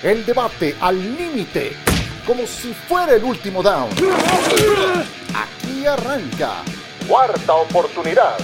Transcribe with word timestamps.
El 0.00 0.24
debate 0.24 0.76
al 0.80 0.96
límite, 0.96 1.72
como 2.24 2.46
si 2.46 2.72
fuera 2.72 3.16
el 3.16 3.24
último 3.24 3.64
down. 3.64 3.90
Aquí 5.34 5.86
arranca. 5.86 6.62
Cuarta 7.08 7.56
oportunidad. 7.56 8.38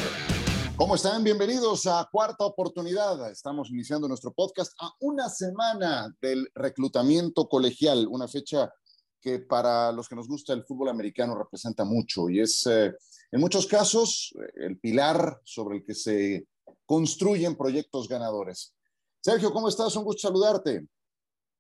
¿Cómo 0.74 0.96
están? 0.96 1.22
Bienvenidos 1.22 1.86
a 1.86 2.08
Cuarta 2.10 2.44
Oportunidad. 2.44 3.30
Estamos 3.30 3.70
iniciando 3.70 4.08
nuestro 4.08 4.32
podcast 4.32 4.72
a 4.80 4.90
una 4.98 5.28
semana 5.28 6.12
del 6.20 6.50
reclutamiento 6.56 7.48
colegial, 7.48 8.08
una 8.10 8.26
fecha 8.26 8.74
que 9.20 9.38
para 9.38 9.92
los 9.92 10.08
que 10.08 10.16
nos 10.16 10.26
gusta 10.26 10.54
el 10.54 10.64
fútbol 10.64 10.88
americano 10.88 11.38
representa 11.38 11.84
mucho 11.84 12.28
y 12.28 12.40
es 12.40 12.66
eh, 12.66 12.92
en 13.30 13.40
muchos 13.40 13.68
casos 13.68 14.34
el 14.56 14.80
pilar 14.80 15.40
sobre 15.44 15.76
el 15.76 15.84
que 15.84 15.94
se 15.94 16.48
construyen 16.84 17.56
proyectos 17.56 18.08
ganadores. 18.08 18.74
Sergio, 19.20 19.52
¿cómo 19.52 19.68
estás? 19.68 19.94
Un 19.94 20.02
gusto 20.02 20.26
saludarte. 20.26 20.88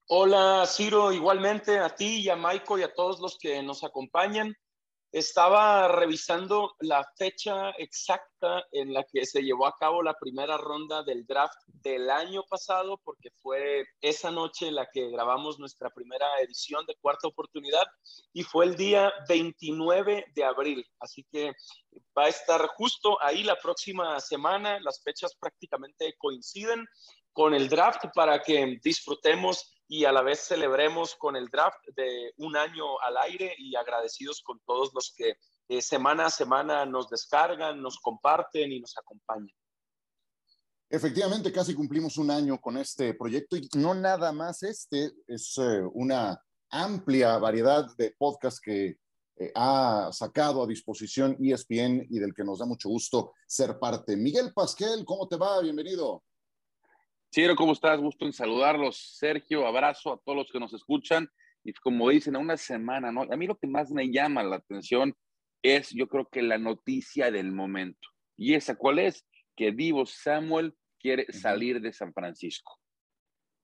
Hola, 0.06 0.66
Ciro, 0.66 1.14
igualmente 1.14 1.78
a 1.78 1.88
ti 1.88 2.20
y 2.20 2.28
a 2.28 2.36
Maiko 2.36 2.78
y 2.78 2.82
a 2.82 2.92
todos 2.92 3.20
los 3.20 3.38
que 3.38 3.62
nos 3.62 3.84
acompañan. 3.84 4.54
Estaba 5.10 5.88
revisando 5.88 6.74
la 6.80 7.10
fecha 7.16 7.70
exacta 7.78 8.66
en 8.72 8.92
la 8.92 9.02
que 9.04 9.24
se 9.24 9.40
llevó 9.42 9.66
a 9.66 9.74
cabo 9.78 10.02
la 10.02 10.12
primera 10.12 10.58
ronda 10.58 11.02
del 11.04 11.24
draft 11.24 11.56
del 11.68 12.10
año 12.10 12.42
pasado, 12.42 13.00
porque 13.02 13.30
fue 13.40 13.86
esa 14.02 14.30
noche 14.30 14.70
la 14.70 14.90
que 14.92 15.08
grabamos 15.08 15.58
nuestra 15.58 15.88
primera 15.88 16.26
edición 16.42 16.84
de 16.84 16.96
Cuarta 17.00 17.28
Oportunidad 17.28 17.86
y 18.34 18.42
fue 18.42 18.66
el 18.66 18.76
día 18.76 19.10
29 19.26 20.26
de 20.34 20.44
abril. 20.44 20.86
Así 21.00 21.24
que 21.32 21.54
va 22.16 22.24
a 22.24 22.28
estar 22.28 22.60
justo 22.76 23.16
ahí 23.22 23.42
la 23.42 23.56
próxima 23.56 24.20
semana. 24.20 24.78
Las 24.80 25.02
fechas 25.02 25.34
prácticamente 25.40 26.14
coinciden 26.18 26.86
con 27.32 27.54
el 27.54 27.68
draft 27.68 28.04
para 28.14 28.42
que 28.42 28.78
disfrutemos 28.82 29.73
y 29.88 30.04
a 30.04 30.12
la 30.12 30.22
vez 30.22 30.40
celebremos 30.40 31.14
con 31.14 31.36
el 31.36 31.48
draft 31.48 31.80
de 31.94 32.32
un 32.38 32.56
año 32.56 32.98
al 33.00 33.16
aire 33.18 33.54
y 33.58 33.76
agradecidos 33.76 34.42
con 34.42 34.60
todos 34.60 34.92
los 34.94 35.12
que 35.16 35.36
eh, 35.68 35.82
semana 35.82 36.26
a 36.26 36.30
semana 36.30 36.86
nos 36.86 37.08
descargan, 37.08 37.80
nos 37.80 37.98
comparten 37.98 38.72
y 38.72 38.80
nos 38.80 38.96
acompañan. 38.96 39.54
Efectivamente, 40.88 41.52
casi 41.52 41.74
cumplimos 41.74 42.18
un 42.18 42.30
año 42.30 42.60
con 42.60 42.76
este 42.76 43.14
proyecto 43.14 43.56
y 43.56 43.68
no 43.74 43.94
nada 43.94 44.32
más 44.32 44.62
este, 44.62 45.12
es 45.26 45.56
eh, 45.58 45.82
una 45.92 46.40
amplia 46.70 47.38
variedad 47.38 47.86
de 47.96 48.14
podcasts 48.18 48.60
que 48.60 48.98
eh, 49.36 49.50
ha 49.54 50.10
sacado 50.12 50.62
a 50.62 50.66
disposición 50.66 51.36
ESPN 51.40 52.06
y 52.08 52.18
del 52.18 52.34
que 52.34 52.44
nos 52.44 52.60
da 52.60 52.66
mucho 52.66 52.88
gusto 52.88 53.32
ser 53.46 53.78
parte. 53.78 54.16
Miguel 54.16 54.52
Pasquel, 54.54 55.04
¿cómo 55.04 55.26
te 55.26 55.36
va? 55.36 55.60
Bienvenido. 55.60 56.22
Ciro, 57.34 57.56
¿cómo 57.56 57.72
estás? 57.72 57.98
Gusto 57.98 58.26
en 58.26 58.32
saludarlos. 58.32 59.16
Sergio, 59.18 59.66
abrazo 59.66 60.12
a 60.12 60.20
todos 60.24 60.38
los 60.38 60.52
que 60.52 60.60
nos 60.60 60.72
escuchan. 60.72 61.28
Y 61.64 61.72
como 61.72 62.08
dicen, 62.08 62.36
a 62.36 62.38
una 62.38 62.56
semana, 62.56 63.10
¿no? 63.10 63.22
A 63.22 63.36
mí 63.36 63.48
lo 63.48 63.58
que 63.58 63.66
más 63.66 63.90
me 63.90 64.08
llama 64.12 64.44
la 64.44 64.54
atención 64.54 65.12
es, 65.60 65.90
yo 65.90 66.06
creo 66.06 66.28
que 66.28 66.42
la 66.42 66.58
noticia 66.58 67.32
del 67.32 67.50
momento. 67.50 68.08
¿Y 68.36 68.54
esa 68.54 68.76
cuál 68.76 69.00
es? 69.00 69.26
Que 69.56 69.72
Divo 69.72 70.06
Samuel 70.06 70.76
quiere 71.00 71.26
salir 71.32 71.80
de 71.80 71.92
San 71.92 72.12
Francisco. 72.14 72.78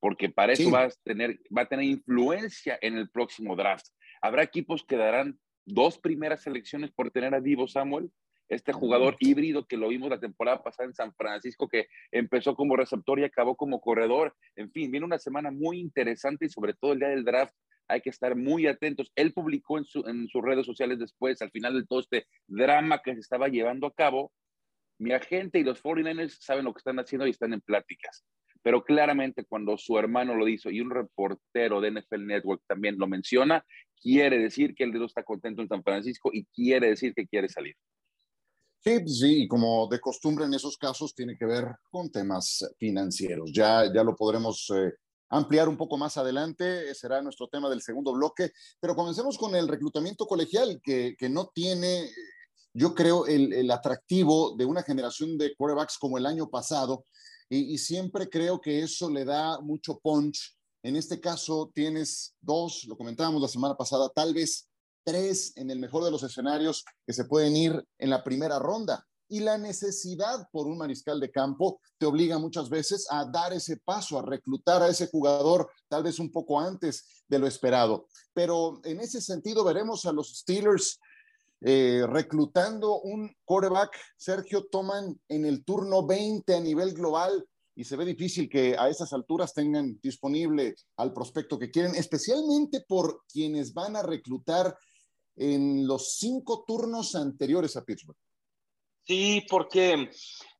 Porque 0.00 0.30
para 0.30 0.52
eso 0.52 0.68
va, 0.68 0.86
a 0.86 0.90
tener, 1.04 1.38
va 1.56 1.62
a 1.62 1.68
tener 1.68 1.84
influencia 1.84 2.76
en 2.82 2.98
el 2.98 3.08
próximo 3.08 3.54
draft. 3.54 3.86
Habrá 4.20 4.42
equipos 4.42 4.84
que 4.84 4.96
darán 4.96 5.38
dos 5.64 5.96
primeras 5.96 6.42
selecciones 6.42 6.90
por 6.90 7.12
tener 7.12 7.36
a 7.36 7.40
Divo 7.40 7.68
Samuel 7.68 8.10
este 8.50 8.72
jugador 8.72 9.16
híbrido 9.20 9.64
que 9.64 9.76
lo 9.76 9.88
vimos 9.88 10.10
la 10.10 10.20
temporada 10.20 10.62
pasada 10.62 10.88
en 10.88 10.94
San 10.94 11.14
Francisco, 11.14 11.68
que 11.68 11.86
empezó 12.10 12.56
como 12.56 12.76
receptor 12.76 13.18
y 13.20 13.24
acabó 13.24 13.56
como 13.56 13.80
corredor. 13.80 14.34
En 14.56 14.70
fin, 14.72 14.90
viene 14.90 15.06
una 15.06 15.18
semana 15.18 15.52
muy 15.52 15.78
interesante 15.78 16.46
y 16.46 16.50
sobre 16.50 16.74
todo 16.74 16.92
el 16.92 16.98
día 16.98 17.08
del 17.08 17.24
draft 17.24 17.54
hay 17.86 18.00
que 18.00 18.10
estar 18.10 18.36
muy 18.36 18.66
atentos. 18.66 19.12
Él 19.14 19.32
publicó 19.32 19.78
en, 19.78 19.84
sus 19.84 20.42
redes 20.42 20.66
sociales 20.66 20.98
después, 20.98 21.40
al 21.42 21.50
final 21.52 21.74
de 21.74 21.86
todo 21.86 22.00
este 22.00 22.26
drama 22.48 23.00
que 23.02 23.14
se 23.14 23.20
estaba 23.20 23.48
llevando 23.48 23.86
a 23.86 23.94
cabo, 23.94 24.32
mi 24.98 25.12
agente 25.12 25.60
y 25.60 25.64
los 25.64 25.82
49ers 25.82 26.36
saben 26.40 26.64
lo 26.64 26.74
que 26.74 26.78
están 26.78 26.98
haciendo 26.98 27.26
y 27.26 27.30
están 27.30 27.52
en 27.52 27.60
pláticas. 27.60 28.24
Pero 28.62 28.84
claramente 28.84 29.44
cuando 29.44 29.78
su 29.78 29.96
hermano 29.96 30.34
lo 30.34 30.46
hizo 30.48 30.70
y 30.70 30.80
un 30.80 30.90
reportero 30.90 31.80
de 31.80 31.92
NFL 31.92 32.26
Network 32.26 32.62
también 32.66 32.98
lo 32.98 33.06
menciona, 33.06 33.64
quiere 34.02 34.38
decir 34.38 34.74
que 34.74 34.84
el 34.84 34.92
dedo 34.92 35.06
está 35.06 35.22
contento 35.22 35.62
en 35.62 35.68
San 35.68 35.82
Francisco 35.82 36.30
y 36.32 36.44
quiere 36.46 36.88
decir 36.88 37.14
que 37.14 37.26
quiere 37.26 37.48
salir. 37.48 37.76
Sí, 38.82 38.98
pues 39.00 39.18
sí, 39.18 39.46
como 39.46 39.86
de 39.88 40.00
costumbre 40.00 40.46
en 40.46 40.54
esos 40.54 40.78
casos 40.78 41.14
tiene 41.14 41.36
que 41.36 41.44
ver 41.44 41.66
con 41.90 42.10
temas 42.10 42.64
financieros. 42.78 43.50
Ya, 43.52 43.92
ya 43.92 44.02
lo 44.02 44.16
podremos 44.16 44.72
eh, 44.74 44.94
ampliar 45.28 45.68
un 45.68 45.76
poco 45.76 45.98
más 45.98 46.16
adelante, 46.16 46.94
será 46.94 47.20
nuestro 47.20 47.48
tema 47.48 47.68
del 47.68 47.82
segundo 47.82 48.14
bloque, 48.14 48.52
pero 48.80 48.96
comencemos 48.96 49.36
con 49.36 49.54
el 49.54 49.68
reclutamiento 49.68 50.26
colegial, 50.26 50.80
que, 50.82 51.14
que 51.18 51.28
no 51.28 51.50
tiene, 51.54 52.10
yo 52.72 52.94
creo, 52.94 53.26
el, 53.26 53.52
el, 53.52 53.70
atractivo 53.70 54.56
de 54.56 54.64
una 54.64 54.82
generación 54.82 55.36
de 55.36 55.54
quarterbacks 55.54 55.98
como 55.98 56.16
el 56.16 56.24
año 56.24 56.48
pasado, 56.48 57.04
y, 57.50 57.74
y 57.74 57.76
siempre 57.76 58.30
creo 58.30 58.62
que 58.62 58.82
eso 58.82 59.10
le 59.10 59.26
da 59.26 59.60
mucho 59.60 59.98
punch. 59.98 60.56
En 60.82 60.96
este 60.96 61.20
caso 61.20 61.70
tienes 61.74 62.34
dos, 62.40 62.86
lo 62.88 62.96
comentábamos 62.96 63.42
la 63.42 63.48
semana 63.48 63.76
pasada, 63.76 64.08
tal 64.08 64.32
vez 64.32 64.69
tres 65.04 65.56
en 65.56 65.70
el 65.70 65.78
mejor 65.78 66.04
de 66.04 66.10
los 66.10 66.22
escenarios 66.22 66.84
que 67.06 67.12
se 67.12 67.24
pueden 67.24 67.56
ir 67.56 67.84
en 67.98 68.10
la 68.10 68.22
primera 68.22 68.58
ronda. 68.58 69.06
Y 69.28 69.40
la 69.40 69.58
necesidad 69.58 70.48
por 70.50 70.66
un 70.66 70.76
mariscal 70.76 71.20
de 71.20 71.30
campo 71.30 71.80
te 71.98 72.06
obliga 72.06 72.38
muchas 72.38 72.68
veces 72.68 73.06
a 73.10 73.24
dar 73.24 73.52
ese 73.52 73.76
paso, 73.76 74.18
a 74.18 74.22
reclutar 74.22 74.82
a 74.82 74.88
ese 74.88 75.06
jugador 75.06 75.70
tal 75.88 76.02
vez 76.02 76.18
un 76.18 76.32
poco 76.32 76.58
antes 76.58 77.24
de 77.28 77.38
lo 77.38 77.46
esperado. 77.46 78.08
Pero 78.34 78.80
en 78.82 78.98
ese 79.00 79.20
sentido 79.20 79.62
veremos 79.62 80.04
a 80.04 80.12
los 80.12 80.36
Steelers 80.38 80.98
eh, 81.60 82.04
reclutando 82.08 83.00
un 83.00 83.30
quarterback. 83.44 83.96
Sergio 84.16 84.64
toman 84.64 85.20
en 85.28 85.44
el 85.44 85.64
turno 85.64 86.06
20 86.06 86.54
a 86.54 86.60
nivel 86.60 86.94
global 86.94 87.46
y 87.76 87.84
se 87.84 87.96
ve 87.96 88.04
difícil 88.04 88.48
que 88.48 88.76
a 88.78 88.88
esas 88.88 89.12
alturas 89.12 89.54
tengan 89.54 89.98
disponible 90.02 90.74
al 90.96 91.12
prospecto 91.12 91.58
que 91.58 91.70
quieren, 91.70 91.94
especialmente 91.94 92.84
por 92.86 93.22
quienes 93.30 93.72
van 93.72 93.94
a 93.96 94.02
reclutar 94.02 94.76
en 95.40 95.86
los 95.86 96.16
cinco 96.18 96.64
turnos 96.66 97.14
anteriores 97.14 97.74
a 97.76 97.84
Pittsburgh. 97.84 98.16
Sí, 99.06 99.44
porque 99.48 100.10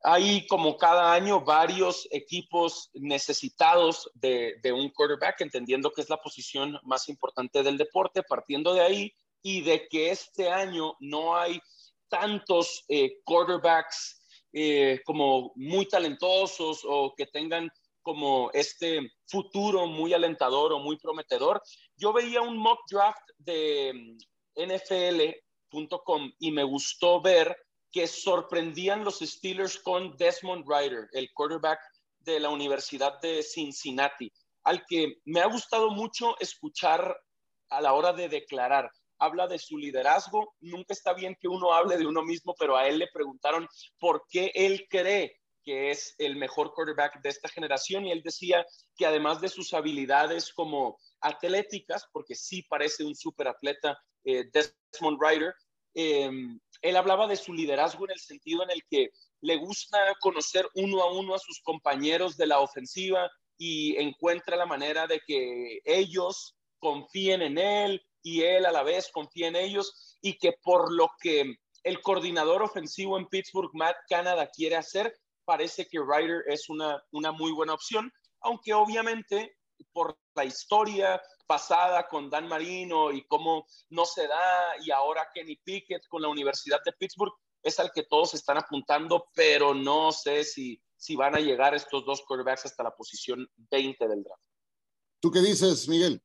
hay 0.03 0.47
como 0.47 0.79
cada 0.79 1.13
año 1.13 1.43
varios 1.43 2.09
equipos 2.11 2.89
necesitados 2.95 4.11
de, 4.15 4.59
un 4.73 4.89
quarterback, 4.91 5.43
entendiendo 5.43 5.93
que 5.93 6.01
es 6.01 6.09
la 6.09 6.17
posición 6.17 6.79
más 6.83 7.09
importante 7.11 7.63
del 7.63 7.77
deporte, 7.77 8.23
partiendo 8.23 8.73
de 8.73 8.81
ahí 8.81 9.13
y 9.43 9.61
de 9.61 9.87
que 9.89 10.11
este 10.11 10.49
año 10.49 10.95
no 11.01 11.37
hay 11.37 11.61
tantos 12.09 12.83
eh, 12.89 13.21
quarterbacks 13.25 14.23
eh, 14.53 15.01
como 15.05 15.53
muy 15.57 15.87
talentosos 15.87 16.81
o 16.85 17.15
que 17.15 17.27
tengan 17.27 17.71
como 18.03 18.51
este 18.53 19.13
futuro 19.27 19.87
muy 19.87 20.15
alentador 20.15 20.73
o 20.73 20.79
muy 20.79 20.97
prometedor. 20.99 21.63
Yo 21.97 22.13
veía 22.15 22.41
un 22.41 22.57
mock 22.57 22.81
draft 22.91 23.23
de 23.37 24.17
NFL.com 24.67 26.33
y 26.39 26.53
me 26.53 26.65
gustó 26.65 27.21
ver 27.21 27.57
que 27.91 28.07
sorprendían 28.07 29.05
los 29.05 29.19
Steelers 29.19 29.79
con 29.79 30.17
Desmond 30.17 30.65
Ryder, 30.69 31.09
el 31.13 31.33
quarterback 31.33 31.81
de 32.21 32.41
la 32.41 32.51
Universidad 32.51 33.21
de 33.21 33.43
Cincinnati, 33.43 34.31
al 34.65 34.85
que 34.87 35.17
me 35.25 35.41
ha 35.41 35.47
gustado 35.47 35.91
mucho 35.91 36.39
escuchar 36.39 37.17
a 37.71 37.81
la 37.81 37.95
hora 37.95 38.13
de 38.13 38.29
declarar. 38.29 38.91
Habla 39.19 39.47
de 39.47 39.59
su 39.59 39.77
liderazgo. 39.77 40.55
Nunca 40.61 40.95
está 40.95 41.13
bien 41.13 41.37
que 41.41 41.49
uno 41.49 41.73
hable 41.73 41.99
de 41.99 42.07
uno 42.07 42.23
mismo, 42.23 42.55
pero 42.59 42.77
a 42.77 42.87
él 42.87 42.99
le 42.99 43.09
preguntaron 43.13 43.67
por 43.99 44.25
qué 44.31 44.51
él 44.55 44.87
cree 44.89 45.37
que 45.63 45.91
es 45.91 46.15
el 46.19 46.37
mejor 46.37 46.73
quarterback 46.73 47.21
de 47.21 47.29
esta 47.29 47.49
generación 47.49 48.07
y 48.07 48.13
él 48.13 48.23
decía 48.23 48.65
que 48.97 49.05
además 49.05 49.41
de 49.41 49.49
sus 49.49 49.75
habilidades 49.75 50.53
como 50.55 50.99
atléticas, 51.21 52.07
porque 52.13 52.35
sí 52.35 52.63
parece 52.63 53.05
un 53.05 53.15
super 53.15 53.49
atleta 53.49 53.91
eh, 53.91 54.10
Desmond 54.25 55.19
Ryder, 55.21 55.55
em, 55.95 56.59
él 56.83 56.97
hablaba 56.97 57.27
de 57.27 57.37
su 57.37 57.53
liderazgo 57.53 58.05
en 58.05 58.13
el 58.13 58.21
sentido 58.21 58.63
en 58.63 58.71
el 58.71 58.83
que 58.89 59.11
le 59.43 59.57
gusta 59.57 59.99
conocer 60.21 60.69
uno 60.75 61.03
a 61.03 61.13
uno 61.13 61.35
a 61.35 61.39
sus 61.39 61.61
compañeros 61.63 62.37
de 62.37 62.47
la 62.47 62.61
ofensiva 62.61 63.31
y 63.59 63.97
encuentra 63.97 64.57
la 64.57 64.67
manera 64.67 65.07
de 65.07 65.21
que 65.27 65.81
ellos 65.85 66.57
confíen 66.79 67.43
en 67.43 67.59
él 67.59 68.03
y 68.23 68.43
él 68.43 68.67
a 68.67 68.73
la 68.73 68.83
vez 68.83 69.11
confía 69.13 69.49
en 69.49 69.57
ellos 69.57 70.19
y 70.21 70.39
que 70.39 70.55
por 70.63 70.93
lo 70.93 71.11
que 71.21 71.55
el 71.83 72.01
coordinador 72.03 72.63
ofensivo 72.63 73.19
en 73.19 73.27
Pittsburgh, 73.27 73.71
Matt 73.75 73.97
Canada, 74.09 74.51
quiere 74.55 74.77
hacer, 74.77 75.15
parece 75.45 75.87
que 75.87 75.99
Ryder 75.99 76.45
es 76.47 76.69
una, 76.69 77.03
una 77.13 77.33
muy 77.33 77.53
buena 77.53 77.75
opción, 77.75 78.13
aunque 78.41 78.75
obviamente 78.75 79.57
por 79.93 80.19
la 80.35 80.45
historia 80.45 81.21
pasada 81.47 82.07
con 82.09 82.31
Dan 82.31 82.49
Marino 82.49 83.11
y 83.13 83.25
cómo 83.27 83.67
no 83.89 84.05
se 84.05 84.27
da, 84.27 84.77
y 84.85 84.91
ahora 84.91 85.29
Kenny 85.35 85.57
Pickett 85.57 86.07
con 86.09 86.23
la 86.23 86.29
Universidad 86.29 86.81
de 86.85 86.93
Pittsburgh, 86.93 87.33
es 87.63 87.79
al 87.79 87.93
que 87.93 88.05
todos 88.05 88.35
están 88.35 88.57
apuntando, 88.57 89.29
pero 89.35 89.75
no 89.75 90.13
sé 90.13 90.45
si, 90.45 90.81
si 90.97 91.17
van 91.17 91.35
a 91.35 91.41
llegar 91.41 91.75
estos 91.75 92.05
dos 92.05 92.23
quarterbacks 92.27 92.67
hasta 92.67 92.85
la 92.85 92.95
posición 92.95 93.47
20 93.71 94.09
del 94.09 94.23
draft. 94.23 94.43
¿Tú 95.21 95.31
qué 95.31 95.41
dices, 95.41 95.89
Miguel? 95.89 96.23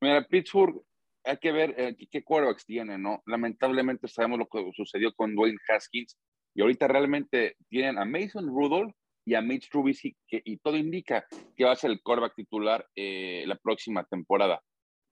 Mira, 0.00 0.26
Pittsburgh, 0.26 0.82
hay 1.24 1.38
que 1.38 1.52
ver 1.52 1.74
eh, 1.76 1.96
qué 2.10 2.22
quarterbacks 2.22 2.64
tiene, 2.64 2.96
¿no? 2.96 3.22
Lamentablemente 3.26 4.08
sabemos 4.08 4.38
lo 4.38 4.46
que 4.46 4.70
sucedió 4.74 5.12
con 5.14 5.34
Dwayne 5.34 5.58
Haskins 5.68 6.16
y 6.54 6.62
ahorita 6.62 6.88
realmente 6.88 7.56
tienen 7.68 7.98
a 7.98 8.04
Mason 8.04 8.46
Rudolph 8.46 8.94
y 9.26 9.34
a 9.34 9.42
Mitch 9.42 9.68
Trubisky 9.68 10.16
y 10.30 10.56
todo 10.58 10.76
indica 10.76 11.26
que 11.56 11.64
va 11.64 11.72
a 11.72 11.76
ser 11.76 11.90
el 11.90 12.00
quarterback 12.00 12.36
titular 12.36 12.86
eh, 12.94 13.44
la 13.46 13.56
próxima 13.56 14.04
temporada. 14.04 14.62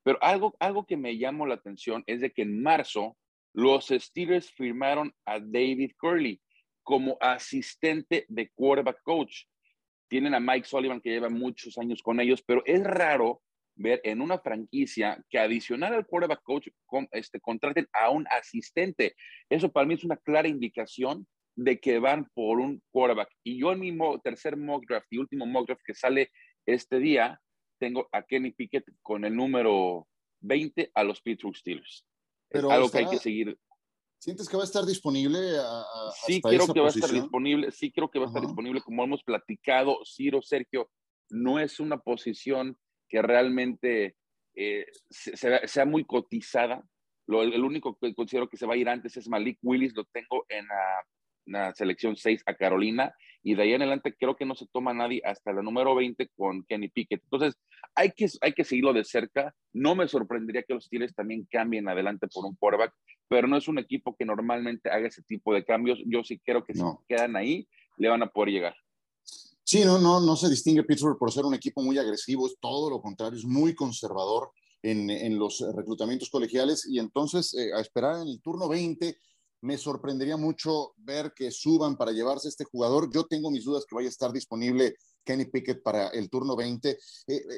Pero 0.04 0.18
algo, 0.22 0.54
algo 0.60 0.86
que 0.86 0.96
me 0.96 1.18
llamó 1.18 1.46
la 1.46 1.54
atención 1.54 2.04
es 2.06 2.20
de 2.20 2.30
que 2.30 2.42
en 2.42 2.62
marzo 2.62 3.16
los 3.52 3.88
Steelers 3.88 4.50
firmaron 4.52 5.12
a 5.24 5.40
David 5.40 5.92
Curley 5.98 6.40
como 6.84 7.16
asistente 7.20 8.24
de 8.28 8.50
quarterback 8.50 9.02
coach. 9.02 9.46
Tienen 10.08 10.34
a 10.34 10.40
Mike 10.40 10.66
Sullivan 10.66 11.00
que 11.00 11.10
lleva 11.10 11.28
muchos 11.28 11.76
años 11.76 12.00
con 12.00 12.20
ellos, 12.20 12.42
pero 12.46 12.62
es 12.66 12.84
raro 12.84 13.42
ver 13.74 14.00
en 14.04 14.20
una 14.20 14.38
franquicia 14.38 15.20
que 15.28 15.40
adicional 15.40 15.92
al 15.92 16.06
quarterback 16.06 16.42
coach 16.44 16.68
este, 17.10 17.40
contraten 17.40 17.88
a 17.92 18.10
un 18.10 18.26
asistente. 18.30 19.16
Eso 19.48 19.72
para 19.72 19.86
mí 19.86 19.94
es 19.94 20.04
una 20.04 20.16
clara 20.18 20.46
indicación 20.46 21.26
de 21.56 21.78
que 21.78 21.98
van 21.98 22.28
por 22.34 22.58
un 22.58 22.82
quarterback. 22.90 23.30
Y 23.44 23.60
yo 23.60 23.72
en 23.72 23.80
mi 23.80 23.96
tercer 24.22 24.56
mock 24.56 24.84
draft 24.88 25.06
y 25.10 25.18
último 25.18 25.46
mock 25.46 25.66
draft 25.66 25.82
que 25.84 25.94
sale 25.94 26.30
este 26.66 26.98
día, 26.98 27.40
tengo 27.78 28.08
a 28.12 28.22
Kenny 28.22 28.52
Pickett 28.52 28.84
con 29.02 29.24
el 29.24 29.36
número 29.36 30.08
20 30.40 30.90
a 30.94 31.04
los 31.04 31.20
Pittsburgh 31.20 31.56
Steelers. 31.56 32.06
Pero 32.48 32.68
es 32.68 32.74
algo 32.74 32.90
que 32.90 32.98
hay 32.98 33.08
que 33.08 33.18
seguir. 33.18 33.58
¿Sientes 34.18 34.48
que 34.48 34.56
va 34.56 34.62
a 34.62 34.66
estar 34.66 34.84
disponible? 34.86 35.38
sí, 36.26 36.40
creo 36.40 36.66
que 36.72 36.80
va 36.80 36.86
a 36.86 36.90
estar 36.90 37.10
disponible. 37.10 37.70
Sí, 37.70 37.92
creo 37.92 38.10
que 38.10 38.18
va 38.18 38.24
a 38.24 38.28
estar 38.28 38.42
disponible. 38.42 38.80
Como 38.80 39.04
hemos 39.04 39.22
platicado, 39.22 39.98
Ciro, 40.04 40.40
Sergio, 40.40 40.90
no 41.30 41.58
es 41.58 41.78
una 41.78 41.98
posición 41.98 42.78
que 43.08 43.20
realmente 43.20 44.16
eh, 44.56 44.86
sea, 45.10 45.84
muy 45.84 46.04
cotizada. 46.04 46.82
Lo, 47.26 47.42
el 47.42 47.62
único 47.62 47.98
que 47.98 48.14
considero 48.14 48.48
que 48.48 48.56
se 48.56 48.66
va 48.66 48.74
a 48.74 48.76
ir 48.78 48.88
antes 48.88 49.16
es 49.16 49.28
Malik 49.28 49.58
Willis, 49.62 49.94
lo 49.94 50.04
tengo 50.04 50.44
en 50.48 50.66
la 50.68 51.02
la 51.46 51.74
selección 51.74 52.16
6 52.16 52.42
a 52.46 52.54
Carolina 52.54 53.14
y 53.42 53.54
de 53.54 53.62
ahí 53.62 53.72
en 53.74 53.82
adelante 53.82 54.16
creo 54.18 54.36
que 54.36 54.46
no 54.46 54.54
se 54.54 54.66
toma 54.66 54.94
nadie 54.94 55.20
hasta 55.24 55.52
la 55.52 55.62
número 55.62 55.94
20 55.94 56.30
con 56.36 56.64
Kenny 56.64 56.88
Pickett. 56.88 57.22
Entonces 57.24 57.54
hay 57.94 58.10
que, 58.12 58.26
hay 58.40 58.54
que 58.54 58.64
seguirlo 58.64 58.94
de 58.94 59.04
cerca. 59.04 59.54
No 59.72 59.94
me 59.94 60.08
sorprendería 60.08 60.62
que 60.62 60.72
los 60.72 60.86
Steelers 60.86 61.14
también 61.14 61.46
cambien 61.50 61.86
adelante 61.86 62.26
por 62.28 62.46
un 62.46 62.56
quarterback, 62.56 62.94
pero 63.28 63.46
no 63.46 63.58
es 63.58 63.68
un 63.68 63.78
equipo 63.78 64.16
que 64.16 64.24
normalmente 64.24 64.90
haga 64.90 65.08
ese 65.08 65.22
tipo 65.22 65.52
de 65.52 65.62
cambios. 65.62 65.98
Yo 66.06 66.24
sí 66.24 66.38
creo 66.38 66.64
que 66.64 66.74
si 66.74 66.82
quedan 67.06 67.36
ahí, 67.36 67.68
le 67.98 68.08
van 68.08 68.22
a 68.22 68.28
poder 68.28 68.50
llegar. 68.50 68.74
Sí, 69.62 69.84
no, 69.84 69.98
no, 69.98 70.20
no 70.20 70.36
se 70.36 70.48
distingue 70.48 70.82
Pittsburgh 70.82 71.18
por 71.18 71.30
ser 71.30 71.44
un 71.44 71.54
equipo 71.54 71.82
muy 71.82 71.98
agresivo, 71.98 72.46
es 72.46 72.56
todo 72.60 72.90
lo 72.90 73.00
contrario, 73.00 73.38
es 73.38 73.46
muy 73.46 73.74
conservador 73.74 74.50
en, 74.82 75.08
en 75.08 75.38
los 75.38 75.64
reclutamientos 75.74 76.28
colegiales 76.28 76.86
y 76.86 76.98
entonces 76.98 77.54
eh, 77.54 77.72
a 77.74 77.80
esperar 77.80 78.20
en 78.20 78.28
el 78.28 78.42
turno 78.42 78.68
20 78.68 79.16
me 79.64 79.78
sorprendería 79.78 80.36
mucho 80.36 80.92
ver 80.98 81.32
que 81.34 81.50
suban 81.50 81.96
para 81.96 82.12
llevarse 82.12 82.48
este 82.48 82.64
jugador. 82.64 83.10
Yo 83.10 83.24
tengo 83.24 83.50
mis 83.50 83.64
dudas 83.64 83.86
que 83.88 83.94
vaya 83.94 84.08
a 84.08 84.10
estar 84.10 84.30
disponible 84.30 84.96
Kenny 85.24 85.46
Pickett 85.46 85.82
para 85.82 86.08
el 86.08 86.28
turno 86.28 86.54
20, 86.54 86.90
eh, 86.90 86.98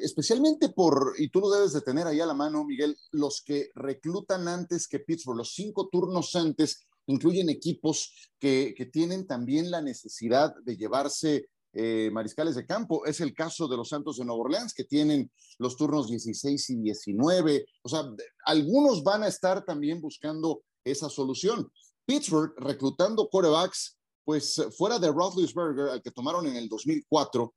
especialmente 0.01 0.69
por, 0.69 1.15
y 1.17 1.27
tú 1.27 1.41
lo 1.41 1.49
debes 1.49 1.73
de 1.73 1.81
tener 1.81 2.07
ahí 2.07 2.21
a 2.21 2.25
la 2.25 2.33
mano, 2.33 2.63
Miguel, 2.63 2.97
los 3.11 3.41
que 3.45 3.71
reclutan 3.75 4.47
antes 4.47 4.87
que 4.87 5.01
Pittsburgh, 5.01 5.37
los 5.37 5.53
cinco 5.53 5.89
turnos 5.91 6.33
antes, 6.37 6.87
incluyen 7.07 7.49
equipos 7.49 8.13
que, 8.39 8.73
tienen 8.93 9.27
también 9.27 9.69
la 9.69 9.81
necesidad 9.81 10.55
de 10.63 10.77
llevarse 10.77 11.49
eh, 11.73 12.09
mariscales 12.13 12.55
de 12.55 12.65
campo. 12.65 13.05
Es 13.05 13.19
el 13.19 13.33
caso 13.33 13.67
de 13.67 13.75
los 13.75 13.89
Santos 13.89 14.15
de 14.15 14.23
Nueva 14.23 14.43
Orleans, 14.43 14.73
que 14.73 14.85
tienen 14.85 15.29
los 15.57 15.75
turnos 15.75 16.07
16 16.07 16.69
y 16.69 16.75
19. 16.77 17.65
O 17.81 17.89
sea, 17.89 18.03
algunos 18.45 19.03
van 19.03 19.23
a 19.23 19.27
estar 19.27 19.65
también 19.65 19.99
buscando 19.99 20.61
esa 20.91 21.09
solución. 21.09 21.69
Pittsburgh 22.07 22.53
reclutando 22.57 23.27
quarterbacks, 23.29 23.97
pues 24.23 24.55
fuera 24.77 24.97
de 24.97 25.11
Roethlisberger, 25.11 25.89
al 25.89 26.01
que 26.01 26.11
tomaron 26.11 26.47
en 26.47 26.55
el 26.55 26.69
2004. 26.69 27.53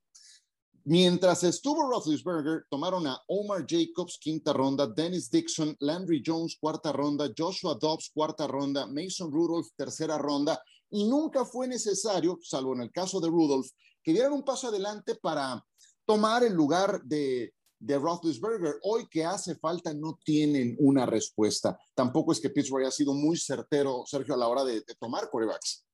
Mientras 0.84 1.44
estuvo 1.44 1.88
Roethlisberger, 1.88 2.66
tomaron 2.68 3.06
a 3.06 3.16
Omar 3.28 3.64
Jacobs, 3.68 4.18
quinta 4.20 4.52
ronda, 4.52 4.88
Dennis 4.88 5.30
Dixon, 5.30 5.76
Landry 5.78 6.22
Jones, 6.26 6.56
cuarta 6.60 6.90
ronda, 6.90 7.30
Joshua 7.36 7.76
Dobbs, 7.80 8.10
cuarta 8.12 8.48
ronda, 8.48 8.86
Mason 8.86 9.30
Rudolph, 9.30 9.68
tercera 9.76 10.18
ronda, 10.18 10.60
y 10.90 11.04
nunca 11.04 11.44
fue 11.44 11.68
necesario, 11.68 12.38
salvo 12.42 12.74
en 12.74 12.82
el 12.82 12.90
caso 12.90 13.20
de 13.20 13.28
Rudolph, 13.28 13.68
que 14.02 14.12
dieran 14.12 14.32
un 14.32 14.42
paso 14.42 14.68
adelante 14.68 15.14
para 15.14 15.64
tomar 16.04 16.42
el 16.42 16.54
lugar 16.54 17.00
de 17.04 17.54
de 17.80 17.98
Roethlisberger. 17.98 18.78
Hoy 18.82 19.08
que 19.08 19.24
hace 19.24 19.56
falta 19.56 19.92
no 19.92 20.18
tienen 20.22 20.76
una 20.78 21.06
respuesta. 21.06 21.78
Tampoco 21.94 22.32
es 22.32 22.40
que 22.40 22.50
Pittsburgh 22.50 22.84
haya 22.84 22.90
sido 22.90 23.14
muy 23.14 23.36
certero, 23.36 24.04
Sergio, 24.06 24.34
a 24.34 24.36
la 24.36 24.46
hora 24.48 24.64
de, 24.64 24.82
tomar 25.00 25.28
quarterbacks. 25.30 25.84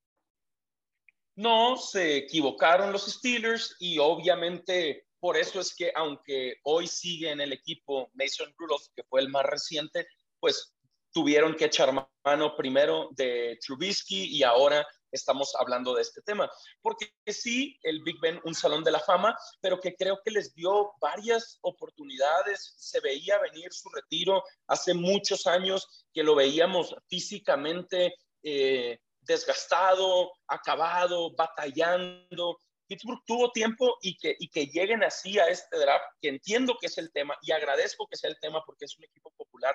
No, 1.37 1.77
se 1.77 2.17
equivocaron 2.17 2.93
los 2.93 3.07
Steelers 3.07 3.77
y 3.79 3.99
obviamente 3.99 5.07
por 5.21 5.37
eso 5.37 5.61
es 5.61 5.75
que 5.75 5.93
aunque 5.95 6.57
hoy 6.65 6.87
sigue 6.87 7.31
en 7.31 7.41
el 7.41 7.53
equipo 7.53 8.11
Mason 8.15 8.53
Rudolph, 8.59 8.87
que 8.95 9.05
fue 9.05 9.21
el 9.21 9.29
más 9.29 9.45
reciente, 9.45 10.07
pues 10.41 10.75
tuvieron 11.13 11.55
que 11.55 11.67
echar 11.67 11.93
mano 12.25 12.57
primero 12.57 13.11
de 13.13 13.59
Trubisky 13.65 14.37
y 14.37 14.43
ahora 14.43 14.87
estamos 15.17 15.55
hablando 15.59 15.95
de 15.95 16.03
este 16.03 16.23
tema. 16.23 16.51
Porque 16.81 17.13
sí, 17.27 17.79
el 17.83 18.03
Big 18.03 18.21
Ben, 18.21 18.41
un 18.45 18.55
salón 18.55 18.85
de 18.85 18.93
la 18.93 19.01
fama, 19.01 19.37
pero 19.61 19.81
que 19.81 19.95
creo 19.95 20.21
que 20.25 20.31
les 20.31 20.55
dio 20.55 20.93
varias 21.01 21.59
oportunidades. 21.63 22.75
Se 22.79 23.01
veía 23.01 23.39
venir 23.39 23.73
su 23.73 23.89
retiro 23.91 24.43
hace 24.67 24.95
muchos 24.95 25.47
años, 25.47 26.07
que 26.13 26.23
lo 26.23 26.35
veíamos 26.35 26.95
físicamente 27.09 28.15
eh, 28.43 28.99
desgastado, 29.21 30.33
acabado, 30.47 31.35
batallando. 31.35 32.59
Pittsburgh 32.87 33.23
tuvo 33.27 33.51
tiempo 33.51 33.97
y 34.01 34.17
que, 34.17 34.37
y 34.39 34.49
que 34.49 34.67
lleguen 34.67 35.03
así 35.03 35.39
a 35.39 35.49
este 35.49 35.77
draft, 35.77 36.05
que 36.21 36.29
entiendo 36.29 36.77
que 36.81 36.87
es 36.87 36.99
el 36.99 37.11
tema 37.11 37.37
y 37.43 37.51
agradezco 37.51 38.07
que 38.07 38.17
sea 38.17 38.31
el 38.31 38.39
tema 38.39 38.63
porque 38.65 38.85
es 38.85 38.97
un 38.97 39.05
equipo 39.05 39.33
popular, 39.37 39.75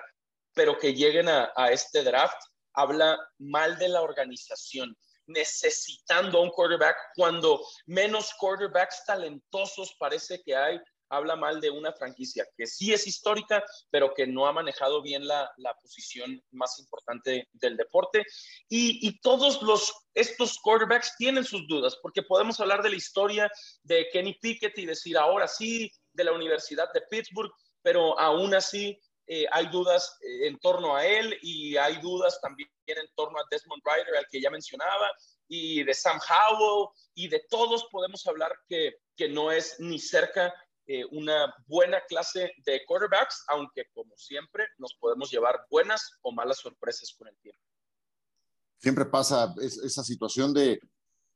pero 0.54 0.78
que 0.78 0.94
lleguen 0.94 1.28
a, 1.28 1.52
a 1.54 1.70
este 1.70 2.02
draft 2.02 2.40
habla 2.74 3.18
mal 3.38 3.78
de 3.78 3.88
la 3.88 4.02
organización 4.02 4.96
necesitando 5.26 6.38
a 6.38 6.42
un 6.42 6.50
quarterback 6.50 6.96
cuando 7.14 7.64
menos 7.86 8.32
quarterbacks 8.38 9.04
talentosos 9.06 9.94
parece 9.98 10.42
que 10.42 10.56
hay. 10.56 10.80
Habla 11.08 11.36
mal 11.36 11.60
de 11.60 11.68
una 11.68 11.92
franquicia 11.92 12.46
que 12.56 12.66
sí 12.66 12.90
es 12.90 13.06
histórica, 13.06 13.62
pero 13.90 14.14
que 14.14 14.26
no 14.26 14.46
ha 14.46 14.52
manejado 14.52 15.02
bien 15.02 15.26
la, 15.26 15.46
posición 15.82 16.42
más 16.52 16.78
importante 16.78 17.48
del 17.52 17.76
deporte. 17.76 18.24
Y, 18.70 19.06
y, 19.06 19.20
todos 19.20 19.60
los, 19.60 19.92
estos 20.14 20.58
quarterbacks 20.58 21.14
tienen 21.18 21.44
sus 21.44 21.68
dudas, 21.68 21.98
porque 22.00 22.22
podemos 22.22 22.58
hablar 22.60 22.82
de 22.82 22.88
la 22.88 22.96
historia 22.96 23.50
de 23.82 24.08
Kenny 24.10 24.38
Pickett 24.40 24.78
y 24.78 24.86
decir 24.86 25.18
ahora 25.18 25.46
sí, 25.46 25.92
de 26.14 26.24
la 26.24 26.32
Universidad 26.32 26.90
de 26.94 27.02
Pittsburgh, 27.10 27.52
pero 27.82 28.18
aún 28.18 28.54
así 28.54 28.98
eh, 29.26 29.46
hay 29.50 29.68
dudas 29.68 30.18
eh, 30.20 30.48
en 30.48 30.58
torno 30.58 30.96
a 30.96 31.06
él 31.06 31.36
y 31.42 31.76
hay 31.76 32.00
dudas 32.00 32.40
también 32.40 32.68
en 32.86 33.08
torno 33.14 33.38
a 33.38 33.44
Desmond 33.50 33.82
Ryder, 33.84 34.16
al 34.16 34.26
que 34.30 34.40
ya 34.40 34.50
mencionaba, 34.50 35.10
y 35.48 35.82
de 35.84 35.94
Sam 35.94 36.18
Howell, 36.18 36.88
y 37.14 37.28
de 37.28 37.44
todos 37.48 37.86
podemos 37.90 38.26
hablar 38.26 38.52
que, 38.68 38.96
que 39.16 39.28
no 39.28 39.50
es 39.50 39.78
ni 39.78 39.98
cerca 39.98 40.52
eh, 40.84 41.04
una 41.12 41.54
buena 41.66 42.00
clase 42.08 42.52
de 42.66 42.84
quarterbacks, 42.84 43.44
aunque 43.48 43.84
como 43.94 44.16
siempre 44.16 44.66
nos 44.78 44.94
podemos 44.94 45.30
llevar 45.30 45.64
buenas 45.70 46.18
o 46.22 46.32
malas 46.32 46.58
sorpresas 46.58 47.14
con 47.16 47.28
el 47.28 47.36
tiempo. 47.38 47.60
Siempre 48.78 49.06
pasa 49.06 49.54
esa 49.60 50.02
situación 50.02 50.52
de 50.52 50.80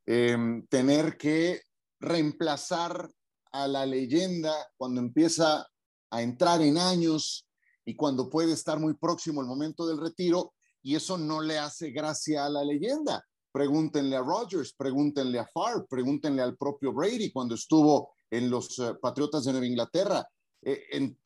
em, 0.04 0.66
tener 0.66 1.16
que 1.16 1.62
reemplazar 2.00 3.08
a 3.52 3.68
la 3.68 3.86
leyenda 3.86 4.52
cuando 4.76 5.00
empieza 5.00 5.64
a 6.10 6.22
entrar 6.22 6.60
en 6.60 6.76
años, 6.76 7.45
y 7.86 7.94
cuando 7.94 8.28
puede 8.28 8.52
estar 8.52 8.78
muy 8.78 8.94
próximo 8.94 9.40
el 9.40 9.46
momento 9.46 9.86
del 9.86 9.98
retiro 9.98 10.52
y 10.82 10.96
eso 10.96 11.16
no 11.16 11.40
le 11.40 11.58
hace 11.58 11.90
gracia 11.90 12.44
a 12.44 12.50
la 12.50 12.62
leyenda. 12.62 13.24
Pregúntenle 13.50 14.16
a 14.16 14.20
Rodgers, 14.20 14.74
pregúntenle 14.76 15.38
a 15.38 15.46
Favre, 15.46 15.86
pregúntenle 15.88 16.42
al 16.42 16.56
propio 16.56 16.92
Brady 16.92 17.32
cuando 17.32 17.54
estuvo 17.54 18.10
en 18.28 18.50
los 18.50 18.78
eh, 18.80 18.94
Patriotas 19.00 19.44
de 19.44 19.52
Nueva 19.52 19.66
Inglaterra. 19.66 20.28
Eh, 20.62 20.82
eh, 20.92 21.16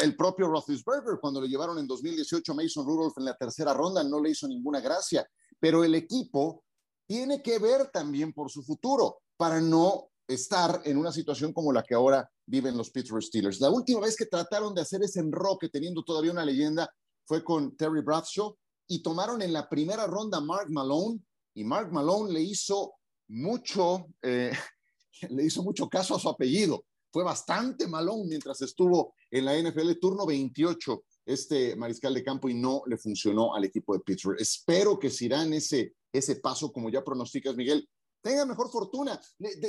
el 0.00 0.16
propio 0.16 0.48
Roethlisberger, 0.48 1.18
cuando 1.20 1.40
le 1.40 1.48
llevaron 1.48 1.78
en 1.78 1.86
2018 1.86 2.52
a 2.52 2.54
Mason 2.54 2.86
Rudolph 2.86 3.18
en 3.18 3.24
la 3.24 3.36
tercera 3.36 3.74
ronda, 3.74 4.02
no 4.04 4.20
le 4.20 4.30
hizo 4.30 4.46
ninguna 4.46 4.80
gracia. 4.80 5.28
Pero 5.58 5.84
el 5.84 5.96
equipo 5.96 6.64
tiene 7.06 7.42
que 7.42 7.58
ver 7.58 7.90
también 7.92 8.32
por 8.32 8.50
su 8.50 8.62
futuro 8.62 9.18
para 9.36 9.60
no 9.60 10.10
estar 10.26 10.80
en 10.84 10.96
una 10.96 11.12
situación 11.12 11.52
como 11.52 11.72
la 11.72 11.82
que 11.82 11.94
ahora 11.94 12.28
viven 12.46 12.76
los 12.76 12.90
Pittsburgh 12.90 13.22
Steelers. 13.22 13.60
La 13.60 13.70
última 13.70 14.00
vez 14.00 14.16
que 14.16 14.26
trataron 14.26 14.74
de 14.74 14.82
hacer 14.82 15.02
ese 15.02 15.20
enroque 15.20 15.68
teniendo 15.68 16.02
todavía 16.02 16.32
una 16.32 16.44
leyenda 16.44 16.92
fue 17.26 17.42
con 17.42 17.76
Terry 17.76 18.02
Bradshaw 18.02 18.56
y 18.88 19.02
tomaron 19.02 19.42
en 19.42 19.52
la 19.52 19.68
primera 19.68 20.06
ronda 20.06 20.40
Mark 20.40 20.70
Malone 20.70 21.20
y 21.54 21.64
Mark 21.64 21.92
Malone 21.92 22.32
le 22.32 22.40
hizo 22.40 22.94
mucho, 23.28 24.06
eh, 24.22 24.52
le 25.30 25.44
hizo 25.44 25.62
mucho 25.62 25.88
caso 25.88 26.14
a 26.16 26.20
su 26.20 26.28
apellido. 26.28 26.84
fue 27.12 27.22
bastante 27.22 27.86
malón 27.86 28.26
mientras 28.28 28.60
estuvo 28.60 29.14
en 29.30 29.44
la 29.44 29.56
NFL, 29.56 29.92
turno 30.00 30.26
28 30.26 31.04
este 31.26 31.76
mariscal 31.76 32.12
de 32.12 32.22
campo 32.22 32.48
y 32.48 32.54
no 32.54 32.82
le 32.86 32.98
funcionó 32.98 33.54
al 33.54 33.64
equipo 33.64 33.94
de 33.94 34.00
Pittsburgh. 34.00 34.40
Espero 34.40 34.98
que 34.98 35.10
si 35.10 35.28
dan 35.28 35.52
ese, 35.52 35.94
ese 36.12 36.36
paso, 36.36 36.72
como 36.72 36.90
ya 36.90 37.02
pronosticas, 37.02 37.56
Miguel, 37.56 37.88
tenga 38.24 38.46
mejor 38.46 38.70
fortuna. 38.70 39.20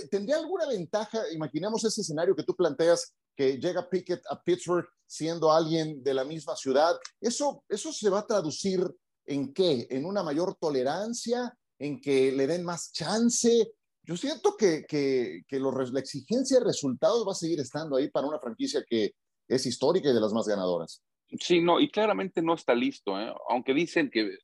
¿Tendría 0.10 0.38
alguna 0.38 0.66
ventaja? 0.66 1.30
Imaginemos 1.34 1.84
ese 1.84 2.02
escenario 2.02 2.36
que 2.36 2.44
tú 2.44 2.56
planteas, 2.56 3.14
que 3.36 3.60
llega 3.60 3.90
Pickett 3.90 4.24
a 4.30 4.42
Pittsburgh 4.42 4.88
siendo 5.06 5.52
alguien 5.52 6.02
de 6.02 6.14
la 6.14 6.24
misma 6.24 6.56
ciudad. 6.56 6.96
¿Eso, 7.20 7.66
eso 7.68 7.92
se 7.92 8.10
va 8.10 8.20
a 8.20 8.26
traducir 8.26 8.80
en 9.26 9.54
qué? 9.54 9.88
¿En 9.90 10.06
una 10.06 10.24
mayor 10.24 10.56
tolerancia? 10.56 11.54
¿En 11.78 12.00
que 12.00 12.32
le 12.32 12.48
den 12.48 12.64
más 12.64 12.94
chance? 12.94 13.74
Yo 14.04 14.16
siento 14.16 14.56
que, 14.56 14.86
que, 14.88 15.42
que 15.46 15.60
la 15.60 16.00
exigencia 16.00 16.60
de 16.60 16.66
resultados 16.66 17.28
va 17.28 17.34
a 17.34 17.36
seguir 17.36 17.60
estando 17.60 17.98
ahí 17.98 18.10
para 18.10 18.28
una 18.28 18.40
franquicia 18.40 18.86
que 18.88 19.12
es 19.50 19.66
histórica 19.66 20.10
y 20.10 20.14
de 20.14 20.22
las 20.22 20.32
más 20.32 20.48
ganadoras. 20.48 21.02
Sí, 21.42 21.60
no, 21.60 21.82
y 21.82 21.92
claramente 21.92 22.42
no 22.42 22.54
está 22.54 22.74
listo, 22.74 23.20
¿eh? 23.20 23.34
aunque 23.50 23.74
dicen 23.74 24.10
que 24.10 24.38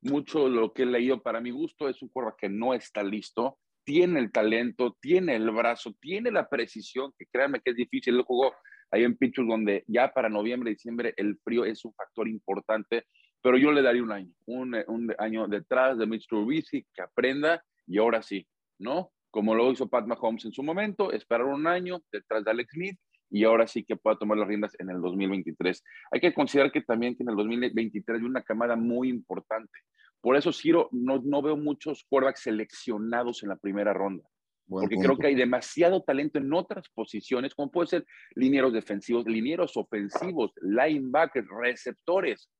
mucho 0.00 0.48
lo 0.48 0.72
que 0.72 0.82
he 0.82 0.86
leído 0.86 1.22
para 1.22 1.40
mi 1.40 1.50
gusto 1.50 1.88
es 1.88 2.00
un 2.02 2.08
cuerva 2.08 2.34
que 2.38 2.48
no 2.48 2.74
está 2.74 3.02
listo, 3.02 3.58
tiene 3.84 4.20
el 4.20 4.30
talento, 4.30 4.96
tiene 5.00 5.36
el 5.36 5.50
brazo, 5.50 5.94
tiene 6.00 6.30
la 6.30 6.48
precisión, 6.48 7.12
que 7.18 7.26
créanme 7.26 7.60
que 7.60 7.70
es 7.70 7.76
difícil, 7.76 8.16
él 8.16 8.22
jugó 8.22 8.54
ahí 8.90 9.04
en 9.04 9.16
Pittsburgh 9.16 9.48
donde 9.48 9.84
ya 9.86 10.12
para 10.12 10.28
noviembre, 10.28 10.70
diciembre 10.70 11.14
el 11.16 11.38
frío 11.42 11.64
es 11.64 11.84
un 11.84 11.94
factor 11.94 12.28
importante, 12.28 13.04
pero 13.42 13.56
yo 13.56 13.72
le 13.72 13.82
daría 13.82 14.02
un 14.02 14.12
año, 14.12 14.32
un, 14.46 14.76
un 14.88 15.14
año 15.18 15.46
detrás 15.48 15.98
de 15.98 16.06
Mitch 16.06 16.26
Trubisky, 16.28 16.84
que 16.94 17.02
aprenda 17.02 17.62
y 17.86 17.98
ahora 17.98 18.22
sí, 18.22 18.46
¿no? 18.78 19.12
Como 19.30 19.54
lo 19.54 19.70
hizo 19.70 19.88
Pat 19.88 20.06
Mahomes 20.06 20.44
en 20.44 20.52
su 20.52 20.62
momento, 20.62 21.12
esperar 21.12 21.46
un 21.46 21.66
año 21.66 22.02
detrás 22.10 22.44
de 22.44 22.50
Alex 22.50 22.72
Smith 22.72 22.98
y 23.30 23.44
ahora 23.44 23.66
sí 23.66 23.84
que 23.84 23.96
pueda 23.96 24.18
tomar 24.18 24.38
las 24.38 24.48
riendas 24.48 24.72
en 24.78 24.90
el 24.90 25.00
2023. 25.00 25.84
Hay 26.12 26.20
que 26.20 26.34
considerar 26.34 26.72
que 26.72 26.82
también 26.82 27.16
que 27.16 27.22
en 27.22 27.30
el 27.30 27.36
2023 27.36 28.20
hay 28.20 28.24
una 28.24 28.42
camada 28.42 28.76
muy 28.76 29.08
importante. 29.08 29.78
Por 30.20 30.36
eso, 30.36 30.52
Ciro, 30.52 30.88
no, 30.92 31.20
no 31.24 31.42
veo 31.42 31.56
muchos 31.56 32.04
quarterbacks 32.08 32.42
seleccionados 32.42 33.42
en 33.42 33.50
la 33.50 33.56
primera 33.56 33.92
ronda. 33.92 34.24
porque 34.66 34.96
creo 34.96 35.16
que 35.16 35.28
hay 35.28 35.34
demasiado 35.34 36.02
talento 36.02 36.38
en 36.38 36.52
otras 36.52 36.88
posiciones, 36.90 37.54
como 37.54 37.70
puede 37.70 37.86
ser 37.86 38.06
linieros 38.34 38.72
defensivos, 38.72 39.26
linieros 39.26 39.76
ofensivos, 39.76 40.52
linebackers, 40.60 41.48
receptores. 41.48 42.50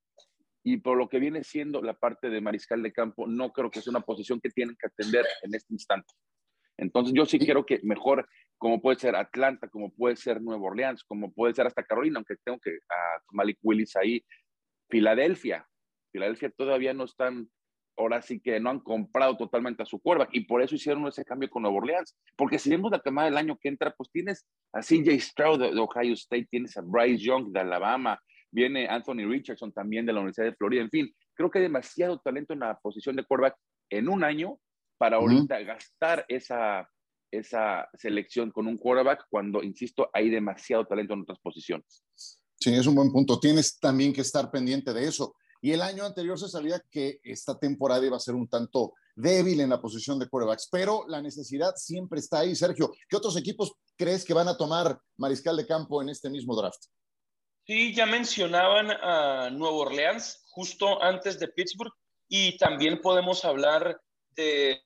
Y 0.64 0.78
por 0.78 0.96
lo 0.96 1.08
que 1.08 1.18
viene 1.18 1.44
siendo 1.44 1.82
la 1.82 1.94
parte 1.94 2.30
de 2.30 2.40
mariscal 2.40 2.82
de 2.82 2.92
campo, 2.92 3.26
no 3.26 3.52
creo 3.52 3.70
que 3.70 3.80
sea 3.80 3.90
una 3.90 4.00
posición 4.00 4.40
que 4.40 4.50
tienen 4.50 4.76
que 4.78 4.86
atender 4.86 5.26
en 5.42 5.54
este 5.54 5.74
instante. 5.74 6.12
Entonces, 6.78 7.12
yo 7.14 7.26
sí 7.26 7.38
quiero 7.38 7.66
que 7.66 7.80
mejor 7.82 8.28
como 8.58 8.82
puede 8.82 8.98
ser 8.98 9.16
Atlanta, 9.16 9.68
como 9.68 9.90
puede 9.90 10.16
ser 10.16 10.42
Nueva 10.42 10.66
Orleans, 10.66 11.04
como 11.04 11.32
puede 11.32 11.54
ser 11.54 11.66
hasta 11.66 11.84
Carolina, 11.84 12.18
aunque 12.18 12.34
tengo 12.44 12.58
que 12.58 12.70
a 12.70 13.22
Malik 13.30 13.58
Willis 13.62 13.96
ahí, 13.96 14.24
Filadelfia. 14.90 15.66
Filadelfia 16.12 16.50
todavía 16.50 16.92
no 16.92 17.04
están, 17.04 17.48
ahora 17.96 18.20
sí 18.20 18.40
que 18.40 18.58
no 18.58 18.70
han 18.70 18.80
comprado 18.80 19.36
totalmente 19.36 19.82
a 19.82 19.86
su 19.86 20.00
cuerva 20.00 20.28
y 20.32 20.40
por 20.40 20.60
eso 20.60 20.74
hicieron 20.74 21.06
ese 21.06 21.24
cambio 21.24 21.48
con 21.48 21.62
Nueva 21.62 21.78
Orleans. 21.78 22.16
Porque 22.36 22.58
si 22.58 22.70
vemos 22.70 22.90
la 22.90 23.00
camada 23.00 23.26
del 23.26 23.38
año 23.38 23.56
que 23.60 23.68
entra, 23.68 23.94
pues 23.96 24.10
tienes 24.10 24.46
a 24.72 24.80
CJ 24.80 25.20
Stroud 25.20 25.60
de, 25.60 25.80
Ohio 25.80 26.14
State, 26.14 26.48
tienes 26.50 26.76
a 26.76 26.82
Bryce 26.82 27.24
Young 27.24 27.52
de 27.52 27.60
Alabama, 27.60 28.20
viene 28.50 28.88
Anthony 28.88 29.28
Richardson 29.28 29.72
también 29.72 30.04
de 30.04 30.12
la 30.12 30.20
Universidad 30.20 30.46
de 30.46 30.56
Florida. 30.56 30.82
En 30.82 30.90
fin, 30.90 31.14
creo 31.34 31.50
que 31.50 31.58
hay 31.58 31.64
demasiado 31.64 32.18
talento 32.18 32.54
en 32.54 32.60
la 32.60 32.76
posición 32.78 33.14
de 33.14 33.24
quarterback 33.24 33.56
en 33.90 34.08
un 34.08 34.24
año 34.24 34.58
para 34.98 35.16
ahorita 35.16 35.60
gastar 35.60 36.24
esa 36.28 36.88
esa 37.30 37.88
selección 37.94 38.50
con 38.50 38.66
un 38.66 38.78
quarterback 38.78 39.26
cuando, 39.30 39.62
insisto, 39.62 40.10
hay 40.12 40.30
demasiado 40.30 40.86
talento 40.86 41.14
en 41.14 41.22
otras 41.22 41.38
posiciones. 41.40 42.02
Sí, 42.58 42.74
es 42.74 42.86
un 42.86 42.94
buen 42.94 43.12
punto. 43.12 43.38
Tienes 43.38 43.78
también 43.78 44.12
que 44.12 44.22
estar 44.22 44.50
pendiente 44.50 44.92
de 44.92 45.06
eso. 45.06 45.34
Y 45.60 45.72
el 45.72 45.82
año 45.82 46.04
anterior 46.04 46.38
se 46.38 46.48
sabía 46.48 46.82
que 46.90 47.20
esta 47.22 47.58
temporada 47.58 48.04
iba 48.04 48.16
a 48.16 48.20
ser 48.20 48.34
un 48.34 48.48
tanto 48.48 48.94
débil 49.14 49.60
en 49.60 49.70
la 49.70 49.80
posición 49.80 50.18
de 50.18 50.28
quarterbacks, 50.28 50.68
pero 50.70 51.04
la 51.08 51.20
necesidad 51.20 51.74
siempre 51.74 52.20
está 52.20 52.40
ahí. 52.40 52.54
Sergio, 52.54 52.92
¿qué 53.08 53.16
otros 53.16 53.36
equipos 53.36 53.72
crees 53.96 54.24
que 54.24 54.34
van 54.34 54.48
a 54.48 54.56
tomar 54.56 54.98
mariscal 55.16 55.56
de 55.56 55.66
campo 55.66 56.00
en 56.00 56.08
este 56.08 56.30
mismo 56.30 56.56
draft? 56.56 56.84
Sí, 57.66 57.92
ya 57.94 58.06
mencionaban 58.06 58.90
a 58.90 59.50
Nueva 59.50 59.76
Orleans 59.76 60.44
justo 60.50 61.02
antes 61.02 61.38
de 61.38 61.48
Pittsburgh 61.48 61.92
y 62.28 62.56
también 62.56 63.00
podemos 63.00 63.44
hablar 63.44 64.00
de 64.38 64.82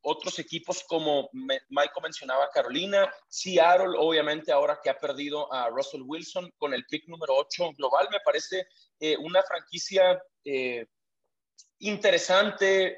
otros 0.00 0.38
equipos 0.38 0.84
como 0.84 1.28
Michael 1.32 2.02
mencionaba 2.02 2.48
Carolina, 2.50 3.12
Seattle, 3.28 3.96
obviamente 3.98 4.52
ahora 4.52 4.80
que 4.82 4.88
ha 4.88 4.98
perdido 4.98 5.52
a 5.52 5.68
Russell 5.68 6.02
Wilson 6.04 6.50
con 6.56 6.72
el 6.72 6.84
pick 6.86 7.06
número 7.08 7.34
8 7.34 7.72
global, 7.76 8.08
me 8.10 8.20
parece 8.24 8.66
eh, 9.00 9.16
una 9.18 9.42
franquicia 9.42 10.22
eh, 10.44 10.86
interesante, 11.80 12.96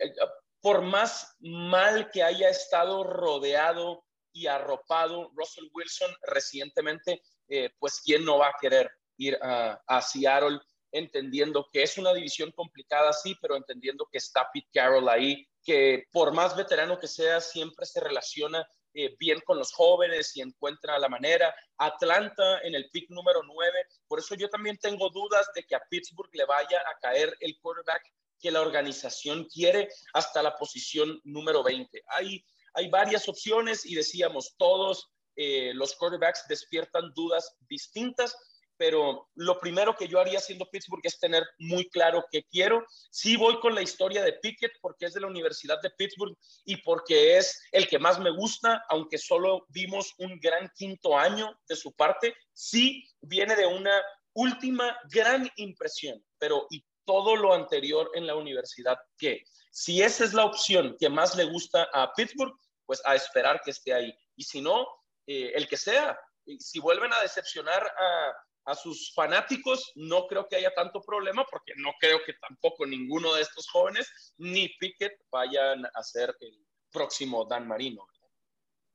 por 0.60 0.82
más 0.82 1.34
mal 1.40 2.10
que 2.10 2.22
haya 2.22 2.50
estado 2.50 3.02
rodeado 3.04 4.04
y 4.32 4.46
arropado 4.46 5.30
Russell 5.34 5.68
Wilson 5.72 6.14
recientemente, 6.22 7.22
eh, 7.48 7.70
pues 7.78 8.00
quién 8.04 8.24
no 8.24 8.38
va 8.38 8.48
a 8.48 8.56
querer 8.60 8.90
ir 9.16 9.36
a 9.42 10.00
Seattle 10.00 10.60
entendiendo 10.92 11.68
que 11.72 11.82
es 11.82 11.98
una 11.98 12.12
división 12.14 12.52
complicada, 12.52 13.12
sí, 13.12 13.36
pero 13.40 13.56
entendiendo 13.56 14.06
que 14.10 14.18
está 14.18 14.48
Pete 14.52 14.68
Carroll 14.72 15.08
ahí, 15.08 15.46
que 15.68 16.04
por 16.10 16.32
más 16.32 16.56
veterano 16.56 16.98
que 16.98 17.06
sea, 17.06 17.42
siempre 17.42 17.84
se 17.84 18.00
relaciona 18.00 18.66
eh, 18.94 19.14
bien 19.18 19.38
con 19.44 19.58
los 19.58 19.70
jóvenes 19.70 20.34
y 20.34 20.40
encuentra 20.40 20.98
la 20.98 21.10
manera. 21.10 21.54
Atlanta 21.76 22.60
en 22.62 22.74
el 22.74 22.88
pick 22.88 23.10
número 23.10 23.42
9, 23.42 23.84
por 24.06 24.18
eso 24.18 24.34
yo 24.34 24.48
también 24.48 24.78
tengo 24.78 25.10
dudas 25.10 25.46
de 25.54 25.62
que 25.64 25.74
a 25.74 25.82
Pittsburgh 25.90 26.30
le 26.32 26.46
vaya 26.46 26.80
a 26.80 26.98
caer 27.02 27.36
el 27.40 27.58
quarterback 27.60 28.02
que 28.40 28.50
la 28.50 28.62
organización 28.62 29.44
quiere 29.44 29.90
hasta 30.14 30.42
la 30.42 30.56
posición 30.56 31.20
número 31.24 31.62
20. 31.62 32.02
Hay, 32.12 32.42
hay 32.72 32.88
varias 32.88 33.28
opciones 33.28 33.84
y 33.84 33.94
decíamos, 33.94 34.54
todos 34.56 35.10
eh, 35.36 35.74
los 35.74 35.94
quarterbacks 35.96 36.48
despiertan 36.48 37.12
dudas 37.12 37.58
distintas 37.68 38.34
pero 38.78 39.28
lo 39.34 39.58
primero 39.58 39.94
que 39.94 40.08
yo 40.08 40.20
haría 40.20 40.40
siendo 40.40 40.70
Pittsburgh 40.70 41.02
es 41.04 41.18
tener 41.18 41.46
muy 41.58 41.88
claro 41.90 42.24
qué 42.30 42.44
quiero. 42.44 42.86
Sí 43.10 43.36
voy 43.36 43.58
con 43.60 43.74
la 43.74 43.82
historia 43.82 44.22
de 44.22 44.34
Pickett 44.34 44.72
porque 44.80 45.06
es 45.06 45.14
de 45.14 45.20
la 45.20 45.26
Universidad 45.26 45.80
de 45.82 45.90
Pittsburgh 45.90 46.36
y 46.64 46.76
porque 46.78 47.36
es 47.36 47.60
el 47.72 47.88
que 47.88 47.98
más 47.98 48.18
me 48.18 48.30
gusta, 48.30 48.84
aunque 48.88 49.18
solo 49.18 49.66
vimos 49.68 50.14
un 50.18 50.38
gran 50.40 50.70
quinto 50.74 51.18
año 51.18 51.58
de 51.68 51.76
su 51.76 51.92
parte. 51.92 52.34
Sí 52.52 53.04
viene 53.20 53.56
de 53.56 53.66
una 53.66 54.02
última 54.34 54.96
gran 55.10 55.50
impresión, 55.56 56.24
pero 56.38 56.66
y 56.70 56.84
todo 57.04 57.36
lo 57.36 57.54
anterior 57.54 58.10
en 58.14 58.26
la 58.26 58.36
universidad, 58.36 58.98
¿qué? 59.16 59.42
Si 59.72 60.02
esa 60.02 60.24
es 60.24 60.34
la 60.34 60.44
opción 60.44 60.96
que 60.98 61.08
más 61.08 61.34
le 61.34 61.44
gusta 61.44 61.88
a 61.92 62.12
Pittsburgh, 62.12 62.54
pues 62.84 63.02
a 63.04 63.14
esperar 63.14 63.60
que 63.64 63.70
esté 63.70 63.92
ahí. 63.92 64.14
Y 64.36 64.44
si 64.44 64.60
no, 64.60 64.86
eh, 65.26 65.52
el 65.54 65.68
que 65.68 65.76
sea. 65.76 66.18
Si 66.58 66.80
vuelven 66.80 67.12
a 67.12 67.20
decepcionar 67.20 67.86
a, 67.86 68.32
a 68.68 68.74
sus 68.74 69.12
fanáticos, 69.14 69.92
no 69.94 70.26
creo 70.26 70.46
que 70.46 70.56
haya 70.56 70.70
tanto 70.74 71.00
problema 71.00 71.44
porque 71.50 71.72
no 71.78 71.90
creo 71.98 72.18
que 72.24 72.34
tampoco 72.34 72.84
ninguno 72.84 73.34
de 73.34 73.40
estos 73.40 73.66
jóvenes 73.70 74.34
ni 74.36 74.68
Pickett 74.78 75.14
vayan 75.32 75.86
a 75.86 76.02
ser 76.02 76.36
el 76.40 76.66
próximo 76.92 77.46
Dan 77.46 77.66
Marino. 77.66 78.06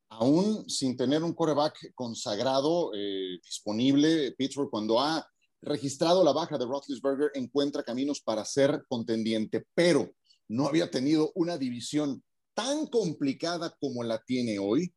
Aún 0.10 0.70
sin 0.70 0.96
tener 0.96 1.24
un 1.24 1.34
coreback 1.34 1.92
consagrado 1.96 2.92
eh, 2.94 3.40
disponible, 3.44 4.34
Pittsburgh 4.34 4.70
cuando 4.70 5.00
ha 5.00 5.28
registrado 5.60 6.24
la 6.24 6.34
baja 6.34 6.60
de 6.60 6.66
Roethlisberger 6.66 7.32
encuentra 7.34 7.82
caminos 7.82 8.22
para 8.22 8.46
ser 8.46 8.84
contendiente, 8.88 9.66
pero 9.74 10.12
no 10.50 10.68
había 10.68 10.92
tenido 10.92 11.32
una 11.34 11.58
división 11.58 12.24
tan 12.54 12.86
complicada 12.86 13.76
como 13.80 14.04
la 14.04 14.20
tiene 14.20 14.60
hoy, 14.60 14.94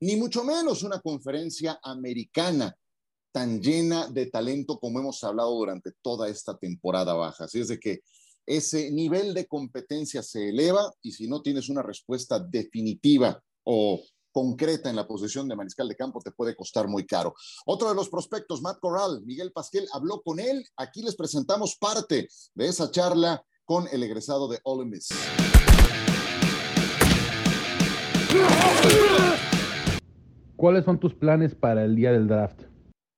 ni 0.00 0.16
mucho 0.16 0.42
menos 0.42 0.82
una 0.82 1.00
conferencia 1.00 1.78
americana 1.84 2.76
tan 3.32 3.60
llena 3.60 4.08
de 4.08 4.26
talento 4.26 4.78
como 4.78 5.00
hemos 5.00 5.22
hablado 5.24 5.54
durante 5.54 5.92
toda 6.02 6.28
esta 6.28 6.56
temporada 6.56 7.14
baja. 7.14 7.44
Así 7.44 7.60
es 7.60 7.68
de 7.68 7.78
que 7.78 8.00
ese 8.46 8.90
nivel 8.90 9.34
de 9.34 9.46
competencia 9.46 10.22
se 10.22 10.48
eleva 10.48 10.90
y 11.02 11.12
si 11.12 11.28
no 11.28 11.42
tienes 11.42 11.68
una 11.68 11.82
respuesta 11.82 12.40
definitiva 12.40 13.42
o 13.64 14.00
concreta 14.32 14.88
en 14.88 14.96
la 14.96 15.06
posición 15.06 15.48
de 15.48 15.56
mariscal 15.56 15.88
de 15.88 15.96
campo 15.96 16.20
te 16.20 16.30
puede 16.30 16.56
costar 16.56 16.88
muy 16.88 17.04
caro. 17.04 17.34
Otro 17.66 17.88
de 17.88 17.94
los 17.94 18.08
prospectos, 18.08 18.62
Matt 18.62 18.78
Corral, 18.80 19.22
Miguel 19.24 19.52
Pasquel 19.52 19.86
habló 19.92 20.22
con 20.22 20.40
él. 20.40 20.64
Aquí 20.76 21.02
les 21.02 21.16
presentamos 21.16 21.76
parte 21.76 22.28
de 22.54 22.66
esa 22.66 22.90
charla 22.90 23.44
con 23.64 23.86
el 23.92 24.02
egresado 24.02 24.48
de 24.48 24.60
Ole 24.64 24.86
Miss. 24.86 25.08
¿Cuáles 30.56 30.84
son 30.84 30.98
tus 30.98 31.14
planes 31.14 31.54
para 31.54 31.84
el 31.84 31.94
día 31.94 32.12
del 32.12 32.26
draft? 32.26 32.67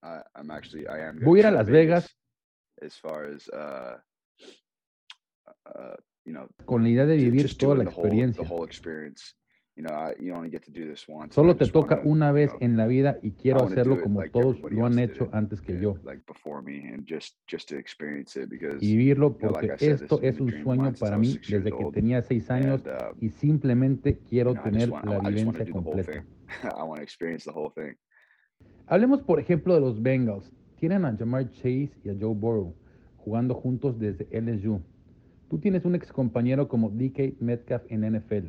I, 0.02 0.22
I'm 0.34 0.50
actually 0.50 0.86
I 0.86 1.08
am. 1.08 1.20
Voy 1.20 1.38
a 1.38 1.40
ir 1.40 1.46
a 1.46 1.50
Las 1.50 1.68
Vegas. 1.68 2.16
As 2.80 2.96
far 2.96 3.24
as 3.24 3.48
uh, 3.48 3.98
uh, 5.66 5.96
you 6.24 6.32
know, 6.32 6.48
con 6.64 6.82
la 6.82 6.88
idea 6.88 7.06
de 7.06 7.16
vivir 7.16 7.42
just 7.42 7.60
toda 7.60 7.76
la 7.76 7.84
the 7.84 7.90
whole, 7.90 8.06
experiencia. 8.06 8.42
the 8.42 8.48
whole 8.48 8.64
experience. 8.64 9.34
you 9.80 9.86
know, 9.86 9.94
I, 9.94 10.14
you 10.20 10.34
only 10.34 10.50
get 10.50 10.62
to 10.64 10.70
do 10.70 10.86
this 10.86 11.06
once. 11.08 11.34
Solo 11.34 11.56
te 11.56 11.66
toca 11.66 11.96
wanna, 11.96 12.10
una 12.10 12.28
you 12.28 12.34
vez 12.34 12.50
know, 12.50 12.58
en 12.60 12.76
la 12.76 12.86
vida 12.86 13.18
y 13.22 13.32
quiero 13.32 13.64
hacerlo 13.64 14.00
como 14.02 14.20
like 14.20 14.32
todos 14.32 14.60
lo 14.60 14.86
han 14.86 14.98
hecho 14.98 15.24
it, 15.24 15.34
antes 15.34 15.60
que 15.60 15.72
yeah, 15.72 15.82
yo. 15.82 15.98
like 16.04 16.22
before 16.26 16.62
me, 16.62 16.92
and 16.92 17.06
just 17.08 17.36
just 17.50 17.68
to 17.68 17.78
experience 17.78 18.38
it 18.38 18.50
because 18.50 18.76
Y 18.82 18.96
vivirlo 18.96 19.28
you 19.28 19.38
know, 19.38 19.52
porque 19.52 19.68
like 19.68 19.78
said, 19.78 20.02
esto 20.02 20.18
been 20.18 20.34
es 20.34 20.40
un 20.40 20.62
sueño 20.62 20.92
para 20.98 21.16
mí 21.16 21.38
desde 21.48 21.70
que 21.70 21.84
old, 21.84 21.94
tenía 21.94 22.22
seis 22.22 22.50
años 22.50 22.86
and 22.86 23.12
um, 23.12 23.18
y 23.20 23.30
simplemente 23.30 24.12
you 24.12 24.28
quiero 24.28 24.54
tener 24.54 24.90
want, 24.90 25.06
la 25.06 25.16
I, 25.16 25.28
I 25.28 25.32
just 25.32 25.46
want 25.46 25.58
to 25.58 25.64
vivencia 25.64 25.64
do 25.64 25.64
the 25.64 25.72
whole 25.72 25.84
completa. 25.84 26.24
Hablemos, 28.90 29.22
por 29.22 29.38
ejemplo, 29.38 29.72
de 29.72 29.80
los 29.80 30.02
Bengals. 30.02 30.50
Tienen 30.80 31.04
a 31.04 31.16
Jamar 31.16 31.48
Chase 31.52 31.92
y 32.02 32.08
a 32.08 32.16
Joe 32.20 32.34
Burrow 32.34 32.74
jugando 33.18 33.54
juntos 33.54 34.00
desde 34.00 34.26
LSU. 34.32 34.80
Tú 35.48 35.58
tienes 35.60 35.84
un 35.84 35.94
ex 35.94 36.12
compañero 36.12 36.66
como 36.66 36.90
DK 36.90 37.40
Metcalf 37.40 37.84
en 37.88 38.00
NFL. 38.00 38.48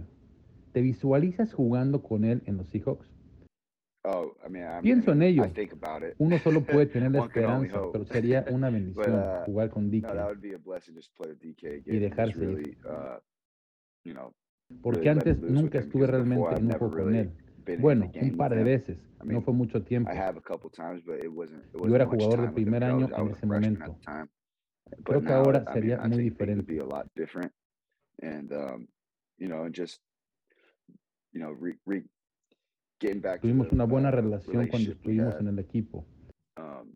¿Te 0.73 0.81
visualizas 0.81 1.53
jugando 1.53 2.01
con 2.01 2.25
él 2.25 2.41
en 2.47 2.57
los 2.57 2.67
Seahawks? 2.69 3.05
Oh, 4.03 4.33
I 4.43 4.49
mean, 4.49 4.79
I 4.79 4.81
Pienso 4.81 5.11
en 5.11 5.21
I 5.21 5.25
ello. 5.27 5.43
think 5.53 5.73
about 5.73 6.01
it. 6.01 6.15
Uno 6.17 6.39
solo 6.39 6.61
puede 6.63 6.87
tener 6.87 7.11
la 7.11 7.19
esperanza, 7.25 7.79
pero 7.91 8.03
sería 8.05 8.43
una 8.49 8.69
bendición 8.71 9.13
uh, 9.13 9.45
jugar 9.45 9.69
con 9.69 9.91
No, 9.91 9.97
DK. 9.97 10.39
with 11.19 11.37
DK. 11.39 11.85
Y 11.85 11.99
dejarse 11.99 12.39
ir. 12.39 12.47
really, 12.49 12.77
uh, 12.85 13.19
you 14.03 14.13
know, 14.13 14.33
Porque 14.81 15.01
really 15.01 15.19
antes 15.19 15.39
nunca 15.43 15.77
estuve 15.77 16.07
realmente 16.07 16.55
en 16.55 16.65
un 16.65 16.71
juego 16.71 16.97
con 16.97 17.13
él. 17.15 17.31
Bueno, 17.79 18.11
un 18.13 18.37
par 18.37 18.55
de 18.55 18.63
veces. 18.63 18.97
I 19.23 19.27
No 19.27 19.41
fue 19.41 19.53
mucho 19.53 19.83
tiempo. 19.83 20.11
I 20.11 20.17
have 20.17 20.37
a 20.37 20.41
couple 20.41 20.69
times, 20.69 21.03
but 21.05 21.23
it 21.23 21.29
wasn't. 21.29 21.63
It 21.65 21.81
Yo 21.81 21.95
era 21.95 22.05
jugador 22.05 22.41
de 22.41 22.51
primer 22.51 22.83
año 22.83 23.09
en 23.15 23.29
ese 23.29 23.45
momento. 23.45 23.97
Creo 25.03 25.21
que 25.21 25.31
ahora 25.31 25.63
sería 25.73 25.97
muy 25.99 26.23
diferente. 26.23 26.81
um, 26.81 26.89
Tuvimos 33.41 33.71
una 33.71 33.85
buena 33.85 34.09
uh, 34.09 34.11
relación 34.11 34.67
cuando 34.67 34.91
estuvimos 34.91 35.39
en 35.39 35.47
el 35.47 35.59
equipo. 35.59 36.05
um, 36.57 36.93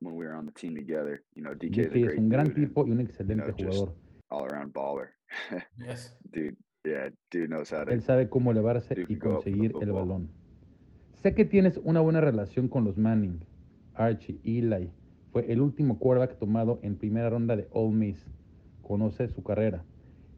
DK 0.00 1.78
es 1.78 2.18
un 2.18 2.28
gran 2.28 2.52
tipo 2.52 2.86
y 2.86 2.90
un 2.90 3.00
excelente 3.00 3.52
jugador. 3.52 3.94
all 4.30 4.44
around 4.44 4.72
baller. 4.72 5.14
Yes. 5.78 6.16
dude, 6.30 6.56
yeah, 6.84 7.10
dude 7.30 7.48
knows 7.48 7.72
how 7.72 7.84
to. 7.84 7.90
Él 7.90 8.02
sabe 8.02 8.28
cómo 8.28 8.52
elevarse 8.52 8.94
y 9.08 9.16
conseguir 9.16 9.72
el 9.80 9.92
balón. 9.92 10.28
Sé 11.22 11.34
que 11.34 11.44
tienes 11.44 11.78
una 11.84 12.00
buena 12.00 12.20
relación 12.20 12.68
con 12.68 12.84
los 12.84 12.98
Manning, 12.98 13.40
Archie, 13.94 14.40
Eli. 14.44 14.90
Fue 15.32 15.50
el 15.50 15.60
último 15.60 15.98
quarterback 15.98 16.38
tomado 16.38 16.78
en 16.82 16.96
primera 16.96 17.30
ronda 17.30 17.56
de 17.56 17.66
Ole 17.70 17.96
Miss. 17.96 18.26
Conoce 18.82 19.28
su 19.28 19.42
carrera. 19.42 19.84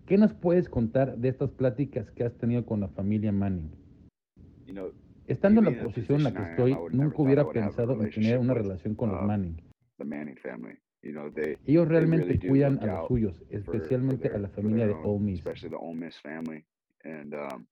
¿Qué 0.07 0.17
nos 0.17 0.33
puedes 0.33 0.69
contar 0.69 1.17
de 1.19 1.29
estas 1.29 1.51
pláticas 1.51 2.11
que 2.13 2.23
has 2.23 2.33
tenido 2.39 2.65
con 2.65 2.81
la 2.81 2.89
familia 2.89 3.33
Manning? 3.33 3.73
Estando 5.27 5.61
en 5.61 5.77
la 5.77 5.83
posición 5.83 6.19
en 6.19 6.25
la 6.25 6.33
que 6.33 6.51
estoy, 6.51 6.77
nunca 6.93 7.23
hubiera 7.23 7.49
pensado 7.49 8.01
en 8.01 8.11
tener 8.11 8.39
una 8.39 8.55
relación 8.55 8.95
con 8.95 9.11
los 9.11 9.21
uh, 9.21 9.27
Manning. 9.27 9.61
Ellos 11.67 11.89
realmente 11.89 12.39
cuidan 12.47 12.79
a 12.81 12.87
los 12.87 13.09
suyos, 13.09 13.43
especialmente 13.51 14.29
a 14.29 14.39
la 14.39 14.49
familia 14.49 14.87
de 14.87 14.95
Ole 14.95 15.21
Miss. 15.21 15.39
especially 15.39 15.71
the 15.71 15.77
Ole 15.77 15.95
Miss 15.95 16.19
family. 16.21 16.65
And 17.05 17.35
um, 17.35 17.67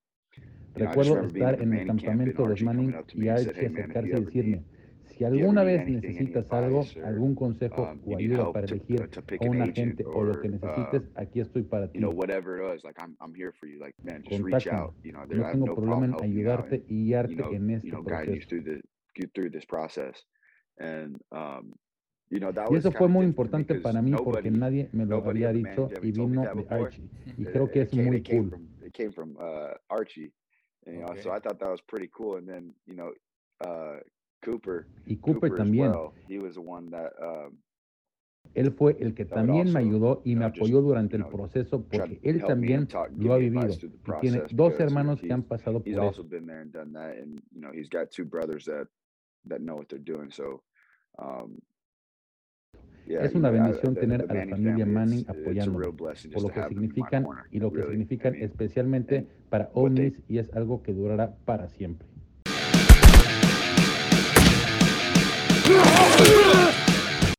Recuerdo 0.75 1.21
estar 1.25 1.61
en 1.61 1.73
el 1.73 1.87
campamento 1.87 2.43
de 2.43 2.49
los 2.49 2.63
Manning 2.63 2.95
y 3.15 3.29
Archie 3.29 3.53
"Hey 3.55 3.69
man, 3.69 3.79
if 3.79 3.97
acercarse 3.97 4.09
y 4.09 4.25
decirme, 4.25 4.65
si 5.05 5.25
alguna 5.25 5.63
vez 5.63 5.87
necesitas 5.87 6.53
algo, 6.53 6.85
algún 7.05 7.35
consejo 7.37 7.83
um, 7.83 8.01
o 8.05 8.17
ayuda 8.17 8.53
para 8.53 8.67
elegir 8.67 9.03
a 9.03 9.45
un 9.45 9.63
agent 9.63 9.79
agente 9.79 10.05
o 10.05 10.25
lo 10.25 10.41
que 10.41 10.49
necesites, 10.49 11.03
aquí 11.15 11.41
estoy 11.41 11.63
para 11.63 11.91
ti. 11.91 12.01
know 12.01 12.11
whatever 12.11 12.59
it 12.59 12.63
was, 12.63 12.83
like 12.83 13.01
I'm 13.01 13.17
I'm 13.21 13.35
here 13.35 13.53
for 13.53 13.69
you. 13.69 13.79
Like 13.79 13.95
man, 14.03 14.25
just 14.25 14.43
reach 14.43 14.65
Contáctame. 14.67 14.79
out. 14.79 14.95
You 15.05 15.13
know, 15.13 15.27
there, 15.29 15.39
No 15.39 15.51
tengo 15.51 15.75
problema 15.77 16.17
problem 16.17 16.25
en 16.25 16.31
ayudarte 16.31 16.85
y 16.89 17.05
guiarte 17.07 17.57
en 17.57 17.71
este 17.71 17.97
proceso. 18.03 18.57
Y 22.41 22.75
was 22.75 22.79
eso 22.81 22.93
fue 22.93 23.09
muy 23.09 23.27
different 23.27 23.37
for 23.37 23.45
me 23.55 23.61
importante 23.61 23.75
because 23.75 23.83
para 23.83 24.03
mí 24.03 24.11
porque 24.13 24.51
nobody 24.51 24.51
nadie 24.51 24.89
me 24.93 25.07
lo 25.07 25.17
había 25.25 25.53
dicho 25.53 25.89
y 26.03 26.13
family 26.13 26.13
told 26.13 26.31
me 26.31 26.37
vino 26.37 26.43
de. 26.43 26.67
Archie. 26.69 27.03
Y 27.37 27.43
It, 27.43 27.53
creo 27.53 27.71
que 27.71 27.81
es 27.83 27.91
came, 27.91 28.05
muy 28.05 28.23
cool. 28.23 28.51
from 28.51 28.69
it 28.85 28.93
came 28.93 29.13
from 29.13 29.37
uh, 29.39 29.75
Archie, 29.89 30.33
and, 30.87 30.97
you 30.97 31.01
know. 31.01 31.15
So 31.17 31.31
Okay. 31.31 31.37
I 31.37 31.41
thought 31.41 31.59
that 31.59 31.71
was 31.71 31.81
pretty 31.83 32.09
cool. 32.09 32.37
And 32.37 32.49
then 32.49 32.75
you 32.87 32.95
know, 32.95 33.13
uh, 33.61 34.01
Cooper, 34.43 34.87
Y 35.07 35.17
Cooper 35.17 35.49
Cooper 35.49 35.53
as 35.55 35.59
también. 35.59 35.91
well. 35.93 36.13
He 36.29 36.39
was 36.39 36.55
the 36.55 36.61
one 36.63 36.91
that 36.91 37.13
um, 37.21 37.59
Él 38.55 38.73
fue 38.73 38.97
el 39.01 39.15
que 39.15 39.25
también 39.25 39.73
me 39.73 39.81
ayudó 39.81 40.23
y 40.25 40.37
me 40.37 40.45
apoyó 40.45 40.81
durante 40.83 41.17
el 41.17 41.27
proceso 41.27 41.83
porque 41.83 42.21
él 42.23 42.45
también 42.45 42.89
lo 43.17 43.35
ha 43.35 43.39
me 43.39 43.49
vivido 43.51 43.69
y 43.73 43.79
tiene 44.21 44.41
process 44.41 44.57
dos 44.57 44.73
because 44.73 44.73
you 44.73 44.77
know 44.77 44.87
hermanos 44.87 45.21
que 45.21 45.33
han 45.33 45.43
pasado 45.43 45.83
por 45.83 46.05
eso. 46.05 46.27
Es 53.07 53.35
una 53.35 53.51
bendición 53.51 53.95
tener 53.95 54.23
a 54.31 54.35
la 54.35 54.47
familia 54.49 54.87
Manning 54.87 55.19
it's, 55.21 55.29
it's 55.29 55.37
a 55.37 55.41
apoyándome 55.43 55.79
real 55.79 55.93
blessing 55.93 56.31
por 56.31 56.43
lo 56.43 56.49
to 56.49 56.55
que 56.55 56.69
significan 56.69 57.27
y 57.51 57.59
lo 57.59 57.71
que 57.71 57.83
significan 57.83 58.33
mean, 58.33 58.45
especialmente 58.45 59.17
and 59.17 59.29
para 59.51 59.65
what 59.75 59.83
Ole 59.85 59.95
they 59.95 60.05
Miss 60.05 60.23
y 60.27 60.39
es 60.39 60.51
algo 60.55 60.83
que 60.83 60.95
durará 60.95 61.37
para 61.45 61.69
siempre. 61.69 62.09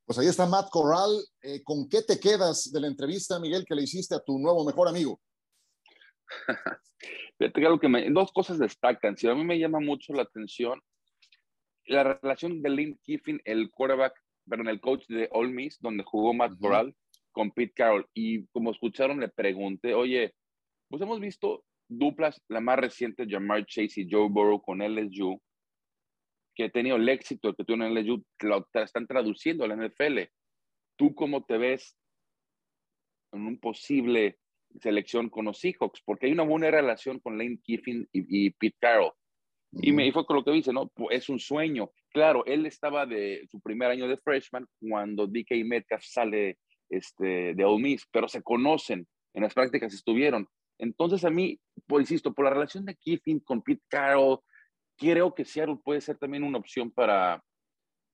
Pues 0.06 0.20
ahí 0.20 0.28
está 0.28 0.46
Matt 0.46 0.70
Corral. 0.70 1.10
Eh, 1.42 1.64
¿Con 1.64 1.90
qué 1.90 2.04
te 2.04 2.20
quedas 2.20 2.72
de 2.72 2.80
la 2.80 2.88
entrevista, 2.88 3.40
Miguel, 3.40 3.66
que 3.66 3.74
le 3.74 3.84
hiciste 3.84 4.14
a 4.14 4.20
tu 4.20 4.38
nuevo 4.38 4.64
mejor 4.64 4.88
amigo? 4.88 5.20
Que 7.38 7.90
me, 7.90 8.10
dos 8.12 8.32
cosas 8.32 8.58
destacan. 8.58 9.18
Si 9.18 9.28
a 9.28 9.36
mí 9.36 9.44
me 9.44 9.60
llama 9.60 9.82
mucho 9.82 10.14
la 10.14 10.22
atención 10.22 10.82
la 11.88 12.04
relación 12.04 12.62
de 12.62 12.70
Lynn 12.70 13.00
Kiffin, 13.04 13.42
el 13.44 13.70
quarterback, 13.70 14.14
perdón, 14.48 14.70
el 14.70 14.80
coach 14.80 15.06
de 15.08 15.28
Ole 15.32 15.52
Miss, 15.52 15.80
donde 15.80 16.04
jugó 16.04 16.34
Matt. 16.34 16.58
Corral 16.60 16.96
con 17.36 17.52
Pete 17.52 17.74
Carroll. 17.74 18.08
Y 18.14 18.48
como 18.48 18.72
escucharon, 18.72 19.20
le 19.20 19.30
pregunté, 19.30 19.94
oye, 19.94 20.34
pues 20.90 21.02
hemos 21.02 21.20
visto 21.20 21.66
duplas, 21.88 22.42
la 22.48 22.62
más 22.62 22.80
reciente, 22.80 23.28
Jamar 23.28 23.66
Chase 23.66 24.02
y 24.02 24.08
Joe 24.10 24.30
Burrow 24.30 24.62
con 24.62 24.80
LSU, 24.80 25.40
que 26.56 26.66
ha 26.66 26.70
tenido 26.70 26.96
el 26.96 27.10
éxito 27.10 27.54
que 27.54 27.66
tuvo 27.66 27.84
en 27.84 27.94
LSU, 27.94 28.24
lo 28.42 28.68
están 28.74 29.06
traduciendo 29.06 29.66
a 29.66 29.68
la 29.68 29.76
NFL. 29.76 30.22
¿Tú 30.98 31.14
cómo 31.14 31.44
te 31.44 31.58
ves 31.58 31.98
en 33.34 33.46
un 33.46 33.60
posible 33.60 34.40
selección 34.80 35.30
con 35.30 35.46
los 35.46 35.60
Seahawks? 35.60 36.02
Porque 36.06 36.28
hay 36.28 36.32
una 36.32 36.44
buena 36.44 36.72
relación 36.72 37.20
con 37.20 37.38
Lane 37.38 37.60
Kiffin 37.62 38.08
y, 38.14 38.46
y 38.46 38.52
Pete 38.52 38.78
Carroll. 38.80 39.12
Y, 39.74 39.92
me, 39.92 40.08
y 40.08 40.12
fue 40.14 40.26
con 40.26 40.38
lo 40.38 40.44
que 40.46 40.52
dice, 40.52 40.72
¿no? 40.72 40.90
Es 41.10 41.28
un 41.28 41.40
sueño. 41.40 41.92
Claro, 42.16 42.46
él 42.46 42.66
estaba 42.66 43.06
de 43.06 43.46
su 43.52 43.60
primer 43.60 43.92
año 43.92 44.08
de 44.08 44.16
freshman 44.16 44.66
cuando 44.80 45.28
DK 45.28 45.66
Metcalf 45.66 46.02
sale 46.02 46.58
este, 46.90 47.54
de 47.54 47.66
Ole 47.66 47.84
Miss, 47.84 48.08
pero 48.10 48.30
se 48.30 48.42
conocen, 48.42 49.06
en 49.34 49.44
las 49.44 49.54
prácticas 49.54 49.94
estuvieron. 49.94 50.48
Entonces 50.80 51.26
a 51.26 51.30
mí, 51.30 51.60
por 51.86 52.00
insisto, 52.00 52.34
por 52.34 52.46
la 52.46 52.52
relación 52.52 52.86
de 52.86 52.96
Kiffin 52.96 53.42
con 53.42 53.62
Pete 53.62 53.84
Carroll, 53.90 54.40
creo 54.98 55.36
que 55.36 55.44
Seattle 55.44 55.76
puede 55.84 56.00
ser 56.00 56.18
también 56.18 56.46
una 56.46 56.58
opción 56.58 56.90
para, 56.90 57.44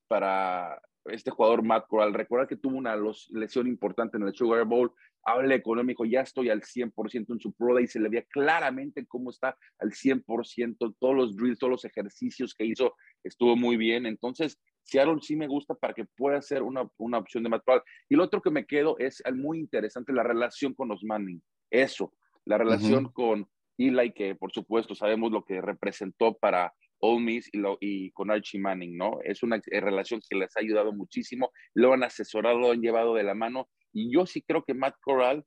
para 0.07 0.81
este 1.05 1.31
jugador 1.31 1.63
Matt 1.63 1.87
Corral. 1.87 2.13
Recordar 2.13 2.47
que 2.47 2.57
tuvo 2.57 2.77
una 2.77 2.95
lesión 3.29 3.67
importante 3.67 4.17
en 4.17 4.23
el 4.23 4.35
Sugar 4.35 4.65
Bowl. 4.65 4.91
Hablé 5.23 5.61
con 5.61 5.77
él, 5.79 5.85
me 5.85 5.91
dijo, 5.91 6.05
ya 6.05 6.21
estoy 6.21 6.49
al 6.49 6.61
100% 6.61 7.33
en 7.33 7.39
su 7.39 7.53
pro 7.53 7.75
day. 7.75 7.87
Se 7.87 7.99
le 7.99 8.09
veía 8.09 8.23
claramente 8.29 9.05
cómo 9.05 9.29
está 9.29 9.57
al 9.79 9.91
100%. 9.91 10.95
Todos 10.99 11.15
los 11.15 11.35
drills, 11.35 11.59
todos 11.59 11.71
los 11.71 11.85
ejercicios 11.85 12.53
que 12.53 12.65
hizo, 12.65 12.95
estuvo 13.23 13.55
muy 13.55 13.77
bien. 13.77 14.05
Entonces, 14.05 14.59
Seattle 14.83 15.19
sí 15.21 15.35
me 15.35 15.47
gusta 15.47 15.75
para 15.75 15.93
que 15.93 16.05
pueda 16.05 16.41
ser 16.41 16.63
una, 16.63 16.89
una 16.97 17.19
opción 17.19 17.43
de 17.43 17.49
Matt 17.49 17.63
Corral. 17.65 17.83
Y 18.09 18.15
lo 18.15 18.23
otro 18.23 18.41
que 18.41 18.51
me 18.51 18.65
quedo 18.65 18.97
es 18.97 19.21
muy 19.33 19.59
interesante 19.59 20.13
la 20.13 20.23
relación 20.23 20.73
con 20.73 20.89
los 20.89 21.03
Manning. 21.03 21.41
Eso, 21.69 22.13
la 22.45 22.57
relación 22.57 23.11
con 23.11 23.47
Eli, 23.77 24.11
que 24.11 24.35
por 24.35 24.51
supuesto 24.51 24.95
sabemos 24.95 25.31
lo 25.31 25.43
que 25.43 25.61
representó 25.61 26.37
para 26.37 26.73
Ole 27.01 27.21
Miss 27.21 27.49
y, 27.51 27.57
lo- 27.57 27.77
y 27.81 28.11
con 28.11 28.31
Archie 28.31 28.59
Manning, 28.59 28.95
¿no? 28.97 29.19
Es 29.23 29.43
una 29.43 29.57
eh, 29.57 29.81
relación 29.81 30.21
que 30.29 30.37
les 30.37 30.55
ha 30.55 30.61
ayudado 30.61 30.93
muchísimo, 30.93 31.51
lo 31.73 31.93
han 31.93 32.03
asesorado, 32.03 32.57
lo 32.59 32.71
han 32.71 32.81
llevado 32.81 33.15
de 33.15 33.23
la 33.23 33.33
mano 33.35 33.67
y 33.93 34.13
yo 34.13 34.25
sí 34.25 34.41
creo 34.41 34.63
que 34.63 34.73
Matt 34.73 34.95
Corral 35.01 35.43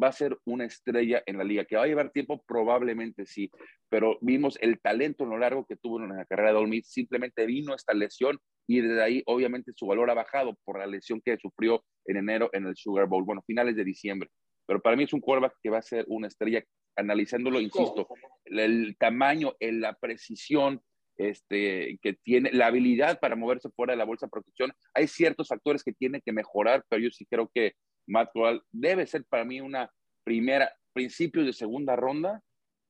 va 0.00 0.08
a 0.08 0.12
ser 0.12 0.36
una 0.44 0.66
estrella 0.66 1.22
en 1.24 1.38
la 1.38 1.44
liga, 1.44 1.64
que 1.64 1.76
va 1.76 1.84
a 1.84 1.86
llevar 1.86 2.10
tiempo, 2.12 2.44
probablemente 2.46 3.24
sí, 3.24 3.50
pero 3.88 4.18
vimos 4.20 4.58
el 4.60 4.78
talento 4.80 5.24
en 5.24 5.30
lo 5.30 5.38
largo 5.38 5.64
que 5.64 5.76
tuvo 5.76 5.98
en 6.02 6.10
la 6.14 6.26
carrera 6.26 6.50
de 6.52 6.58
Ole 6.58 6.68
Miss, 6.68 6.88
simplemente 6.92 7.46
vino 7.46 7.74
esta 7.74 7.94
lesión 7.94 8.38
y 8.68 8.82
desde 8.82 9.02
ahí 9.02 9.22
obviamente 9.24 9.72
su 9.74 9.86
valor 9.86 10.10
ha 10.10 10.14
bajado 10.14 10.58
por 10.64 10.78
la 10.78 10.86
lesión 10.86 11.22
que 11.24 11.38
sufrió 11.38 11.82
en 12.04 12.18
enero 12.18 12.50
en 12.52 12.66
el 12.66 12.76
Sugar 12.76 13.06
Bowl, 13.08 13.24
bueno, 13.24 13.42
finales 13.46 13.76
de 13.76 13.84
diciembre, 13.84 14.28
pero 14.66 14.78
para 14.82 14.94
mí 14.94 15.04
es 15.04 15.12
un 15.14 15.20
quarterback 15.20 15.54
que 15.62 15.70
va 15.70 15.78
a 15.78 15.82
ser 15.82 16.04
una 16.08 16.26
estrella, 16.28 16.62
analizándolo, 16.94 17.58
insisto, 17.58 18.06
el, 18.44 18.58
el 18.58 18.96
tamaño, 18.98 19.54
el- 19.58 19.80
la 19.80 19.94
precisión, 19.94 20.82
este, 21.18 21.98
que 22.00 22.14
tiene 22.14 22.50
la 22.52 22.68
habilidad 22.68 23.18
para 23.20 23.36
moverse 23.36 23.68
fuera 23.70 23.92
de 23.92 23.98
la 23.98 24.04
bolsa 24.04 24.26
de 24.26 24.30
protección. 24.30 24.72
Hay 24.94 25.08
ciertos 25.08 25.48
factores 25.48 25.82
que 25.82 25.92
tiene 25.92 26.20
que 26.20 26.32
mejorar, 26.32 26.84
pero 26.88 27.02
yo 27.02 27.10
sí 27.10 27.26
creo 27.26 27.50
que 27.52 27.74
Matt 28.06 28.30
Corral 28.32 28.62
debe 28.70 29.06
ser 29.06 29.24
para 29.28 29.44
mí 29.44 29.60
una 29.60 29.90
primera, 30.24 30.72
principios 30.92 31.44
de 31.44 31.52
segunda 31.52 31.96
ronda 31.96 32.40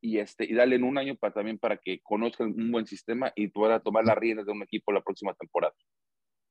y, 0.01 0.19
este, 0.19 0.45
y 0.45 0.55
darle 0.55 0.77
en 0.77 0.85
un 0.85 0.99
año 0.99 1.17
para, 1.17 1.35
también 1.35 1.59
para 1.59 1.79
que 1.79 2.01
conozcan 2.03 2.49
un 2.49 2.71
buen 2.71 2.87
sistema 2.87 3.33
y 3.35 3.49
pueda 3.49 3.81
tomar 3.81 4.05
las 4.05 4.17
riendas 4.17 4.47
de 4.47 4.53
un 4.53 4.62
equipo 4.62 4.93
la 4.93 5.03
próxima 5.03 5.35
temporada. 5.35 5.75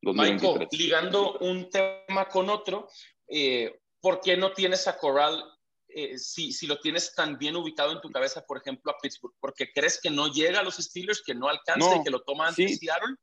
Michael, 0.01 0.67
ligando 0.71 1.37
un 1.39 1.69
tema 1.69 2.27
con 2.29 2.49
otro, 2.49 2.87
eh, 3.27 3.79
¿por 3.99 4.21
qué 4.21 4.37
no 4.37 4.51
tienes 4.51 4.87
a 4.87 4.97
Corral 4.97 5.43
eh, 5.89 6.17
si, 6.17 6.51
si, 6.51 6.67
lo 6.67 6.79
tienes 6.79 7.13
tan 7.15 7.37
bien 7.37 7.55
ubicado 7.55 7.91
en 7.93 8.01
tu 8.01 8.09
cabeza, 8.09 8.45
por 8.45 8.57
ejemplo, 8.57 8.91
a 8.91 8.97
Pittsburgh? 9.01 9.33
¿Porque 9.39 9.71
crees 9.73 9.99
que 10.01 10.09
no 10.09 10.27
llega 10.27 10.59
a 10.59 10.63
los 10.63 10.75
Steelers, 10.75 11.23
que 11.25 11.33
no 11.33 11.47
alcanza 11.47 11.97
y 11.97 12.03
que 12.03 12.11
lo 12.11 12.21
toma 12.21 12.49
antes 12.49 12.71
sí. 12.71 12.77
Seattle? 12.77 13.15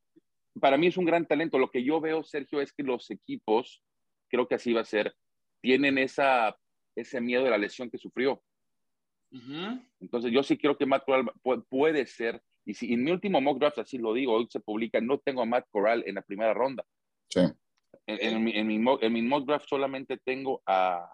Para 0.60 0.76
mí 0.76 0.86
es 0.86 0.96
un 0.96 1.04
gran 1.04 1.26
talento. 1.26 1.58
Lo 1.58 1.70
que 1.70 1.84
yo 1.84 2.00
veo, 2.00 2.24
Sergio, 2.24 2.60
es 2.60 2.72
que 2.72 2.82
los 2.82 3.10
equipos, 3.10 3.82
creo 4.28 4.48
que 4.48 4.54
así 4.54 4.72
va 4.72 4.80
a 4.80 4.86
ser, 4.86 5.14
tienen 5.60 5.98
esa, 5.98 6.56
ese 6.96 7.20
miedo 7.20 7.44
de 7.44 7.50
la 7.50 7.58
lesión 7.58 7.90
que 7.90 7.98
sufrió. 7.98 8.42
Entonces, 10.00 10.30
yo 10.30 10.44
sí 10.44 10.56
creo 10.56 10.78
que 10.78 10.86
Matt 10.86 11.04
Corral 11.04 11.32
puede 11.68 12.06
ser, 12.06 12.40
y 12.64 12.74
si 12.74 12.92
en 12.92 13.02
mi 13.02 13.10
último 13.10 13.40
mock 13.40 13.58
draft, 13.58 13.78
así 13.78 13.98
lo 13.98 14.14
digo, 14.14 14.32
hoy 14.32 14.46
se 14.48 14.60
publica, 14.60 15.00
no 15.00 15.18
tengo 15.18 15.42
a 15.42 15.46
Matt 15.46 15.66
Corral 15.70 16.04
en 16.06 16.14
la 16.14 16.22
primera 16.22 16.54
ronda. 16.54 16.84
Sí. 17.28 17.40
En, 18.06 18.34
en, 18.36 18.44
mi, 18.44 18.52
en, 18.52 18.66
mi, 18.66 18.78
mock, 18.78 19.02
en 19.02 19.12
mi 19.12 19.22
mock 19.22 19.44
draft 19.46 19.68
solamente 19.68 20.18
tengo 20.18 20.62
a, 20.66 21.10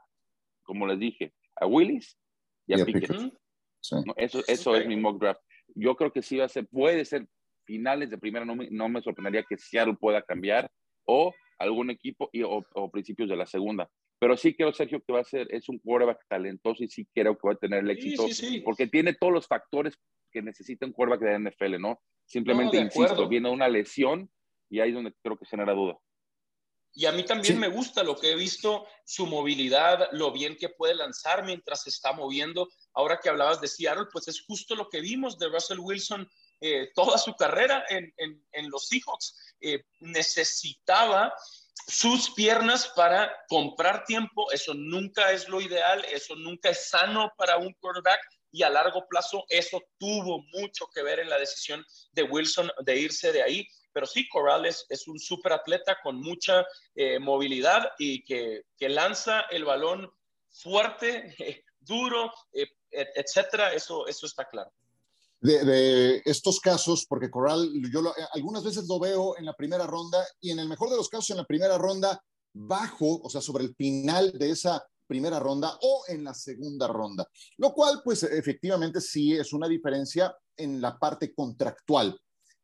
como 0.62 0.86
les 0.86 0.98
dije, 0.98 1.32
a 1.60 1.66
Willis 1.66 2.18
y 2.66 2.74
a, 2.74 2.78
y 2.78 2.80
a 2.80 2.84
Pickett. 2.84 3.10
Pickett. 3.10 3.34
Sí. 3.80 3.96
No, 4.04 4.14
eso 4.16 4.42
eso 4.46 4.70
okay. 4.70 4.82
es 4.82 4.88
mi 4.88 4.96
mock 4.96 5.20
draft. 5.20 5.40
Yo 5.74 5.94
creo 5.94 6.12
que 6.12 6.22
sí 6.22 6.36
va 6.36 6.46
a 6.46 6.48
ser, 6.48 6.66
puede 6.66 7.04
ser 7.04 7.26
finales 7.64 8.10
de 8.10 8.18
primera, 8.18 8.44
no 8.44 8.56
me, 8.56 8.68
no 8.70 8.88
me 8.88 9.00
sorprendería 9.00 9.44
que 9.48 9.56
Seattle 9.56 9.96
pueda 9.98 10.22
cambiar 10.22 10.70
o 11.04 11.32
algún 11.58 11.90
equipo 11.90 12.28
y, 12.32 12.42
o, 12.42 12.64
o, 12.74 12.90
principios 12.90 13.28
de 13.28 13.36
la 13.36 13.46
segunda. 13.46 13.88
Pero 14.18 14.36
sí 14.36 14.54
creo, 14.54 14.72
Sergio, 14.72 15.00
que 15.00 15.12
va 15.12 15.20
a 15.20 15.24
ser, 15.24 15.46
es 15.50 15.68
un 15.68 15.78
quarterback 15.78 16.20
talentoso 16.28 16.82
y 16.82 16.88
sí 16.88 17.06
creo 17.14 17.36
que 17.36 17.46
va 17.46 17.52
a 17.52 17.56
tener 17.56 17.80
el 17.80 17.90
éxito 17.90 18.26
sí, 18.26 18.34
sí, 18.34 18.46
sí. 18.46 18.60
porque 18.60 18.86
tiene 18.86 19.14
todos 19.14 19.32
los 19.32 19.46
factores 19.46 19.96
que 20.32 20.42
necesita 20.42 20.84
un 20.84 20.92
quarterback 20.92 21.22
de 21.22 21.50
NFL, 21.50 21.80
¿no? 21.80 22.00
Simplemente, 22.26 22.76
no, 22.76 22.84
insisto, 22.84 23.28
viene 23.28 23.50
una 23.50 23.68
lesión 23.68 24.30
y 24.68 24.80
ahí 24.80 24.90
es 24.90 24.94
donde 24.94 25.14
creo 25.22 25.36
que 25.36 25.46
genera 25.46 25.72
duda. 25.72 25.98
Y 26.92 27.06
a 27.06 27.12
mí 27.12 27.24
también 27.24 27.58
me 27.58 27.68
gusta 27.68 28.02
lo 28.02 28.16
que 28.16 28.32
he 28.32 28.34
visto, 28.34 28.86
su 29.04 29.26
movilidad, 29.26 30.08
lo 30.12 30.32
bien 30.32 30.56
que 30.56 30.68
puede 30.68 30.94
lanzar 30.94 31.44
mientras 31.44 31.82
se 31.82 31.90
está 31.90 32.12
moviendo. 32.12 32.68
Ahora 32.94 33.20
que 33.22 33.28
hablabas 33.28 33.60
de 33.60 33.68
Seattle, 33.68 34.06
pues 34.12 34.28
es 34.28 34.42
justo 34.42 34.74
lo 34.74 34.88
que 34.88 35.00
vimos 35.00 35.38
de 35.38 35.48
Russell 35.48 35.78
Wilson 35.78 36.28
eh, 36.60 36.90
toda 36.94 37.16
su 37.16 37.34
carrera 37.34 37.84
en, 37.88 38.12
en, 38.18 38.44
en 38.52 38.70
los 38.70 38.88
Seahawks. 38.88 39.34
Eh, 39.60 39.84
necesitaba 40.00 41.32
sus 41.86 42.30
piernas 42.30 42.88
para 42.94 43.32
comprar 43.48 44.04
tiempo. 44.04 44.50
Eso 44.52 44.74
nunca 44.74 45.32
es 45.32 45.48
lo 45.48 45.60
ideal, 45.60 46.04
eso 46.12 46.34
nunca 46.36 46.70
es 46.70 46.88
sano 46.88 47.32
para 47.36 47.56
un 47.56 47.72
quarterback 47.74 48.20
y 48.52 48.62
a 48.62 48.70
largo 48.70 49.06
plazo 49.08 49.44
eso 49.48 49.80
tuvo 49.98 50.42
mucho 50.52 50.88
que 50.92 51.02
ver 51.02 51.20
en 51.20 51.30
la 51.30 51.38
decisión 51.38 51.84
de 52.12 52.24
Wilson 52.24 52.70
de 52.84 52.98
irse 52.98 53.32
de 53.32 53.42
ahí. 53.42 53.66
Pero 53.92 54.06
sí, 54.06 54.28
Corral 54.28 54.66
es, 54.66 54.86
un 55.08 55.18
super 55.18 55.52
atleta 55.52 55.98
con 56.02 56.20
mucha 56.20 56.64
eh, 56.94 57.18
movilidad 57.18 57.90
y 57.98 58.22
que, 58.24 58.62
que, 58.76 58.88
lanza 58.88 59.42
el 59.50 59.64
balón 59.64 60.10
fuerte, 60.50 61.34
eh, 61.38 61.64
duro, 61.80 62.32
eh, 62.52 62.66
etcétera. 62.90 63.72
Eso, 63.72 64.06
eso 64.06 64.26
está 64.26 64.48
claro. 64.48 64.72
De, 65.40 66.20
estos 66.26 66.60
casos, 66.60 67.06
porque 67.08 67.30
Corral, 67.30 67.70
yo 67.90 68.02
lo, 68.02 68.12
algunas 68.34 68.62
veces 68.62 68.86
lo 68.86 69.00
veo 69.00 69.38
en 69.38 69.46
la 69.46 69.54
primera 69.54 69.86
ronda 69.86 70.22
y 70.40 70.50
en 70.50 70.58
el 70.58 70.68
mejor 70.68 70.90
de 70.90 70.96
los 70.96 71.08
casos 71.08 71.30
en 71.30 71.38
la 71.38 71.46
primera 71.46 71.78
ronda 71.78 72.22
bajo, 72.52 73.22
o 73.22 73.30
sea, 73.30 73.40
sobre 73.40 73.64
el 73.64 73.74
final 73.74 74.32
de 74.32 74.50
esa 74.50 74.84
primera 75.06 75.40
ronda 75.40 75.76
o 75.82 76.04
en 76.08 76.22
la 76.24 76.34
segunda 76.34 76.86
ronda, 76.86 77.26
lo 77.56 77.72
cual 77.72 78.00
pues 78.04 78.22
efectivamente 78.22 79.00
sí 79.00 79.32
es 79.32 79.52
una 79.52 79.66
diferencia 79.66 80.32
en 80.56 80.80
la 80.80 80.98
parte 80.98 81.34
contractual, 81.34 82.16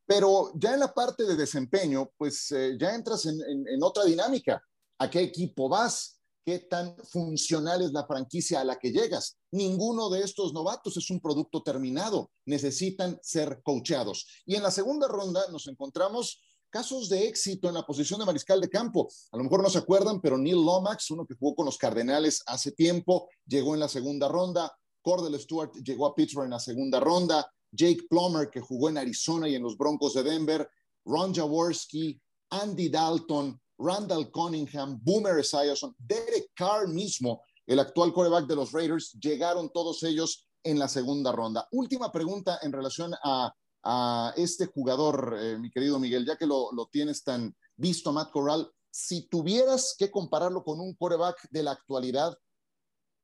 pero 0.06 0.52
ya 0.54 0.74
en 0.74 0.80
la 0.80 0.94
parte 0.94 1.24
de 1.24 1.36
desempeño 1.36 2.10
pues 2.16 2.50
eh, 2.52 2.76
ya 2.80 2.94
entras 2.94 3.26
en, 3.26 3.82
otra 3.82 4.04
dinámica, 4.04 4.62
¿a 4.98 5.10
qué 5.10 5.20
equipo 5.20 5.68
vas? 5.68 6.12
qué 6.46 6.60
tan 6.60 6.96
funcional 7.10 7.82
es 7.82 7.90
la 7.90 8.06
franquicia 8.06 8.60
a 8.60 8.64
la 8.64 8.78
que 8.78 8.92
llegas. 8.92 9.36
Ninguno 9.50 10.08
de 10.08 10.20
estos 10.20 10.52
novatos 10.52 10.96
es 10.96 11.10
un 11.10 11.20
producto 11.20 11.60
terminado, 11.60 12.30
necesitan 12.44 13.18
ser 13.20 13.60
coacheados. 13.64 14.24
Y 14.46 14.54
en 14.54 14.62
la 14.62 14.70
segunda 14.70 15.08
ronda 15.08 15.44
nos 15.50 15.66
encontramos 15.66 16.40
casos 16.70 17.08
de 17.08 17.26
éxito 17.26 17.68
en 17.68 17.74
la 17.74 17.84
posición 17.84 18.20
de 18.20 18.26
mariscal 18.26 18.60
de 18.60 18.70
campo. 18.70 19.08
A 19.32 19.36
lo 19.36 19.42
mejor 19.42 19.60
no 19.60 19.70
se 19.70 19.78
acuerdan, 19.78 20.20
pero 20.20 20.38
Neil 20.38 20.64
Lomax, 20.64 21.10
uno 21.10 21.26
que 21.26 21.34
jugó 21.34 21.56
con 21.56 21.66
los 21.66 21.78
Cardenales 21.78 22.44
hace 22.46 22.70
tiempo, 22.70 23.28
llegó 23.44 23.74
en 23.74 23.80
la 23.80 23.88
segunda 23.88 24.28
ronda. 24.28 24.72
Cordell 25.02 25.40
Stewart 25.40 25.72
llegó 25.82 26.06
a 26.06 26.14
Pittsburgh 26.14 26.44
en 26.44 26.50
la 26.50 26.60
segunda 26.60 27.00
ronda. 27.00 27.52
Jake 27.76 28.06
Plummer, 28.08 28.48
que 28.50 28.60
jugó 28.60 28.88
en 28.88 28.98
Arizona 28.98 29.48
y 29.48 29.54
en 29.54 29.62
los 29.62 29.76
Broncos 29.76 30.14
de 30.14 30.22
Denver. 30.22 30.68
Ron 31.04 31.32
Jaworski, 31.32 32.20
Andy 32.50 32.88
Dalton, 32.88 33.60
Randall 33.78 34.30
Cunningham, 34.30 34.98
Boomer 35.02 35.38
Esiason, 35.38 35.94
Derek 35.98 36.50
Carr 36.54 36.88
mismo, 36.88 37.42
el 37.66 37.78
actual 37.80 38.12
quarterback 38.12 38.46
de 38.46 38.56
los 38.56 38.72
Raiders, 38.72 39.12
llegaron 39.20 39.70
todos 39.70 40.02
ellos 40.02 40.48
en 40.62 40.78
la 40.78 40.88
segunda 40.88 41.32
ronda. 41.32 41.68
Última 41.72 42.10
pregunta 42.10 42.58
en 42.62 42.72
relación 42.72 43.14
a, 43.22 43.52
a 43.84 44.32
este 44.36 44.66
jugador, 44.66 45.36
eh, 45.38 45.58
mi 45.58 45.70
querido 45.70 45.98
Miguel, 45.98 46.26
ya 46.26 46.36
que 46.36 46.46
lo, 46.46 46.72
lo, 46.72 46.86
tienes 46.86 47.22
tan 47.22 47.54
visto, 47.76 48.12
Matt 48.12 48.30
Corral, 48.30 48.68
si 48.90 49.28
tuvieras 49.28 49.94
que 49.98 50.10
compararlo 50.10 50.64
con 50.64 50.80
un 50.80 50.94
quarterback 50.94 51.48
de 51.50 51.62
la 51.62 51.72
actualidad, 51.72 52.36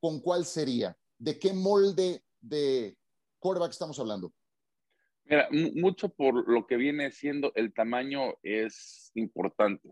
¿con 0.01 0.21
cuál 0.21 0.45
sería? 0.45 0.97
¿De 1.19 1.39
qué 1.39 1.53
molde 1.53 2.25
de 2.41 2.99
quarterback 3.39 3.73
estamos 3.73 3.99
hablando? 3.99 4.33
Mira, 5.25 5.49
mucho 5.51 6.09
por 6.09 6.49
lo 6.49 6.67
que 6.67 6.77
viene 6.77 7.11
siendo 7.13 7.53
el 7.55 7.73
tamaño 7.73 8.35
es 8.43 9.11
importante. 9.15 9.89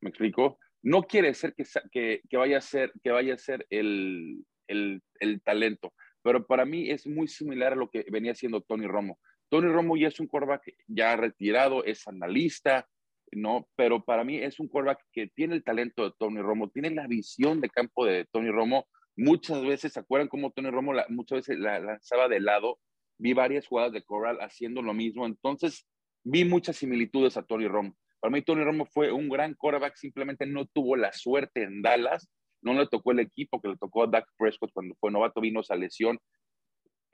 ¿Me 0.00 0.10
explico? 0.10 0.58
No 0.82 1.02
quiere 1.02 1.32
ser 1.34 1.54
que, 1.54 2.20
que, 2.28 2.36
vaya 2.36 2.58
a 2.58 2.60
ser, 2.60 2.92
que 3.02 3.10
vaya 3.10 3.34
a 3.34 3.38
ser 3.38 3.66
el, 3.70 4.44
el, 4.68 5.02
el, 5.20 5.42
talento, 5.42 5.94
pero 6.22 6.46
para 6.46 6.64
mí 6.64 6.90
es 6.90 7.06
muy 7.06 7.28
similar 7.28 7.72
a 7.72 7.76
lo 7.76 7.88
que 7.88 8.04
venía 8.10 8.32
haciendo 8.32 8.60
Tony 8.60 8.86
Romo. 8.86 9.18
Tony 9.48 9.68
Romo 9.68 9.96
ya 9.96 10.08
es 10.08 10.20
un 10.20 10.26
quarterback 10.26 10.74
ya 10.86 11.16
retirado, 11.16 11.84
es 11.84 12.06
analista, 12.08 12.88
¿no? 13.32 13.68
Pero 13.76 14.04
para 14.04 14.24
mí 14.24 14.38
es 14.38 14.58
un 14.60 14.68
quarterback 14.68 15.04
que 15.12 15.28
tiene 15.28 15.54
el 15.54 15.64
talento 15.64 16.04
de 16.04 16.12
Tony 16.18 16.40
Romo, 16.40 16.70
tiene 16.70 16.90
la 16.90 17.06
visión 17.06 17.60
de 17.60 17.70
campo 17.70 18.04
de 18.04 18.26
Tony 18.32 18.50
Romo. 18.50 18.86
Muchas 19.16 19.62
veces, 19.64 19.92
¿se 19.92 20.00
acuerdan 20.00 20.28
cómo 20.28 20.50
Tony 20.50 20.70
Romo 20.70 20.92
muchas 21.08 21.38
veces 21.38 21.58
la 21.58 21.78
lanzaba 21.78 22.28
de 22.28 22.40
lado? 22.40 22.78
Vi 23.24 23.32
varias 23.32 23.66
jugadas 23.66 23.90
de 23.90 24.02
Corral 24.02 24.36
haciendo 24.42 24.82
lo 24.82 24.92
mismo, 24.92 25.24
entonces 25.24 25.86
vi 26.24 26.44
muchas 26.44 26.76
similitudes 26.76 27.38
a 27.38 27.42
Tony 27.42 27.66
Romo. 27.66 27.96
Para 28.20 28.30
mí, 28.30 28.42
Tony 28.42 28.62
Romo 28.62 28.84
fue 28.84 29.12
un 29.12 29.30
gran 29.30 29.54
quarterback, 29.54 29.96
simplemente 29.96 30.44
no 30.44 30.66
tuvo 30.66 30.94
la 30.94 31.10
suerte 31.10 31.62
en 31.62 31.80
Dallas, 31.80 32.28
no 32.60 32.74
le 32.74 32.86
tocó 32.86 33.12
el 33.12 33.20
equipo 33.20 33.62
que 33.62 33.68
le 33.68 33.78
tocó 33.78 34.02
a 34.02 34.08
Dak 34.08 34.26
Prescott 34.36 34.72
cuando 34.74 34.94
fue 35.00 35.10
novato, 35.10 35.40
vino 35.40 35.62
esa 35.62 35.74
lesión. 35.74 36.18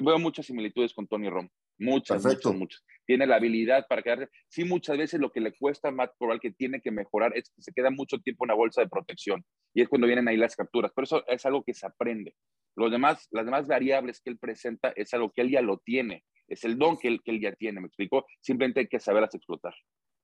Veo 0.00 0.18
muchas 0.18 0.46
similitudes 0.46 0.92
con 0.94 1.06
Tony 1.06 1.30
Romo, 1.30 1.48
muchas, 1.78 2.24
Perfecto. 2.24 2.48
muchas, 2.48 2.58
muchas. 2.58 2.84
Tiene 3.06 3.24
la 3.28 3.36
habilidad 3.36 3.86
para 3.88 4.02
quedarse. 4.02 4.30
Sí, 4.48 4.64
muchas 4.64 4.98
veces 4.98 5.20
lo 5.20 5.30
que 5.30 5.40
le 5.40 5.56
cuesta 5.56 5.90
a 5.90 5.92
Matt 5.92 6.14
Corral 6.18 6.40
que 6.40 6.50
tiene 6.50 6.80
que 6.80 6.90
mejorar 6.90 7.36
es 7.36 7.52
que 7.54 7.62
se 7.62 7.72
queda 7.72 7.92
mucho 7.92 8.18
tiempo 8.18 8.44
en 8.44 8.48
la 8.48 8.54
bolsa 8.54 8.80
de 8.80 8.88
protección 8.88 9.44
y 9.72 9.82
es 9.82 9.88
cuando 9.88 10.08
vienen 10.08 10.26
ahí 10.26 10.36
las 10.36 10.56
capturas. 10.56 10.90
Pero 10.92 11.04
eso 11.04 11.24
es 11.28 11.46
algo 11.46 11.62
que 11.62 11.72
se 11.72 11.86
aprende. 11.86 12.34
Los 12.76 12.90
demás, 12.90 13.26
las 13.30 13.44
demás 13.44 13.66
variables 13.66 14.20
que 14.20 14.30
él 14.30 14.38
presenta 14.38 14.92
es 14.96 15.12
algo 15.14 15.32
que 15.34 15.42
él 15.42 15.50
ya 15.50 15.62
lo 15.62 15.78
tiene, 15.78 16.24
es 16.48 16.64
el 16.64 16.78
don 16.78 16.98
que 16.98 17.08
él, 17.08 17.20
que 17.24 17.32
él 17.32 17.40
ya 17.40 17.52
tiene, 17.52 17.80
¿me 17.80 17.86
explico? 17.86 18.26
Simplemente 18.40 18.80
hay 18.80 18.88
que 18.88 19.00
saberlas 19.00 19.34
explotar. 19.34 19.74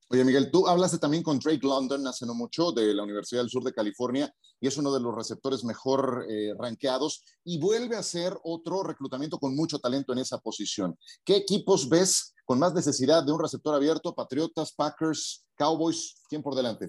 Oye, 0.09 0.25
Miguel, 0.25 0.53
tú 0.53 0.69
hablaste 0.69 0.99
también 0.99 1.25
con 1.25 1.41
Drake 1.41 1.67
London 1.67 2.07
hace 2.07 2.25
no 2.27 2.35
mucho 2.35 2.71
de 2.71 2.95
la 2.95 3.03
Universidad 3.03 3.41
del 3.41 3.51
Sur 3.51 3.65
de 3.65 3.73
California 3.73 4.33
y 4.61 4.69
es 4.69 4.77
uno 4.77 4.95
de 4.95 5.01
los 5.01 5.13
receptores 5.13 5.65
mejor 5.65 6.25
eh, 6.31 6.55
rankeados 6.57 7.25
y 7.43 7.59
vuelve 7.59 7.97
a 7.97 8.05
ser 8.05 8.33
otro 8.45 8.85
reclutamiento 8.85 9.39
con 9.41 9.57
mucho 9.57 9.81
talento 9.81 10.13
en 10.13 10.21
esa 10.21 10.39
posición. 10.39 10.97
¿Qué 11.25 11.35
equipos 11.35 11.89
ves 11.89 12.37
con 12.45 12.61
más 12.61 12.73
necesidad 12.73 13.27
de 13.27 13.33
un 13.33 13.41
receptor 13.41 13.75
abierto? 13.75 14.15
Patriotas, 14.15 14.73
Packers, 14.73 15.45
Cowboys, 15.57 16.23
¿quién 16.29 16.41
por 16.41 16.55
delante? 16.55 16.87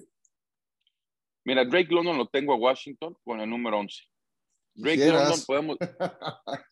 Mira, 1.44 1.64
Drake 1.64 1.92
London 1.92 2.18
lo 2.18 2.28
tengo 2.28 2.52
a 2.52 2.56
Washington 2.56 3.16
con 3.24 3.40
el 3.40 3.50
número 3.50 3.80
11. 3.80 4.00
Drake 4.78 5.06
London 5.06 5.40
podemos... 5.46 5.76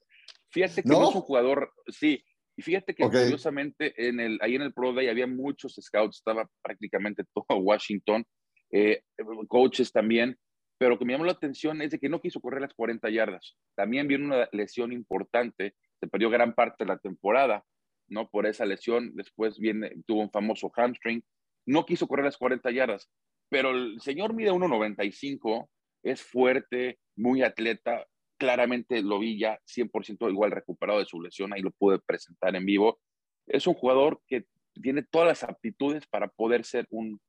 Fíjate 0.50 0.82
que 0.82 0.88
¿No? 0.88 1.00
no 1.00 1.10
es 1.10 1.14
un 1.14 1.20
jugador, 1.20 1.72
sí, 1.88 2.24
y 2.56 2.62
fíjate 2.62 2.94
que 2.94 3.04
okay. 3.04 3.24
curiosamente 3.24 4.08
en 4.08 4.18
el, 4.18 4.38
ahí 4.40 4.54
en 4.54 4.62
el 4.62 4.72
Pro 4.72 4.94
Day 4.94 5.08
había 5.08 5.26
muchos 5.26 5.78
scouts, 5.78 6.18
estaba 6.18 6.48
prácticamente 6.62 7.24
todo 7.34 7.58
Washington, 7.58 8.24
eh, 8.72 9.02
coaches 9.48 9.92
también, 9.92 10.38
pero 10.78 10.92
lo 10.92 10.98
que 10.98 11.04
me 11.04 11.12
llamó 11.12 11.24
la 11.24 11.32
atención 11.32 11.82
es 11.82 11.90
de 11.90 11.98
que 11.98 12.08
no 12.08 12.20
quiso 12.20 12.40
correr 12.40 12.62
las 12.62 12.74
40 12.74 13.08
yardas. 13.10 13.56
También 13.74 14.08
vino 14.08 14.26
una 14.26 14.48
lesión 14.52 14.92
importante, 14.92 15.74
se 16.00 16.08
perdió 16.08 16.30
gran 16.30 16.54
parte 16.54 16.84
de 16.84 16.88
la 16.88 16.98
temporada, 16.98 17.64
¿no? 18.08 18.28
Por 18.28 18.46
esa 18.46 18.64
lesión, 18.64 19.14
después 19.14 19.58
viene, 19.58 19.92
tuvo 20.06 20.22
un 20.22 20.30
famoso 20.30 20.70
hamstring, 20.74 21.22
no 21.66 21.84
quiso 21.84 22.06
correr 22.06 22.24
las 22.24 22.36
40 22.38 22.70
yardas, 22.70 23.10
pero 23.50 23.70
el 23.70 24.00
señor 24.00 24.34
mide 24.34 24.52
1.95, 24.52 25.68
es 26.10 26.22
fuerte, 26.22 26.98
muy 27.16 27.42
atleta, 27.42 28.06
claramente 28.38 29.02
lo 29.02 29.18
vi 29.18 29.38
ya 29.38 29.58
100% 29.66 30.30
igual 30.30 30.50
recuperado 30.50 30.98
de 30.98 31.06
su 31.06 31.20
lesión, 31.20 31.52
ahí 31.52 31.62
lo 31.62 31.70
pude 31.70 31.98
presentar 31.98 32.54
en 32.54 32.66
vivo. 32.66 33.00
Es 33.46 33.66
un 33.66 33.74
jugador 33.74 34.20
que 34.26 34.44
tiene 34.74 35.02
todas 35.02 35.28
las 35.28 35.42
aptitudes 35.42 36.06
para 36.06 36.28
poder 36.28 36.64
ser 36.64 36.86
un, 36.90 37.20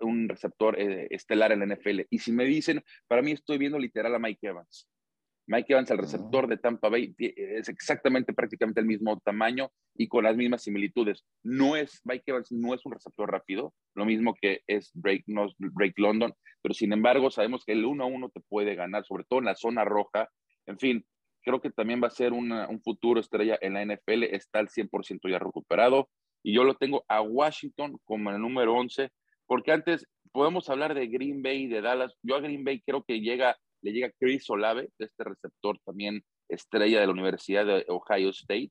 un 0.00 0.28
receptor 0.28 0.80
eh, 0.80 1.08
estelar 1.10 1.52
en 1.52 1.60
la 1.60 1.74
NFL. 1.74 2.02
Y 2.10 2.18
si 2.18 2.32
me 2.32 2.44
dicen, 2.44 2.82
para 3.06 3.22
mí 3.22 3.32
estoy 3.32 3.58
viendo 3.58 3.78
literal 3.78 4.14
a 4.14 4.18
Mike 4.18 4.46
Evans. 4.46 4.88
Mike 5.46 5.72
Evans, 5.72 5.90
el 5.90 5.98
receptor 5.98 6.48
de 6.48 6.56
Tampa 6.56 6.88
Bay, 6.88 7.14
es 7.18 7.68
exactamente 7.68 8.32
prácticamente 8.32 8.80
el 8.80 8.86
mismo 8.86 9.18
tamaño 9.20 9.70
y 9.94 10.08
con 10.08 10.24
las 10.24 10.36
mismas 10.36 10.62
similitudes. 10.62 11.24
No 11.42 11.76
es, 11.76 12.00
Mike 12.04 12.24
Evans 12.26 12.50
no 12.50 12.74
es 12.74 12.84
un 12.84 12.92
receptor 12.92 13.30
rápido, 13.30 13.72
lo 13.94 14.04
mismo 14.04 14.34
que 14.40 14.62
es 14.66 14.90
Drake, 14.94 15.24
no, 15.26 15.48
Drake 15.58 15.94
London, 15.96 16.34
pero 16.62 16.74
sin 16.74 16.92
embargo 16.92 17.30
sabemos 17.30 17.64
que 17.64 17.72
el 17.72 17.84
uno 17.84 18.04
a 18.04 18.08
uno 18.08 18.28
te 18.28 18.40
puede 18.40 18.74
ganar, 18.74 19.04
sobre 19.04 19.24
todo 19.24 19.38
en 19.38 19.46
la 19.46 19.54
zona 19.54 19.84
roja. 19.84 20.28
En 20.66 20.78
fin, 20.78 21.06
creo 21.42 21.60
que 21.60 21.70
también 21.70 22.02
va 22.02 22.08
a 22.08 22.10
ser 22.10 22.32
un 22.32 22.80
futuro 22.82 23.20
estrella 23.20 23.56
en 23.60 23.74
la 23.74 23.84
NFL, 23.84 24.24
está 24.24 24.58
al 24.58 24.68
100% 24.68 25.30
ya 25.30 25.38
recuperado 25.38 26.08
y 26.42 26.54
yo 26.54 26.64
lo 26.64 26.74
tengo 26.74 27.04
a 27.08 27.22
Washington 27.22 27.98
como 28.04 28.30
el 28.30 28.40
número 28.40 28.74
11, 28.74 29.10
porque 29.46 29.72
antes 29.72 30.06
podemos 30.32 30.68
hablar 30.70 30.94
de 30.94 31.06
Green 31.06 31.42
Bay, 31.42 31.66
de 31.66 31.80
Dallas. 31.80 32.14
Yo 32.22 32.36
a 32.36 32.40
Green 32.40 32.62
Bay 32.62 32.82
creo 32.82 33.04
que 33.04 33.20
llega 33.20 33.56
le 33.86 33.92
llega 33.92 34.12
Chris 34.18 34.50
Olave, 34.50 34.90
de 34.98 35.06
este 35.06 35.22
receptor 35.22 35.78
también 35.84 36.24
estrella 36.48 37.00
de 37.00 37.06
la 37.06 37.12
Universidad 37.12 37.64
de 37.64 37.84
Ohio 37.88 38.30
State. 38.30 38.70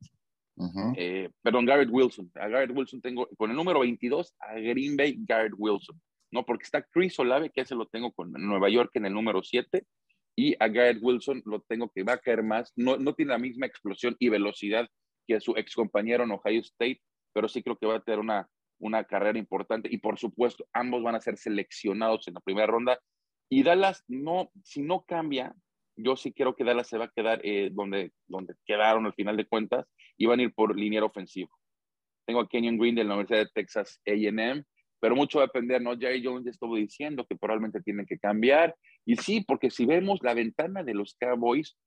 Eh, 0.97 1.30
perdón, 1.41 1.65
Garrett 1.65 1.89
Wilson. 1.89 2.30
A 2.36 2.49
Garrett 2.49 2.75
Wilson 2.75 3.01
tengo 3.01 3.28
con 3.38 3.49
el 3.49 3.56
número 3.56 3.80
22 3.80 4.36
a 4.39 4.56
Green 4.56 4.97
Bay 4.97 5.15
Garrett 5.19 5.54
Wilson. 5.58 5.99
No, 6.32 6.45
porque 6.45 6.63
está 6.63 6.84
Chris 6.84 7.17
Olave, 7.17 7.49
que 7.49 7.62
ese 7.62 7.75
lo 7.75 7.86
tengo 7.86 8.12
con 8.12 8.32
Nueva 8.34 8.69
York 8.69 8.91
en 8.95 9.06
el 9.06 9.13
número 9.13 9.41
7. 9.41 9.86
Y 10.36 10.54
a 10.60 10.67
Garrett 10.67 11.01
Wilson 11.01 11.41
lo 11.45 11.62
tengo 11.62 11.89
que 11.89 12.04
va 12.04 12.13
a 12.13 12.17
caer 12.17 12.43
más. 12.43 12.73
No, 12.75 12.97
no 12.97 13.13
tiene 13.13 13.32
la 13.32 13.38
misma 13.38 13.67
explosión 13.67 14.17
y 14.19 14.28
velocidad 14.28 14.86
que 15.25 15.39
su 15.39 15.56
ex 15.56 15.75
compañero 15.75 16.25
en 16.25 16.32
Ohio 16.32 16.60
State, 16.60 17.01
pero 17.34 17.47
sí 17.47 17.63
creo 17.63 17.78
que 17.78 17.88
va 17.88 17.95
a 17.95 18.04
tener 18.04 18.19
una, 18.19 18.49
una 18.80 19.06
carrera 19.06 19.39
importante. 19.39 19.88
Y 19.89 19.97
por 19.97 20.19
supuesto, 20.19 20.67
ambos 20.73 21.04
van 21.04 21.15
a 21.15 21.21
ser 21.21 21.38
seleccionados 21.38 22.28
en 22.28 22.34
la 22.34 22.41
primera 22.41 22.67
ronda. 22.67 22.99
Y 23.50 23.64
Dallas, 23.64 24.04
no, 24.08 24.52
si 24.64 24.82
no 24.82 25.04
cambia, 25.06 25.56
yo 25.96 26.16
sí 26.16 26.34
creo 26.34 26.56
que 26.56 26.64
Dallas 26.64 26.88
se 26.88 26.98
va 26.98 27.06
a 27.06 27.12
quedar 27.12 27.42
eh, 27.44 27.70
donde, 27.72 28.12
donde 28.28 28.56
quedaron 28.66 29.06
al 29.06 29.14
final 29.14 29.38
de 29.38 29.46
cuentas 29.46 29.86
y 30.18 30.26
van 30.26 30.40
a 30.40 30.44
ir 30.44 30.54
por 30.54 30.78
liniero 30.78 31.08
ofensivo. 31.08 31.50
Tengo 32.26 32.42
a 32.42 32.50
Kenyon 32.50 32.78
Green 32.78 32.96
de 32.96 33.04
la 33.04 33.14
Universidad 33.14 33.40
de 33.40 33.52
Texas 33.54 34.02
AM, 34.08 34.66
pero 35.00 35.16
mucho 35.16 35.38
va 35.38 35.46
a 35.46 35.48
depender, 35.48 35.82
¿no? 35.82 35.98
Jerry 35.98 36.24
Jones 36.24 36.48
estuvo 36.48 36.76
diciendo 36.76 37.26
que 37.28 37.36
probablemente 37.36 37.82
tienen 37.82 38.06
que 38.06 38.18
cambiar. 38.18 38.76
Y 39.06 39.18
sí, 39.18 39.42
porque 39.42 39.70
si 39.70 39.86
vemos 39.86 40.20
la 40.24 40.34
ventana 40.34 40.84
de 40.84 40.96
los 40.96 41.16
Cowboys, 41.20 41.78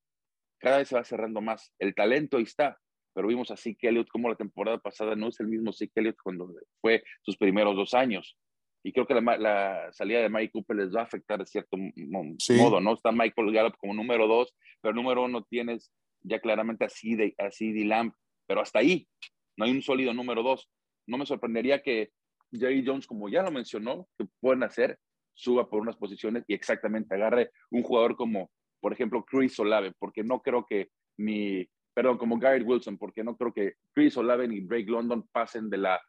cada 0.61 0.79
vez 0.79 0.89
se 0.89 0.95
va 0.95 1.05
cerrando 1.05 1.41
más. 1.41 1.73
El 1.79 1.95
talento 1.95 2.37
ahí 2.37 2.45
está, 2.45 2.79
pero 3.15 3.27
vimos 3.27 3.51
a 3.51 3.57
Zeke 3.57 3.89
Elliott 3.89 4.09
como 4.09 4.29
la 4.29 4.37
temporada 4.37 4.79
pasada 4.79 5.17
no 5.17 5.29
es 5.29 5.41
el 5.41 5.49
mismo 5.49 5.73
Zeke 5.73 6.01
Elliott 6.01 6.19
cuando 6.23 6.55
fue 6.81 7.03
sus 7.23 7.37
primeros 7.37 7.75
dos 7.75 7.95
años 7.95 8.37
y 8.83 8.93
creo 8.93 9.07
que 9.07 9.15
la, 9.15 9.89
salida 9.93 10.21
de 10.21 10.29
Mike 10.29 10.53
Cooper 10.53 10.77
les 10.77 10.95
va 10.95 11.01
a 11.01 11.05
afectar 11.05 11.39
de 11.39 11.47
cierto 11.47 11.77
modo, 11.77 12.81
¿no? 12.81 12.95
Está 12.95 13.13
Michael 13.13 13.53
Gallup 13.53 13.77
como 13.77 13.95
número 13.95 14.27
dos, 14.27 14.55
pero 14.81 14.95
número 14.95 15.25
uno 15.25 15.45
tienes 15.45 15.93
ya 16.23 16.41
claramente 16.41 16.85
así 16.85 17.15
de 17.15 17.35
así 17.39 17.73
de 17.73 17.85
Lamb, 17.85 18.13
pero 18.47 18.61
hasta 18.61 18.79
ahí 18.79 19.09
no 19.57 19.65
hay 19.65 19.73
un 19.73 19.83
sólido 19.83 20.15
número 20.15 20.43
dos. 20.43 20.71
No 21.07 21.19
me 21.19 21.27
sorprendería 21.27 21.83
que 21.83 22.11
Jerry 22.53 22.85
Jones, 22.87 23.07
como 23.07 23.29
ya 23.29 23.43
lo 23.43 23.51
mencionó, 23.51 24.09
que 24.17 24.27
pueden 24.41 24.63
hacer, 24.63 24.99
suba 25.35 25.69
por 25.69 25.81
unas 25.81 25.97
posiciones 25.97 26.45
y 26.47 26.55
exactamente 26.55 27.15
agarre 27.15 27.51
un 27.71 27.83
jugador 27.83 28.17
como, 28.17 28.51
por 28.81 28.93
ejemplo, 28.93 29.25
Chris 29.25 29.59
Olave, 29.59 29.93
porque 29.99 30.23
no 30.23 30.41
creo 30.41 30.65
que 30.67 30.89
ni, 31.19 31.69
perdón, 31.95 32.19
como 32.19 32.39
Garrett 32.39 32.67
Wilson, 32.67 32.99
porque 32.99 33.25
no 33.25 33.37
creo 33.37 33.53
que 33.53 33.75
Chris 33.95 34.17
Olave 34.17 34.49
ni 34.49 34.61
Drake 34.61 34.91
London 34.91 35.27
pasen 35.33 35.69
de 35.69 35.79
la 35.79 36.01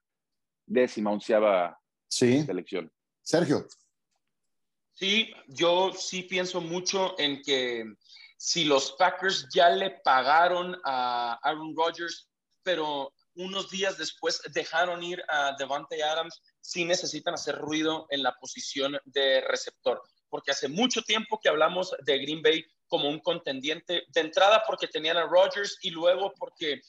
décima 0.67 1.12
onceava 1.12 1.77
sí. 2.10 2.43
selección. 2.43 2.91
Sergio. 3.22 3.67
Sí, 4.93 5.34
yo 5.48 5.93
sí 5.93 6.24
pienso 6.24 6.60
mucho 6.60 7.17
en 7.17 7.41
que 7.41 7.86
si 8.38 8.65
los 8.65 8.91
Packers 8.93 9.48
ya 9.54 9.69
le 9.69 9.91
pagaron 10.04 10.78
a 10.84 11.39
Aaron 11.43 11.74
Rodgers, 11.76 12.30
pero 12.63 13.13
unos 13.36 13.69
días 13.69 13.98
después 13.98 14.41
dejaron 14.54 15.02
ir 15.02 15.24
a 15.30 15.56
Devante 15.58 16.04
Adams, 16.04 16.41
sí 16.60 16.84
necesitan 16.84 17.34
hacer 17.36 17.56
ruido 17.56 18.08
en 18.10 18.24
la 18.24 18.36
posición 18.36 18.98
de 19.06 19.41
receptor, 19.41 20.02
porque 20.30 20.52
hace 20.52 20.67
mucho 20.67 21.02
tiempo 21.04 21.39
que 21.41 21.50
hablamos 21.50 21.95
de 22.06 22.17
Green 22.17 22.41
Bay 22.41 22.65
como 22.88 23.08
un 23.08 23.19
contendiente, 23.19 24.04
de 24.08 24.22
entrada 24.22 24.63
porque 24.67 24.88
tenían 24.88 25.17
a 25.17 25.26
Rodgers 25.26 25.78
y 25.82 25.91
luego 25.91 26.34
porque 26.38 26.82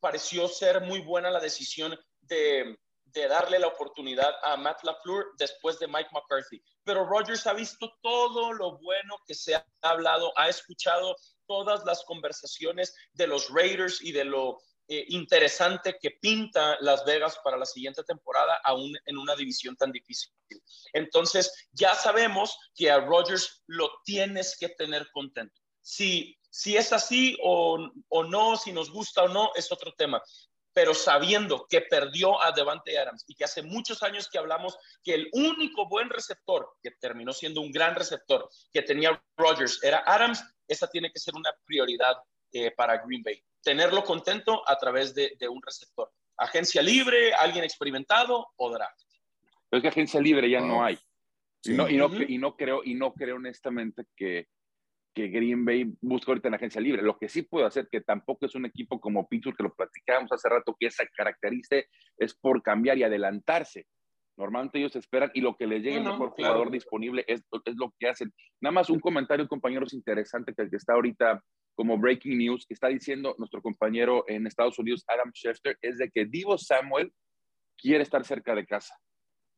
pareció 0.00 0.48
ser 0.48 0.80
muy 0.80 1.00
buena 1.00 1.30
la 1.30 1.40
decisión 1.40 1.98
de 2.22 2.78
de 3.12 3.28
darle 3.28 3.58
la 3.58 3.68
oportunidad 3.68 4.34
a 4.42 4.56
Matt 4.56 4.82
LaFleur 4.84 5.32
después 5.38 5.78
de 5.78 5.88
Mike 5.88 6.10
McCarthy. 6.12 6.62
Pero 6.84 7.06
Rodgers 7.06 7.46
ha 7.46 7.52
visto 7.52 7.92
todo 8.02 8.52
lo 8.52 8.78
bueno 8.78 9.16
que 9.26 9.34
se 9.34 9.54
ha 9.54 9.66
hablado, 9.82 10.32
ha 10.36 10.48
escuchado 10.48 11.16
todas 11.46 11.84
las 11.84 12.04
conversaciones 12.04 12.94
de 13.12 13.26
los 13.26 13.48
Raiders 13.50 14.02
y 14.02 14.12
de 14.12 14.24
lo 14.24 14.58
eh, 14.88 15.04
interesante 15.08 15.98
que 16.00 16.12
pinta 16.12 16.76
Las 16.80 17.04
Vegas 17.04 17.38
para 17.42 17.56
la 17.56 17.66
siguiente 17.66 18.02
temporada, 18.04 18.60
aún 18.64 18.96
en 19.04 19.18
una 19.18 19.34
división 19.34 19.76
tan 19.76 19.92
difícil. 19.92 20.30
Entonces, 20.92 21.68
ya 21.72 21.94
sabemos 21.94 22.56
que 22.74 22.90
a 22.90 23.00
Rodgers 23.00 23.62
lo 23.66 23.90
tienes 24.04 24.56
que 24.58 24.70
tener 24.70 25.10
contento. 25.12 25.60
Si, 25.80 26.38
si 26.50 26.76
es 26.76 26.92
así 26.92 27.36
o, 27.42 27.78
o 28.08 28.24
no, 28.24 28.56
si 28.56 28.72
nos 28.72 28.90
gusta 28.90 29.24
o 29.24 29.28
no, 29.28 29.50
es 29.54 29.70
otro 29.72 29.92
tema 29.92 30.22
pero 30.78 30.94
sabiendo 30.94 31.66
que 31.68 31.80
perdió 31.80 32.40
a 32.40 32.52
Devante 32.52 32.96
Adams 32.96 33.24
y 33.26 33.34
que 33.34 33.42
hace 33.42 33.62
muchos 33.62 34.00
años 34.04 34.28
que 34.30 34.38
hablamos 34.38 34.78
que 35.02 35.12
el 35.12 35.28
único 35.32 35.88
buen 35.88 36.08
receptor, 36.08 36.68
que 36.80 36.92
terminó 36.92 37.32
siendo 37.32 37.60
un 37.62 37.72
gran 37.72 37.96
receptor, 37.96 38.48
que 38.72 38.82
tenía 38.82 39.20
Rodgers, 39.36 39.82
era 39.82 40.04
Adams, 40.06 40.40
esa 40.68 40.88
tiene 40.88 41.10
que 41.10 41.18
ser 41.18 41.34
una 41.34 41.50
prioridad 41.64 42.14
eh, 42.52 42.70
para 42.70 43.04
Green 43.04 43.24
Bay. 43.24 43.42
Tenerlo 43.60 44.04
contento 44.04 44.62
a 44.68 44.78
través 44.78 45.16
de, 45.16 45.36
un 45.50 45.60
receptor. 45.60 46.12
Agencia 46.36 46.80
libre, 46.80 47.34
alguien 47.34 47.64
experimentado 47.64 48.46
o 48.54 48.70
draft. 48.70 49.02
Pero 49.68 49.78
es 49.78 49.82
que 49.82 49.88
agencia 49.88 50.20
libre 50.20 50.48
ya 50.48 50.60
no 50.60 50.84
hay. 50.84 50.96
y, 51.64 51.70
no, 51.70 51.88
y 51.90 51.96
no 52.38 52.56
creo, 52.56 52.84
y 52.84 52.94
no 52.94 53.14
creo 53.14 53.34
honestamente 53.34 54.04
que, 54.14 54.46
que 55.14 55.28
Green 55.28 55.64
Bay 55.64 55.92
busca 56.00 56.30
ahorita 56.30 56.48
en 56.48 56.52
la 56.52 56.56
agencia 56.56 56.80
libre. 56.80 57.02
Lo 57.02 57.18
que 57.18 57.28
sí 57.28 57.42
puedo 57.42 57.66
hacer, 57.66 57.88
que 57.90 58.00
tampoco 58.00 58.46
es 58.46 58.54
un 58.54 58.66
equipo 58.66 59.00
como 59.00 59.28
Pittsburgh, 59.28 59.56
que 59.56 59.62
lo 59.64 59.74
platicábamos 59.74 60.32
hace 60.32 60.48
rato, 60.48 60.76
que 60.78 60.86
esa 60.86 61.04
característica 61.16 61.86
es 62.16 62.34
por 62.34 62.62
cambiar 62.62 62.98
y 62.98 63.02
adelantarse. 63.02 63.86
Normalmente 64.36 64.78
ellos 64.78 64.94
esperan 64.94 65.30
y 65.34 65.40
lo 65.40 65.56
que 65.56 65.66
les 65.66 65.82
llegue 65.82 65.96
el 65.96 66.04
mejor 66.04 66.30
jugador 66.30 66.70
disponible 66.70 67.24
es, 67.26 67.42
es, 67.64 67.74
lo 67.76 67.92
que 67.98 68.08
hacen. 68.08 68.32
Nada 68.60 68.72
más 68.72 68.88
un 68.88 69.00
comentario, 69.00 69.48
compañeros, 69.48 69.92
interesante 69.92 70.54
que, 70.54 70.70
que 70.70 70.76
está 70.76 70.92
ahorita 70.92 71.42
como 71.74 71.98
breaking 71.98 72.38
news, 72.38 72.64
que 72.66 72.74
está 72.74 72.88
diciendo 72.88 73.34
nuestro 73.38 73.60
compañero 73.62 74.24
en 74.28 74.46
Estados 74.46 74.78
Unidos, 74.78 75.04
Adam 75.08 75.32
Schefter, 75.32 75.76
es 75.82 75.98
de 75.98 76.10
que 76.10 76.24
Divo 76.24 76.56
Samuel 76.58 77.12
quiere 77.76 78.02
estar 78.02 78.24
cerca 78.24 78.54
de 78.54 78.66
casa, 78.66 78.94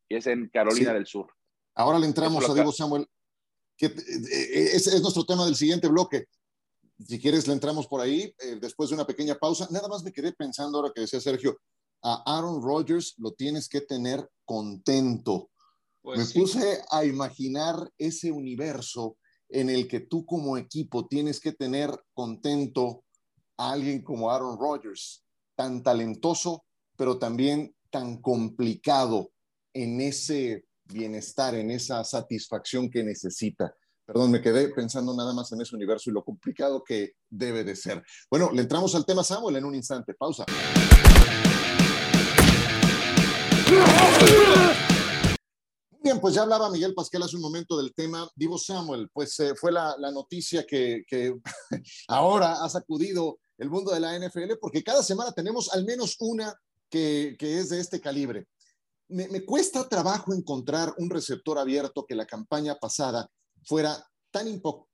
y 0.09 0.17
es 0.17 0.27
en 0.27 0.49
Carolina 0.49 0.93
del 0.93 1.07
Sur. 1.07 1.33
Ahora 1.75 1.99
le 1.99 2.07
entramos 2.07 2.49
a 2.49 2.55
Divo 2.55 2.73
Samuel 2.73 3.07
que 3.81 3.87
eh, 3.87 3.95
eh, 4.33 4.71
es, 4.75 5.01
nuestro 5.01 5.25
tema 5.25 5.47
del 5.47 5.57
siguiente 5.57 5.89
bloque. 5.89 6.27
Si 7.09 7.19
quieres, 7.19 7.47
le 7.47 7.55
entramos 7.55 7.87
por 7.87 8.03
ahí 8.03 8.35
eh, 8.39 8.59
después 8.61 8.91
de 8.91 8.95
una 8.95 9.07
pequeña 9.07 9.37
pausa. 9.37 9.67
Nada 9.71 9.89
más 9.89 10.05
me 10.05 10.13
quedé 10.13 10.33
pensando 10.33 10.77
ahora 10.79 10.93
que 10.95 11.01
decía 11.01 11.19
Sergio, 11.19 11.57
a 12.03 12.23
Aaron 12.27 12.63
Rodgers 12.63 13.15
lo 13.17 13.33
tienes 13.33 13.71
que 13.71 13.81
tener 13.81 14.29
contento. 14.45 15.51
Pues 16.03 16.19
me 16.19 16.41
puse 16.41 16.83
a 16.91 17.07
imaginar 17.07 17.91
ese 17.97 18.31
universo 18.31 19.17
en 19.49 19.71
el 19.71 19.89
que 19.89 20.01
tú 20.01 20.27
como 20.27 20.59
equipo 20.59 21.07
tienes 21.09 21.41
que 21.41 21.53
tener 21.53 21.91
contento 22.13 23.05
a 23.57 23.73
alguien 23.73 24.03
como 24.03 24.31
Aaron 24.31 24.59
Rodgers, 24.59 25.25
tan 25.57 25.83
talentoso, 25.83 26.65
pero 26.97 27.19
también 27.19 27.75
tan 27.91 28.21
complicado 28.21 29.33
en 29.73 30.03
ese 30.03 30.67
bienestar, 30.93 31.55
en 31.55 31.71
esa 31.71 32.05
satisfacción 32.05 32.91
que 32.91 33.03
necesita. 33.03 33.75
Perdón, 34.13 34.33
me 34.33 34.43
quedé 34.43 34.69
pensando 34.71 35.15
nada 35.15 35.33
más 35.33 35.53
en 35.53 35.61
ese 35.61 35.77
universo 35.77 36.11
y 36.11 36.13
lo 36.13 36.25
complicado 36.25 36.83
que 36.83 37.13
debe 37.29 37.63
de 37.63 37.77
ser. 37.77 38.03
Bueno, 38.29 38.51
le 38.53 38.63
entramos 38.63 38.95
al 38.97 39.07
tema 39.07 39.23
Samuel 39.23 39.57
en 39.57 39.65
un 39.65 39.75
instante. 39.77 40.15
Pausa. 40.15 40.45
Bien, 46.03 46.19
pues 46.19 46.35
ya 46.35 46.43
hablaba 46.43 46.71
Miguel 46.71 46.93
Pascal 46.93 47.23
hace 47.23 47.37
un 47.37 47.43
momento 47.43 47.77
del 47.77 47.95
tema. 47.95 48.29
Divo 48.35 48.59
Samuel, 48.59 49.09
pues 49.13 49.39
eh, 49.39 49.55
fue 49.55 49.71
la, 49.71 49.95
noticia 50.13 50.67
que, 50.67 51.05
ahora 52.09 52.65
ha 52.65 52.69
sacudido 52.69 53.39
el 53.59 53.71
mundo 53.71 53.93
de 53.93 54.01
la 54.01 54.19
NFL 54.19 54.55
porque 54.61 54.83
cada 54.83 55.05
semana 55.05 55.31
tenemos 55.31 55.73
al 55.73 55.85
menos 55.85 56.17
una 56.19 56.53
que, 56.89 57.37
que 57.39 57.61
es 57.61 57.69
de 57.69 57.79
este 57.79 58.01
calibre 58.01 58.49
me, 59.11 59.45
cuesta 59.45 59.89
trabajo 59.89 60.33
encontrar 60.33 60.95
un 60.99 61.11
receptor 61.11 61.59
abierto 61.59 62.07
que 62.07 62.15
la 62.15 62.27
campaña 62.27 62.77
pasada 62.77 63.31
fuera 63.65 64.05
tan 64.31 64.47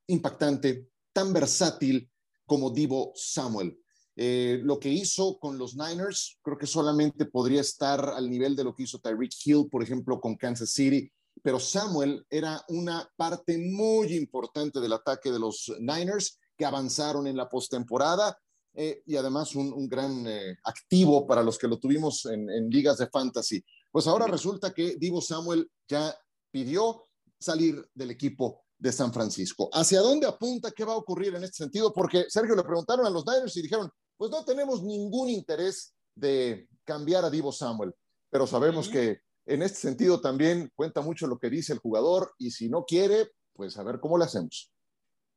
impactante, 0.07 0.89
tan 1.13 1.33
versátil 1.33 2.11
como 2.45 2.71
Divo 2.71 3.13
Samuel. 3.15 3.79
Eh, 4.17 4.61
lo 4.63 4.81
que 4.81 4.89
hizo 4.89 5.39
con 5.39 5.59
los 5.59 5.77
Niners, 5.77 6.39
creo 6.43 6.57
que 6.57 6.67
solamente 6.67 7.27
podría 7.27 7.61
estar 7.61 8.01
al 8.09 8.31
nivel 8.31 8.57
de 8.57 8.65
lo 8.65 8.75
que 8.75 8.85
hizo 8.85 8.99
Tyreek 8.99 9.33
Hill, 9.45 9.69
por 9.71 9.83
ejemplo, 9.83 10.21
con 10.21 10.37
Kansas 10.37 10.71
City, 10.71 11.11
pero 11.43 11.61
Samuel 11.61 12.25
era 12.31 12.65
una 12.69 13.09
parte 13.17 13.59
muy 13.59 14.15
importante 14.15 14.81
del 14.81 14.95
ataque 14.95 15.31
de 15.31 15.39
los 15.39 15.71
Niners 15.79 16.39
que 16.57 16.65
avanzaron 16.65 17.27
en 17.27 17.37
la 17.37 17.49
postemporada 17.49 18.39
eh, 18.75 19.03
y 19.07 19.17
además 19.17 19.55
un, 19.55 19.89
gran 19.89 20.27
eh, 20.27 20.59
activo 20.65 21.27
para 21.27 21.43
los 21.43 21.59
que 21.59 21.69
lo 21.69 21.79
tuvimos 21.79 22.27
en, 22.27 22.51
en, 22.51 22.69
ligas 22.69 22.99
de 22.99 23.09
fantasy. 23.09 23.65
Pues 23.97 24.07
ahora 24.09 24.27
resulta 24.27 24.75
que 24.75 24.97
Divo 24.97 25.23
Samuel 25.23 25.71
ya 25.89 26.15
pidió 26.51 27.03
salir 27.41 27.83
del 27.95 28.11
equipo 28.11 28.67
de 28.77 28.93
San 28.93 29.11
Francisco. 29.11 29.71
¿Hacia 29.73 30.01
dónde 30.01 30.27
apunta? 30.27 30.71
¿Qué 30.71 30.85
va 30.85 30.93
a 30.93 30.99
ocurrir 30.99 31.35
en 31.35 31.43
este 31.45 31.57
sentido? 31.57 31.95
Porque 31.95 32.27
Sergio 32.29 32.55
le 32.55 32.63
preguntaron 32.63 33.07
a 33.07 33.09
los 33.09 33.25
Niners 33.27 33.57
y 33.57 33.63
dijeron, 33.63 33.91
pues 34.19 34.31
no 34.31 34.45
tenemos 34.45 34.83
ningún 34.83 35.31
interés 35.31 35.95
de 36.15 36.69
cambiar 36.85 37.25
a 37.25 37.31
Divo 37.31 37.53
Samuel, 37.53 37.95
pero 38.29 38.47
sabemos 38.47 38.91
que 38.91 39.21
en 39.47 39.63
este 39.63 39.79
sentido 39.79 40.21
también 40.21 40.71
cuenta 40.75 41.01
mucho 41.01 41.27
lo 41.27 41.39
que 41.39 41.49
dice 41.49 41.73
el 41.73 41.79
jugador 41.79 42.35
y 42.37 42.51
si 42.51 42.69
no 42.69 42.85
quiere, 42.85 43.31
pues 43.55 43.79
a 43.79 43.83
ver 43.83 43.99
cómo 43.99 44.19
lo 44.19 44.25
hacemos. 44.25 44.71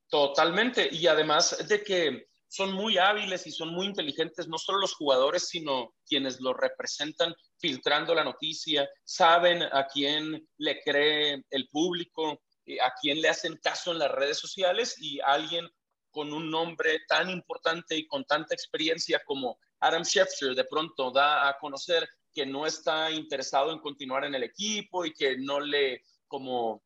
Totalmente. 0.10 0.94
Y 0.94 1.08
además 1.08 1.66
de 1.66 1.82
que 1.82 2.29
son 2.50 2.74
muy 2.74 2.98
hábiles 2.98 3.46
y 3.46 3.52
son 3.52 3.70
muy 3.70 3.86
inteligentes, 3.86 4.48
no 4.48 4.58
solo 4.58 4.80
los 4.80 4.96
jugadores, 4.96 5.48
sino 5.48 5.94
quienes 6.06 6.42
los 6.42 6.58
representan 6.58 7.34
filtrando 7.60 8.14
la 8.16 8.24
noticia, 8.24 8.90
saben 9.04 9.64
a 9.64 9.86
quién 9.86 10.48
le 10.58 10.82
cree 10.82 11.44
el 11.52 11.70
público, 11.70 12.42
eh, 12.66 12.82
a 12.82 12.92
quién 13.00 13.22
le 13.22 13.30
hacen 13.30 13.58
caso 13.58 13.92
en 13.92 14.00
las 14.00 14.12
redes 14.12 14.40
sociales 14.40 14.96
y 14.98 15.20
alguien 15.24 15.70
con 16.10 16.34
un 16.34 16.50
nombre 16.50 17.02
tan 17.08 17.30
importante 17.30 17.96
y 17.96 18.08
con 18.08 18.26
tanta 18.26 18.56
experiencia 18.56 19.22
como 19.26 19.60
Adam 19.80 20.04
Schefter 20.04 20.56
de 20.56 20.66
pronto 20.66 21.12
da 21.12 21.48
a 21.48 21.58
conocer 21.60 22.10
que 22.34 22.48
no 22.48 22.66
está 22.66 23.12
interesado 23.12 23.72
en 23.72 23.80
continuar 23.80 24.26
en 24.26 24.34
el 24.34 24.44
equipo 24.44 25.06
y 25.06 25.14
que 25.14 25.38
no 25.38 25.60
le 25.60 26.04
como 26.28 26.84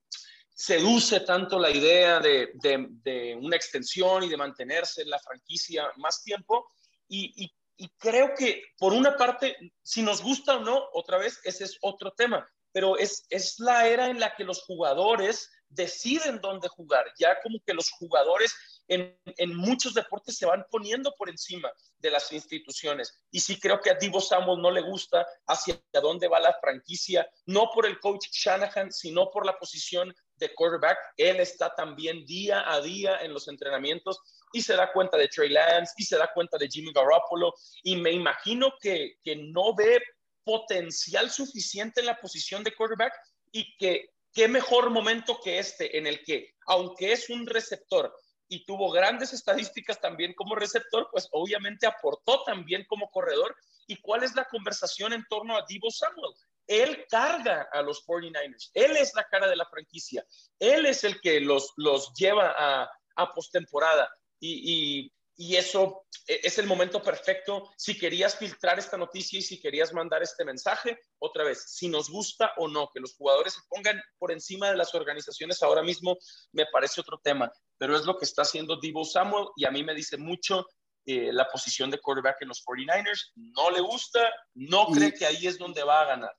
seduce 0.53 1.21
tanto 1.21 1.59
la 1.59 1.71
idea 1.71 2.19
de, 2.19 2.51
de, 2.53 3.35
una 3.35 3.55
extensión 3.55 4.23
y 4.23 4.29
de 4.29 4.37
mantenerse 4.37 5.01
en 5.01 5.09
la 5.09 5.19
franquicia 5.19 5.91
más 5.97 6.23
tiempo. 6.23 6.67
Y, 7.07 7.51
creo 7.97 8.33
que 8.37 8.63
por 8.77 8.93
una 8.93 9.17
parte, 9.17 9.57
si 9.81 10.03
nos 10.03 10.21
gusta 10.21 10.57
o 10.57 10.59
no, 10.61 10.81
otra 10.93 11.17
vez, 11.17 11.39
ese 11.43 11.65
es 11.65 11.77
otro 11.81 12.11
tema, 12.11 12.47
pero 12.71 12.97
es, 12.97 13.25
es 13.29 13.59
la 13.59 13.87
era 13.87 14.07
en 14.07 14.19
la 14.19 14.35
que 14.35 14.45
los 14.45 14.61
jugadores 14.61 15.49
deciden 15.69 16.39
dónde 16.39 16.69
jugar. 16.69 17.05
Ya 17.17 17.41
como 17.41 17.59
que 17.65 17.73
los 17.73 17.89
jugadores 17.91 18.53
en, 18.87 19.17
en, 19.25 19.55
muchos 19.55 19.93
deportes 19.93 20.37
se 20.37 20.45
van 20.45 20.65
poniendo 20.69 21.13
por 21.17 21.29
encima 21.29 21.71
de 21.97 22.11
las 22.11 22.31
instituciones. 22.31 23.13
Y 23.31 23.39
sí 23.39 23.59
creo 23.59 23.81
que 23.81 23.89
a 23.89 23.95
Divo 23.95 24.21
Samuel 24.21 24.61
no 24.61 24.71
le 24.71 24.81
gusta 24.81 25.25
hacia 25.47 25.81
dónde 25.93 26.27
va 26.27 26.39
la 26.39 26.57
franquicia, 26.61 27.27
no 27.45 27.69
por 27.73 27.85
el 27.85 27.99
coach 27.99 28.27
Shanahan, 28.31 28.91
sino 28.91 29.29
por 29.31 29.45
la 29.45 29.57
posición 29.57 30.13
de 30.37 30.53
quarterback. 30.53 30.97
Él 31.17 31.39
está 31.39 31.73
también 31.75 32.25
día 32.25 32.71
a 32.71 32.81
día 32.81 33.19
en 33.21 33.33
los 33.33 33.47
entrenamientos 33.47 34.19
y 34.51 34.61
se 34.61 34.75
da 34.75 34.91
cuenta 34.91 35.17
de 35.17 35.27
Trey 35.27 35.49
Lance 35.49 35.93
y 35.97 36.03
se 36.03 36.17
da 36.17 36.31
cuenta 36.33 36.57
de 36.57 36.67
Jimmy 36.67 36.91
Garoppolo. 36.93 37.53
Y 37.83 37.95
me 37.95 38.11
imagino 38.11 38.73
que, 38.79 39.17
que 39.23 39.35
no 39.35 39.75
ve 39.75 40.01
potencial 40.43 41.29
suficiente 41.29 42.01
en 42.01 42.07
la 42.07 42.19
posición 42.19 42.63
de 42.63 42.75
quarterback 42.75 43.13
y 43.51 43.75
que 43.77 44.09
qué 44.33 44.47
mejor 44.47 44.89
momento 44.89 45.39
que 45.43 45.59
este 45.59 45.97
en 45.97 46.07
el 46.07 46.23
que, 46.23 46.55
aunque 46.67 47.13
es 47.13 47.29
un 47.29 47.45
receptor 47.45 48.13
y 48.47 48.65
tuvo 48.65 48.91
grandes 48.91 49.33
estadísticas 49.33 49.99
también 50.01 50.33
como 50.33 50.55
receptor, 50.55 51.07
pues 51.11 51.27
obviamente 51.31 51.87
aportó 51.87 52.43
también 52.43 52.85
como 52.87 53.09
corredor. 53.09 53.55
¿Y 53.87 53.97
cuál 53.97 54.23
es 54.23 54.35
la 54.35 54.45
conversación 54.45 55.13
en 55.13 55.25
torno 55.29 55.57
a 55.57 55.65
Divo 55.67 55.89
Samuel? 55.89 56.33
Él 56.67 57.05
carga 57.09 57.67
a 57.71 57.81
los 57.81 58.05
49ers, 58.05 58.71
él 58.73 58.95
es 58.97 59.13
la 59.15 59.23
cara 59.25 59.47
de 59.47 59.55
la 59.55 59.65
franquicia, 59.65 60.25
él 60.59 60.85
es 60.85 61.03
el 61.03 61.19
que 61.21 61.41
los, 61.41 61.73
los 61.77 62.13
lleva 62.13 62.53
a, 62.57 62.89
a 63.15 63.33
postemporada. 63.33 64.09
Y, 64.39 65.09
y 65.35 65.55
eso 65.55 66.05
e, 66.27 66.39
es 66.43 66.57
el 66.57 66.67
momento 66.67 67.01
perfecto. 67.01 67.71
Si 67.77 67.97
querías 67.97 68.35
filtrar 68.37 68.79
esta 68.79 68.97
noticia 68.97 69.39
y 69.39 69.41
si 69.41 69.59
querías 69.59 69.93
mandar 69.93 70.21
este 70.21 70.45
mensaje, 70.45 70.99
otra 71.19 71.43
vez, 71.43 71.63
si 71.67 71.87
nos 71.87 72.09
gusta 72.09 72.53
o 72.57 72.67
no, 72.67 72.89
que 72.93 72.99
los 72.99 73.15
jugadores 73.15 73.53
se 73.53 73.61
pongan 73.69 74.01
por 74.17 74.31
encima 74.31 74.69
de 74.69 74.77
las 74.77 74.93
organizaciones 74.93 75.61
ahora 75.63 75.83
mismo, 75.83 76.17
me 76.51 76.65
parece 76.67 77.01
otro 77.01 77.19
tema, 77.23 77.51
pero 77.77 77.95
es 77.95 78.05
lo 78.05 78.17
que 78.17 78.25
está 78.25 78.43
haciendo 78.43 78.79
Divo 78.79 79.03
Samuel 79.03 79.47
y 79.55 79.65
a 79.65 79.71
mí 79.71 79.83
me 79.83 79.95
dice 79.95 80.17
mucho 80.17 80.65
eh, 81.05 81.33
la 81.33 81.47
posición 81.49 81.91
de 81.91 81.99
quarterback 81.99 82.41
en 82.41 82.49
los 82.49 82.63
49ers, 82.63 83.31
no 83.35 83.71
le 83.71 83.81
gusta, 83.81 84.31
no 84.53 84.87
cree 84.87 85.13
que 85.13 85.25
ahí 85.25 85.47
es 85.47 85.57
donde 85.57 85.83
va 85.83 86.01
a 86.01 86.05
ganar. 86.05 86.33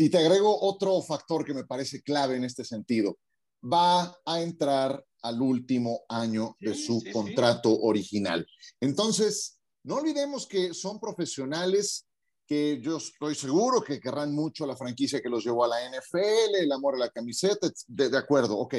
Y 0.00 0.08
te 0.08 0.16
agrego 0.16 0.58
otro 0.62 1.02
factor 1.02 1.44
que 1.44 1.52
me 1.52 1.64
parece 1.64 2.00
clave 2.00 2.34
en 2.36 2.44
este 2.44 2.64
sentido. 2.64 3.18
Va 3.62 4.16
a 4.24 4.40
entrar 4.40 5.04
al 5.20 5.42
último 5.42 6.04
año 6.08 6.56
de 6.58 6.74
su 6.74 7.04
contrato 7.12 7.78
original. 7.82 8.46
Entonces, 8.80 9.60
no 9.82 9.96
olvidemos 9.96 10.46
que 10.46 10.72
son 10.72 10.98
profesionales 10.98 12.06
que 12.46 12.80
yo 12.80 12.96
estoy 12.96 13.34
seguro 13.34 13.82
que 13.82 14.00
querrán 14.00 14.34
mucho 14.34 14.64
la 14.64 14.74
franquicia 14.74 15.20
que 15.20 15.28
los 15.28 15.44
llevó 15.44 15.64
a 15.64 15.68
la 15.68 15.90
NFL, 15.90 16.56
el 16.58 16.72
amor 16.72 16.94
a 16.94 17.00
la 17.00 17.10
camiseta, 17.10 17.70
de, 17.86 18.08
de 18.08 18.16
acuerdo, 18.16 18.56
ok. 18.56 18.76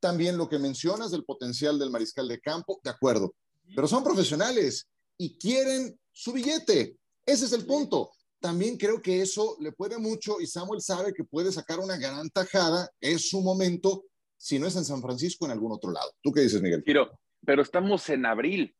También 0.00 0.38
lo 0.38 0.48
que 0.48 0.58
mencionas 0.58 1.10
del 1.10 1.26
potencial 1.26 1.78
del 1.78 1.90
mariscal 1.90 2.28
de 2.28 2.40
campo, 2.40 2.80
de 2.82 2.88
acuerdo. 2.88 3.34
Pero 3.74 3.86
son 3.86 4.02
profesionales 4.02 4.88
y 5.18 5.36
quieren 5.36 6.00
su 6.12 6.32
billete. 6.32 6.96
Ese 7.26 7.44
es 7.44 7.52
el 7.52 7.66
punto. 7.66 8.10
También 8.40 8.76
creo 8.76 9.00
que 9.00 9.22
eso 9.22 9.56
le 9.60 9.72
puede 9.72 9.98
mucho 9.98 10.40
y 10.40 10.46
Samuel 10.46 10.80
sabe 10.80 11.12
que 11.12 11.24
puede 11.24 11.50
sacar 11.52 11.78
una 11.78 11.96
gran 11.96 12.28
tajada. 12.30 12.88
Es 13.00 13.30
su 13.30 13.40
momento 13.40 14.04
si 14.36 14.58
no 14.58 14.66
es 14.66 14.76
en 14.76 14.84
San 14.84 15.00
Francisco, 15.00 15.46
en 15.46 15.52
algún 15.52 15.72
otro 15.72 15.90
lado. 15.90 16.12
¿Tú 16.22 16.32
qué 16.32 16.42
dices, 16.42 16.60
Miguel? 16.60 16.82
Pero, 16.84 17.18
pero 17.44 17.62
estamos 17.62 18.08
en 18.10 18.26
abril. 18.26 18.76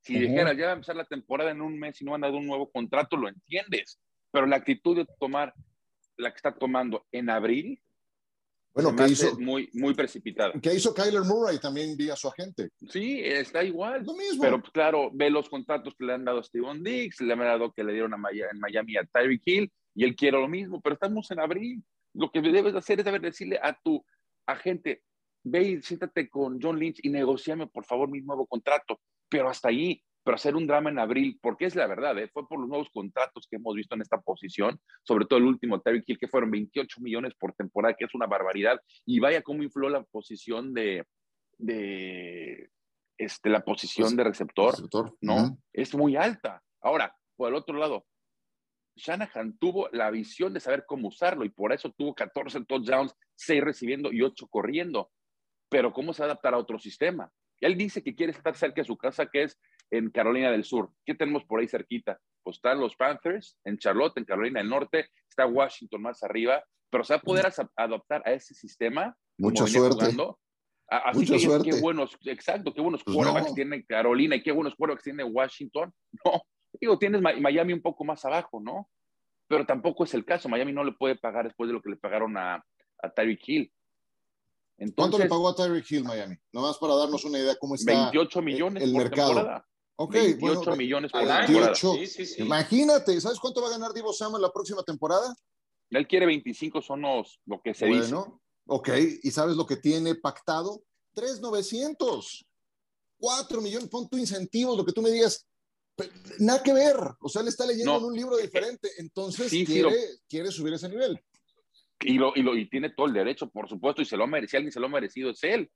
Si 0.00 0.18
dijera, 0.18 0.52
ya 0.52 0.66
va 0.66 0.70
a 0.70 0.74
empezar 0.74 0.94
la 0.94 1.04
temporada 1.04 1.50
en 1.50 1.60
un 1.60 1.78
mes 1.78 2.00
y 2.00 2.04
no 2.04 2.14
a 2.14 2.18
dar 2.18 2.30
un 2.32 2.46
nuevo 2.46 2.70
contrato, 2.70 3.16
lo 3.16 3.28
entiendes. 3.28 3.98
Pero 4.30 4.46
la 4.46 4.56
actitud 4.56 4.96
de 4.96 5.06
tomar 5.18 5.52
la 6.16 6.30
que 6.30 6.36
está 6.36 6.56
tomando 6.56 7.06
en 7.10 7.28
abril, 7.28 7.80
bueno, 8.76 8.94
que 8.94 9.10
hizo 9.10 9.38
muy, 9.40 9.70
muy 9.72 9.94
precipitada. 9.94 10.52
¿Qué 10.60 10.74
hizo 10.74 10.92
Kyler 10.92 11.22
Murray 11.22 11.58
también 11.58 11.96
vía 11.96 12.14
su 12.14 12.28
agente? 12.28 12.68
Sí, 12.90 13.20
está 13.24 13.64
igual. 13.64 14.04
Lo 14.04 14.14
mismo. 14.14 14.42
Pero 14.42 14.62
claro, 14.62 15.10
ve 15.14 15.30
los 15.30 15.48
contratos 15.48 15.94
que 15.98 16.04
le 16.04 16.12
han 16.12 16.26
dado 16.26 16.40
a 16.40 16.42
Steven 16.42 16.82
Dix, 16.82 17.22
le 17.22 17.32
han 17.32 17.38
dado 17.38 17.72
que 17.72 17.82
le 17.82 17.94
dieron 17.94 18.12
a 18.12 18.18
Miami, 18.18 18.50
en 18.52 18.60
Miami 18.60 18.96
a 18.98 19.04
Tyreek 19.04 19.42
Hill, 19.46 19.72
y 19.94 20.04
él 20.04 20.14
quiere 20.14 20.38
lo 20.38 20.46
mismo, 20.46 20.82
pero 20.82 20.92
estamos 20.92 21.30
en 21.30 21.40
abril. 21.40 21.82
Lo 22.12 22.30
que 22.30 22.42
debes 22.42 22.74
hacer 22.74 23.00
es 23.00 23.22
decirle 23.22 23.58
a 23.62 23.74
tu 23.82 24.04
agente, 24.46 25.02
ve 25.42 25.62
y 25.62 25.82
siéntate 25.82 26.28
con 26.28 26.60
John 26.60 26.78
Lynch 26.78 27.00
y 27.02 27.08
negociame 27.08 27.68
por 27.68 27.86
favor 27.86 28.10
mi 28.10 28.20
nuevo 28.20 28.46
contrato, 28.46 29.00
pero 29.30 29.48
hasta 29.48 29.70
ahí, 29.70 30.02
pero 30.26 30.34
hacer 30.34 30.56
un 30.56 30.66
drama 30.66 30.90
en 30.90 30.98
abril, 30.98 31.38
porque 31.40 31.66
es 31.66 31.76
la 31.76 31.86
verdad, 31.86 32.18
¿eh? 32.18 32.26
fue 32.26 32.48
por 32.48 32.58
los 32.58 32.68
nuevos 32.68 32.90
contratos 32.90 33.46
que 33.48 33.58
hemos 33.58 33.76
visto 33.76 33.94
en 33.94 34.02
esta 34.02 34.20
posición, 34.20 34.80
sobre 35.04 35.24
todo 35.24 35.38
el 35.38 35.44
último, 35.44 35.80
Terry 35.80 36.02
Hill, 36.04 36.18
que 36.18 36.26
fueron 36.26 36.50
28 36.50 37.00
millones 37.00 37.32
por 37.38 37.52
temporada, 37.52 37.94
que 37.96 38.06
es 38.06 38.12
una 38.12 38.26
barbaridad, 38.26 38.80
y 39.04 39.20
vaya 39.20 39.40
cómo 39.42 39.62
infló 39.62 39.88
la 39.88 40.02
posición 40.02 40.74
de, 40.74 41.06
de 41.58 42.70
este, 43.16 43.50
la 43.50 43.64
posición 43.64 44.16
de 44.16 44.24
receptor, 44.24 44.74
¿no? 45.20 45.58
Es 45.72 45.94
muy 45.94 46.16
alta. 46.16 46.60
Ahora, 46.80 47.14
por 47.36 47.50
el 47.50 47.54
otro 47.54 47.78
lado, 47.78 48.04
Shanahan 48.96 49.56
tuvo 49.58 49.88
la 49.92 50.10
visión 50.10 50.52
de 50.52 50.58
saber 50.58 50.86
cómo 50.88 51.06
usarlo 51.06 51.44
y 51.44 51.50
por 51.50 51.72
eso 51.72 51.92
tuvo 51.96 52.16
14 52.16 52.64
touchdowns, 52.64 53.14
6 53.36 53.62
recibiendo 53.62 54.12
y 54.12 54.22
8 54.22 54.48
corriendo. 54.48 55.08
Pero 55.68 55.92
¿cómo 55.92 56.12
se 56.12 56.24
adaptar 56.24 56.54
a 56.54 56.58
otro 56.58 56.80
sistema? 56.80 57.30
Él 57.60 57.76
dice 57.76 58.02
que 58.02 58.14
quiere 58.14 58.32
estar 58.32 58.56
cerca 58.56 58.80
de 58.80 58.86
su 58.86 58.96
casa, 58.96 59.26
que 59.26 59.44
es 59.44 59.58
en 59.90 60.10
Carolina 60.10 60.50
del 60.50 60.64
Sur. 60.64 60.90
¿Qué 61.04 61.14
tenemos 61.14 61.44
por 61.44 61.60
ahí 61.60 61.68
cerquita? 61.68 62.18
Pues 62.42 62.56
están 62.56 62.80
los 62.80 62.96
Panthers 62.96 63.58
en 63.64 63.78
Charlotte, 63.78 64.18
en 64.18 64.24
Carolina 64.24 64.60
del 64.60 64.68
Norte, 64.68 65.08
está 65.28 65.46
Washington 65.46 66.02
más 66.02 66.22
arriba, 66.22 66.62
pero 66.90 67.04
se 67.04 67.14
va 67.14 67.18
a 67.18 67.22
poder 67.22 67.52
adaptar 67.76 68.22
a 68.24 68.32
ese 68.32 68.54
sistema. 68.54 69.16
Mucha 69.38 69.66
suerte. 69.66 70.16
Así 70.88 71.18
Mucha 71.18 71.34
que 71.34 71.40
suerte. 71.40 71.70
qué 71.70 71.80
buenos, 71.80 72.16
exacto, 72.24 72.72
qué 72.72 72.80
buenos 72.80 73.02
pues 73.02 73.54
tiene 73.54 73.84
Carolina 73.84 74.36
y 74.36 74.42
qué 74.42 74.52
buenos 74.52 74.76
quarterbacks 74.76 75.04
tiene 75.04 75.24
Washington. 75.24 75.92
No, 76.24 76.42
Digo, 76.80 76.98
tienes 76.98 77.22
Miami 77.22 77.72
un 77.72 77.80
poco 77.80 78.04
más 78.04 78.24
abajo, 78.24 78.60
¿no? 78.60 78.88
Pero 79.48 79.64
tampoco 79.64 80.04
es 80.04 80.14
el 80.14 80.24
caso. 80.24 80.48
Miami 80.48 80.72
no 80.72 80.84
le 80.84 80.92
puede 80.92 81.16
pagar 81.16 81.46
después 81.46 81.68
de 81.68 81.74
lo 81.74 81.80
que 81.80 81.90
le 81.90 81.96
pagaron 81.96 82.36
a, 82.36 82.62
a 83.02 83.10
Tyreek 83.10 83.48
Hill. 83.48 83.72
¿Cuánto 84.94 85.18
le 85.18 85.26
pagó 85.26 85.48
a 85.48 85.54
Tyreek 85.54 85.90
Hill 85.90 86.04
Miami? 86.04 86.36
Nomás 86.52 86.76
para 86.78 86.94
darnos 86.96 87.24
una 87.24 87.38
idea 87.38 87.56
cómo 87.58 87.76
está 87.76 87.92
28 87.92 88.42
millones 88.42 88.82
el, 88.82 88.92
mercado. 88.92 89.34
Temporada. 89.34 89.66
Ok, 89.98 90.12
28 90.12 90.60
bueno, 90.60 90.76
millones 90.76 91.10
por 91.10 91.26
28. 91.26 91.94
Sí, 91.94 92.06
sí, 92.06 92.26
sí. 92.26 92.42
Imagínate, 92.42 93.18
¿sabes 93.20 93.40
cuánto 93.40 93.62
va 93.62 93.68
a 93.68 93.72
ganar 93.72 93.92
Divo 93.94 94.12
Samuel 94.12 94.42
la 94.42 94.52
próxima 94.52 94.82
temporada? 94.82 95.34
Él 95.90 96.06
quiere 96.06 96.26
25 96.26 96.82
son 96.82 97.02
los, 97.02 97.40
lo 97.46 97.62
que 97.62 97.72
se 97.72 97.86
bueno, 97.86 98.02
dice. 98.02 98.16
Ok, 98.66 98.88
¿y 99.22 99.30
sabes 99.30 99.56
lo 99.56 99.66
que 99.66 99.76
tiene 99.76 100.14
pactado? 100.16 100.82
3,900. 101.14 102.46
4 103.18 103.60
millones, 103.62 103.88
pon 103.88 104.08
tu 104.08 104.18
incentivos, 104.18 104.76
lo 104.76 104.84
que 104.84 104.92
tú 104.92 105.00
me 105.00 105.10
digas. 105.10 105.46
Nada 106.40 106.62
que 106.62 106.74
ver, 106.74 106.96
o 107.20 107.28
sea, 107.28 107.40
él 107.40 107.48
está 107.48 107.64
leyendo 107.64 107.96
en 107.96 108.04
un 108.04 108.14
libro 108.14 108.36
diferente, 108.36 108.90
entonces 108.98 109.50
quiere, 110.28 110.50
subir 110.50 110.74
ese 110.74 110.90
nivel. 110.90 111.18
Y, 112.00 112.18
lo, 112.18 112.32
y, 112.34 112.42
lo, 112.42 112.54
y 112.54 112.68
tiene 112.68 112.90
todo 112.90 113.06
el 113.06 113.14
derecho, 113.14 113.48
por 113.48 113.66
supuesto, 113.66 114.02
y 114.02 114.04
se 114.04 114.18
lo 114.18 114.24
ha 114.24 114.26
merecido, 114.26 114.58
alguien 114.58 114.72
se 114.72 114.80
lo 114.80 114.86
ha 114.86 114.90
merecido, 114.90 115.30
es 115.30 115.42
él. 115.42 115.70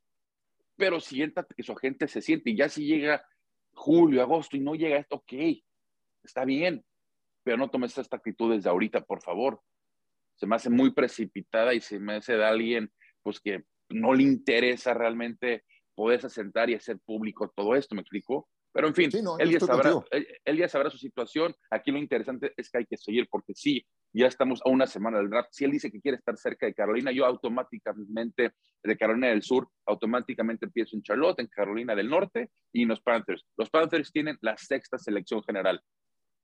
Pero 0.76 1.00
siéntate 1.00 1.54
que 1.54 1.62
su 1.62 1.72
agente 1.72 2.06
se 2.06 2.20
siente, 2.20 2.50
y 2.50 2.56
ya 2.56 2.68
si 2.68 2.84
llega 2.84 3.24
julio, 3.80 4.20
agosto 4.20 4.56
y 4.56 4.60
no 4.60 4.74
llega 4.74 4.98
esto, 4.98 5.16
ok, 5.16 5.32
está 6.22 6.44
bien, 6.44 6.84
pero 7.42 7.56
no 7.56 7.70
tomes 7.70 7.96
esta 7.96 8.16
actitud 8.16 8.52
desde 8.52 8.68
ahorita, 8.68 9.00
por 9.00 9.22
favor. 9.22 9.62
Se 10.34 10.46
me 10.46 10.56
hace 10.56 10.68
muy 10.68 10.92
precipitada 10.92 11.72
y 11.72 11.80
se 11.80 11.98
me 11.98 12.16
hace 12.16 12.36
de 12.36 12.44
alguien 12.44 12.92
pues 13.22 13.40
que 13.40 13.64
no 13.88 14.12
le 14.12 14.22
interesa 14.22 14.92
realmente 14.92 15.64
poderse 15.94 16.28
sentar 16.28 16.68
y 16.68 16.74
hacer 16.74 16.98
público 17.00 17.52
todo 17.56 17.74
esto, 17.74 17.94
¿me 17.94 18.02
explico? 18.02 18.48
Pero 18.72 18.86
en 18.86 18.94
fin, 18.94 19.10
él, 19.38 19.50
ya 19.50 19.60
sabrá, 19.60 19.94
él, 20.44 20.56
ya 20.56 20.68
sabrá 20.68 20.90
su 20.90 20.98
situación. 20.98 21.54
Aquí 21.70 21.90
lo 21.90 21.98
interesante 21.98 22.52
es 22.56 22.70
que 22.70 22.78
hay 22.78 22.86
que 22.86 22.96
seguir, 22.96 23.26
porque 23.30 23.54
sí, 23.54 23.84
ya 24.12 24.26
estamos 24.26 24.60
a 24.64 24.70
una 24.70 24.86
semana 24.86 25.18
del 25.18 25.30
draft. 25.30 25.50
Si 25.52 25.64
él 25.64 25.70
dice 25.70 25.90
que 25.90 26.00
quiere 26.00 26.16
estar 26.16 26.36
cerca 26.36 26.66
de 26.66 26.74
Carolina, 26.74 27.12
yo 27.12 27.24
automáticamente, 27.26 28.52
de 28.82 28.96
Carolina 28.96 29.28
del 29.28 29.42
Sur, 29.42 29.68
automáticamente 29.86 30.66
empiezo 30.66 30.96
en 30.96 31.02
Charlotte, 31.02 31.40
en 31.40 31.46
Carolina 31.46 31.94
del 31.94 32.08
Norte 32.08 32.50
y 32.72 32.82
en 32.82 32.88
los 32.88 33.00
Panthers. 33.00 33.46
Los 33.56 33.70
Panthers 33.70 34.10
tienen 34.12 34.36
la 34.40 34.56
sexta 34.56 34.98
selección 34.98 35.42
general. 35.42 35.80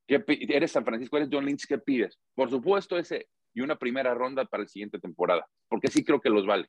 ¿Qué, 0.06 0.22
eres 0.26 0.72
San 0.72 0.84
Francisco, 0.84 1.16
eres 1.16 1.28
John 1.32 1.44
Lynch, 1.44 1.66
¿qué 1.66 1.78
pides? 1.78 2.18
Por 2.34 2.48
supuesto, 2.50 2.96
ese 2.96 3.28
y 3.52 3.62
una 3.62 3.76
primera 3.76 4.14
ronda 4.14 4.44
para 4.44 4.64
la 4.64 4.68
siguiente 4.68 4.98
temporada, 4.98 5.46
porque 5.68 5.88
sí 5.88 6.04
creo 6.04 6.20
que 6.20 6.28
los 6.28 6.46
vale. 6.46 6.68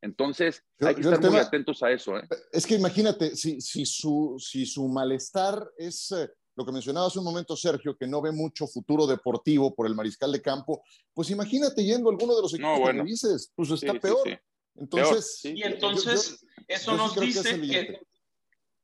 Entonces, 0.00 0.64
hay 0.80 0.94
que 0.94 1.00
estar 1.00 1.20
muy 1.20 1.38
atentos 1.38 1.82
a 1.82 1.90
eso. 1.90 2.18
¿eh? 2.18 2.28
Es 2.52 2.66
que 2.66 2.76
imagínate, 2.76 3.36
si, 3.36 3.60
si, 3.60 3.84
su, 3.84 4.36
si 4.38 4.64
su 4.64 4.88
malestar 4.88 5.68
es 5.76 6.10
eh, 6.12 6.30
lo 6.54 6.64
que 6.64 6.72
mencionaba 6.72 7.06
hace 7.06 7.18
un 7.18 7.24
momento 7.24 7.56
Sergio, 7.56 7.96
que 7.96 8.06
no 8.06 8.20
ve 8.20 8.32
mucho 8.32 8.66
futuro 8.66 9.06
deportivo 9.06 9.74
por 9.74 9.86
el 9.86 9.94
mariscal 9.94 10.32
de 10.32 10.42
campo, 10.42 10.82
pues 11.14 11.30
imagínate 11.30 11.84
yendo 11.84 12.08
a 12.08 12.12
alguno 12.12 12.34
de 12.36 12.42
los 12.42 12.54
equipos 12.54 12.90
que 12.90 13.02
dices, 13.02 13.52
pues 13.54 13.70
está 13.70 13.94
peor. 13.94 14.40
Entonces, 14.74 15.44
y 15.44 15.62
entonces, 15.62 16.44
eso 16.66 16.96
nos 16.96 17.14
dice 17.14 17.60
que, 17.60 18.00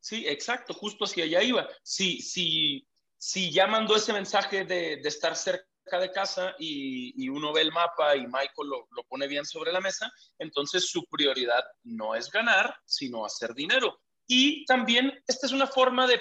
Sí, 0.01 0.25
exacto, 0.27 0.73
justo 0.75 1.05
hacia 1.05 1.25
allá 1.25 1.43
iba. 1.43 1.69
Si, 1.83 2.23
si, 2.23 2.87
si 3.17 3.51
ya 3.51 3.67
mandó 3.67 3.97
ese 3.97 4.13
mensaje 4.13 4.65
de, 4.65 4.99
de 5.03 5.09
estar 5.09 5.37
cerca 5.37 5.67
de 6.01 6.11
casa 6.13 6.55
y, 6.59 7.29
uno 7.29 7.53
ve 7.53 7.63
el 7.63 7.73
mapa 7.73 8.17
y 8.17 8.27
Michael 8.27 8.69
lo, 8.69 8.89
lo, 8.91 9.05
pone 9.09 9.27
bien 9.27 9.45
sobre 9.45 9.73
la 9.73 9.81
mesa, 9.81 10.11
entonces 10.39 10.87
su 10.87 11.05
prioridad 11.07 11.63
no 11.83 12.15
es 12.15 12.31
ganar, 12.31 12.75
sino 12.85 13.25
hacer 13.25 13.55
dinero. 13.55 14.01
Y 14.27 14.65
también 14.67 15.13
esta 15.27 15.47
es 15.47 15.53
una 15.53 15.67
forma 15.67 16.07
de, 16.07 16.21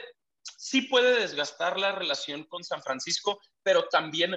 sí 0.58 0.84
puede 0.84 1.20
desgastar 1.20 1.80
la 1.80 1.92
relación 1.92 2.44
con 2.46 2.64
San 2.64 2.82
Francisco, 2.82 3.40
pero 3.64 3.88
también 3.90 4.36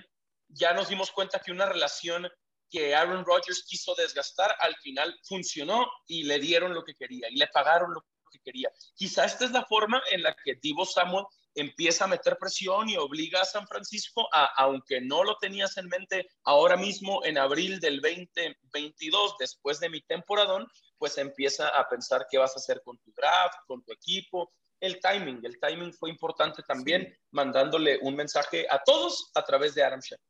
ya 0.48 0.72
nos 0.72 0.88
dimos 0.88 1.11
cuenta 1.11 1.40
que 1.40 1.52
una 1.52 1.66
relación 1.66 2.28
que 2.70 2.94
Aaron 2.94 3.24
Rodgers 3.24 3.64
quiso 3.66 3.94
desgastar, 3.94 4.54
al 4.61 4.76
final 4.76 5.18
funcionó 5.24 5.86
y 6.06 6.22
le 6.22 6.38
dieron 6.38 6.72
lo 6.72 6.84
que 6.84 6.94
quería 6.94 7.28
y 7.28 7.36
le 7.36 7.48
pagaron 7.48 7.92
lo 7.92 8.04
que 8.30 8.38
quería. 8.38 8.70
Quizá 8.94 9.24
esta 9.24 9.44
es 9.44 9.50
la 9.50 9.64
forma 9.64 10.00
en 10.11 10.22
la 10.22 10.34
que 10.44 10.54
Divo 10.62 10.86
Samuel 10.86 11.24
empieza 11.54 12.04
a 12.04 12.08
meter 12.08 12.36
presión 12.38 12.88
y 12.88 12.96
obliga 12.96 13.42
a 13.42 13.44
San 13.44 13.66
Francisco 13.66 14.28
a, 14.32 14.44
aunque 14.62 15.00
no 15.00 15.24
lo 15.24 15.36
tenías 15.38 15.76
en 15.78 15.88
mente 15.88 16.28
ahora 16.44 16.76
mismo 16.76 17.24
en 17.24 17.38
abril 17.38 17.80
del 17.80 18.00
2022, 18.00 19.34
después 19.38 19.80
de 19.80 19.90
mi 19.90 20.00
temporadón, 20.02 20.66
pues 20.96 21.18
empieza 21.18 21.68
a 21.68 21.88
pensar 21.88 22.26
qué 22.30 22.38
vas 22.38 22.54
a 22.56 22.61
hacer 22.61 22.82
con 22.84 22.98
tu 22.98 23.12
draft, 23.16 23.56
con 23.66 23.82
tu 23.82 23.92
equipo. 23.92 24.52
El 24.80 24.98
timing, 25.00 25.40
el 25.44 25.60
timing 25.60 25.92
fue 25.92 26.10
importante 26.10 26.62
también, 26.62 27.14
mandándole 27.30 27.98
un 28.02 28.16
mensaje 28.16 28.66
a 28.70 28.82
todos 28.82 29.30
a 29.34 29.44
través 29.44 29.74
de 29.74 29.84
Adam 29.84 30.00
Shepard. 30.00 30.24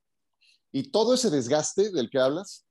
Y 0.73 0.91
todo 0.91 1.15
ese 1.15 1.31
desgaste 1.31 1.91
del 1.91 2.11
que 2.11 2.19
hablas 2.19 2.67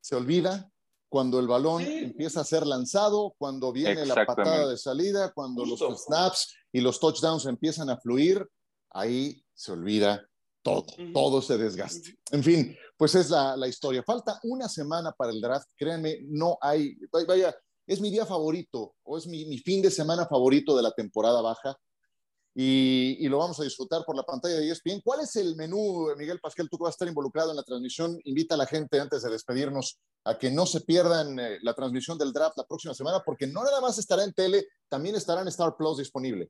se 0.00 0.16
olvida 0.16 0.70
cuando 1.08 1.40
el 1.40 1.48
balón 1.48 1.82
empieza 1.82 2.40
a 2.40 2.44
ser 2.44 2.66
lanzado, 2.66 3.34
cuando 3.36 3.72
viene 3.72 4.06
la 4.06 4.24
patada 4.24 4.68
de 4.68 4.76
salida, 4.76 5.32
cuando 5.32 5.66
los 5.66 5.80
snaps 5.80 6.54
y 6.72 6.80
los 6.80 7.00
touchdowns 7.00 7.46
empiezan 7.46 7.90
a 7.90 7.98
fluir, 7.98 8.48
ahí 8.90 9.44
se 9.52 9.72
olvida 9.72 10.24
todo, 10.62 10.86
todo 11.12 11.42
se 11.42 11.58
desgaste. 11.58 12.16
En 12.30 12.44
fin, 12.44 12.76
pues 12.96 13.16
es 13.16 13.28
la, 13.30 13.56
la, 13.56 13.66
historia. 13.66 14.04
Falta 14.04 14.38
una 14.44 14.68
semana 14.68 15.10
para 15.10 15.32
el 15.32 15.40
draft, 15.40 15.68
créanme, 15.76 16.18
no 16.28 16.58
hay, 16.60 16.96
vaya, 17.26 17.56
es 17.90 18.00
mi 18.00 18.08
día 18.08 18.24
favorito 18.24 18.94
o 19.02 19.18
es 19.18 19.26
mi, 19.26 19.46
mi 19.46 19.58
fin 19.58 19.82
de 19.82 19.90
semana 19.90 20.24
favorito 20.24 20.76
de 20.76 20.82
la 20.82 20.92
temporada 20.92 21.40
baja 21.40 21.76
y, 22.54 23.28
lo 23.28 23.38
vamos 23.38 23.58
a 23.58 23.64
disfrutar 23.64 24.04
por 24.04 24.14
la 24.14 24.22
pantalla 24.22 24.54
de 24.56 24.70
ESPN. 24.70 25.00
¿Cuál 25.02 25.20
es 25.20 25.34
el 25.34 25.56
menú, 25.56 26.06
Miguel 26.16 26.38
Pascal? 26.38 26.68
Tú 26.68 26.78
que 26.78 26.84
vas 26.84 26.92
a 26.92 26.96
estar 26.96 27.08
involucrado 27.08 27.50
en 27.50 27.56
la 27.56 27.64
transmisión, 27.64 28.16
invita 28.24 28.54
a 28.54 28.58
la 28.58 28.66
gente 28.66 29.00
antes 29.00 29.22
de 29.22 29.30
despedirnos 29.30 30.00
a 30.24 30.38
que 30.38 30.52
no 30.52 30.66
se 30.66 30.82
pierdan 30.82 31.38
eh, 31.40 31.58
la 31.62 31.74
transmisión 31.74 32.16
del 32.16 32.32
draft 32.32 32.58
la 32.58 32.64
próxima 32.64 32.94
semana, 32.94 33.22
porque 33.24 33.48
no 33.48 33.64
nada 33.64 33.80
más 33.80 33.98
estará 33.98 34.22
en 34.22 34.34
tele, 34.34 34.68
también 34.88 35.16
estará 35.16 35.42
en 35.42 35.48
Star 35.48 35.74
Plus 35.76 35.98
disponible. 35.98 36.48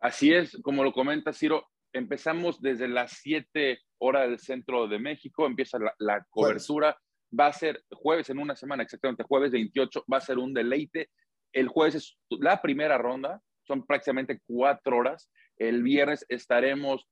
Así 0.00 0.32
es, 0.32 0.56
como 0.62 0.82
lo 0.82 0.92
comenta 0.92 1.32
Ciro, 1.32 1.64
empezamos 1.92 2.60
desde 2.60 2.88
las 2.88 3.18
7 3.22 3.78
horas 3.98 4.28
del 4.28 4.40
centro 4.40 4.88
de 4.88 4.98
México, 4.98 5.46
empieza 5.46 5.78
la, 5.98 6.26
cobertura, 6.30 6.98
va 7.38 7.46
a 7.48 7.52
ser 7.52 7.82
jueves 7.90 8.30
en 8.30 8.38
una 8.38 8.56
semana, 8.56 8.82
exactamente, 8.82 9.24
jueves 9.24 9.52
28, 9.52 10.04
va 10.12 10.18
a 10.18 10.22
ser 10.22 10.38
un 10.38 10.54
deleite. 10.54 11.10
El 11.52 11.68
jueves 11.68 11.94
es 11.94 12.18
la 12.30 12.60
primera 12.60 12.98
ronda, 12.98 13.40
son 13.66 13.84
prácticamente 13.86 14.40
cuatro 14.46 14.98
horas. 14.98 15.30
El 15.56 15.82
viernes 15.82 16.24
estaremos, 16.28 17.06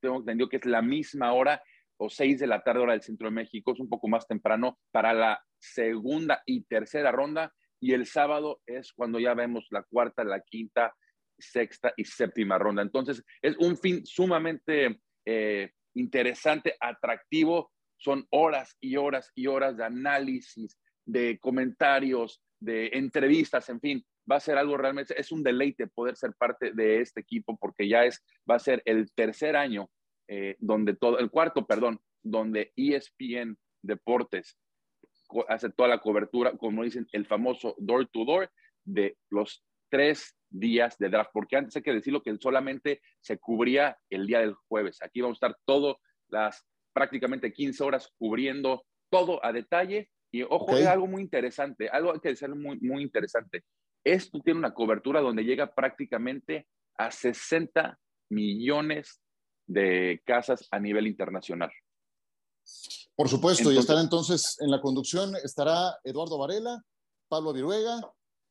tengo 0.00 0.16
entendido 0.16 0.48
que 0.48 0.56
es 0.56 0.66
la 0.66 0.82
misma 0.82 1.32
hora 1.32 1.62
o 1.98 2.08
seis 2.08 2.38
de 2.40 2.46
la 2.46 2.62
tarde 2.62 2.80
hora 2.80 2.92
del 2.92 3.02
centro 3.02 3.28
de 3.28 3.34
México, 3.34 3.72
es 3.72 3.80
un 3.80 3.88
poco 3.88 4.08
más 4.08 4.26
temprano 4.26 4.78
para 4.90 5.12
la 5.12 5.42
segunda 5.58 6.42
y 6.46 6.62
tercera 6.62 7.12
ronda. 7.12 7.52
Y 7.78 7.92
el 7.92 8.06
sábado 8.06 8.60
es 8.66 8.92
cuando 8.92 9.18
ya 9.18 9.34
vemos 9.34 9.66
la 9.70 9.82
cuarta, 9.82 10.24
la 10.24 10.40
quinta, 10.40 10.94
sexta 11.38 11.92
y 11.96 12.04
séptima 12.04 12.58
ronda. 12.58 12.82
Entonces, 12.82 13.22
es 13.42 13.56
un 13.58 13.76
fin 13.76 14.04
sumamente 14.04 15.00
eh, 15.26 15.70
interesante, 15.94 16.74
atractivo. 16.80 17.72
Son 18.00 18.26
horas 18.30 18.76
y 18.80 18.96
horas 18.96 19.30
y 19.34 19.46
horas 19.46 19.76
de 19.76 19.84
análisis, 19.84 20.78
de 21.04 21.38
comentarios, 21.38 22.42
de 22.58 22.88
entrevistas, 22.92 23.68
en 23.68 23.80
fin 23.80 24.04
va 24.30 24.36
a 24.36 24.40
ser 24.40 24.58
algo 24.58 24.76
realmente, 24.76 25.18
es 25.18 25.32
un 25.32 25.42
deleite 25.42 25.86
poder 25.86 26.16
ser 26.16 26.34
parte 26.34 26.72
de 26.72 27.00
este 27.00 27.20
equipo 27.20 27.56
porque 27.56 27.88
ya 27.88 28.04
es, 28.04 28.22
va 28.48 28.56
a 28.56 28.60
ser 28.60 28.82
el 28.84 29.10
tercer 29.12 29.56
año 29.56 29.90
eh, 30.28 30.56
donde 30.58 30.94
todo, 30.94 31.18
el 31.18 31.30
cuarto, 31.30 31.66
perdón, 31.66 32.00
donde 32.22 32.72
ESPN 32.76 33.58
Deportes 33.82 34.56
hace 35.48 35.70
toda 35.70 35.88
la 35.88 35.98
cobertura, 35.98 36.52
como 36.56 36.84
dicen, 36.84 37.06
el 37.12 37.26
famoso 37.26 37.74
door 37.78 38.06
to 38.08 38.24
door 38.24 38.50
de 38.84 39.16
los 39.30 39.64
tres 39.88 40.36
días 40.48 40.96
de 40.98 41.08
draft, 41.08 41.30
porque 41.32 41.56
antes 41.56 41.76
hay 41.76 41.82
que 41.82 41.92
decirlo 41.92 42.22
que 42.22 42.36
solamente 42.38 43.00
se 43.20 43.38
cubría 43.38 43.98
el 44.10 44.26
día 44.26 44.40
del 44.40 44.54
jueves. 44.68 44.98
Aquí 45.02 45.20
vamos 45.20 45.36
a 45.36 45.46
estar 45.46 45.58
todo 45.64 45.98
las 46.28 46.64
prácticamente 46.92 47.52
15 47.52 47.82
horas 47.84 48.12
cubriendo 48.18 48.84
todo 49.10 49.44
a 49.44 49.52
detalle. 49.52 50.10
Y 50.32 50.42
ojo, 50.42 50.76
es 50.76 50.86
algo 50.86 51.08
muy 51.08 51.22
interesante, 51.22 51.88
algo 51.88 52.12
hay 52.12 52.20
que 52.20 52.28
decirlo 52.28 52.54
muy, 52.54 52.78
muy 52.80 53.02
interesante. 53.02 53.64
Esto 54.04 54.38
tiene 54.40 54.60
una 54.60 54.72
cobertura 54.72 55.20
donde 55.20 55.42
llega 55.42 55.74
prácticamente 55.74 56.68
a 56.96 57.10
60 57.10 57.98
millones 58.30 59.20
de 59.66 60.22
casas 60.24 60.66
a 60.70 60.78
nivel 60.78 61.06
internacional. 61.06 61.70
Por 63.16 63.28
supuesto, 63.28 63.72
y 63.72 63.78
estará 63.78 64.00
entonces 64.00 64.56
en 64.60 64.70
la 64.70 64.80
conducción, 64.80 65.34
estará 65.42 65.98
Eduardo 66.04 66.38
Varela, 66.38 66.82
Pablo 67.28 67.52
Viruega, 67.52 68.00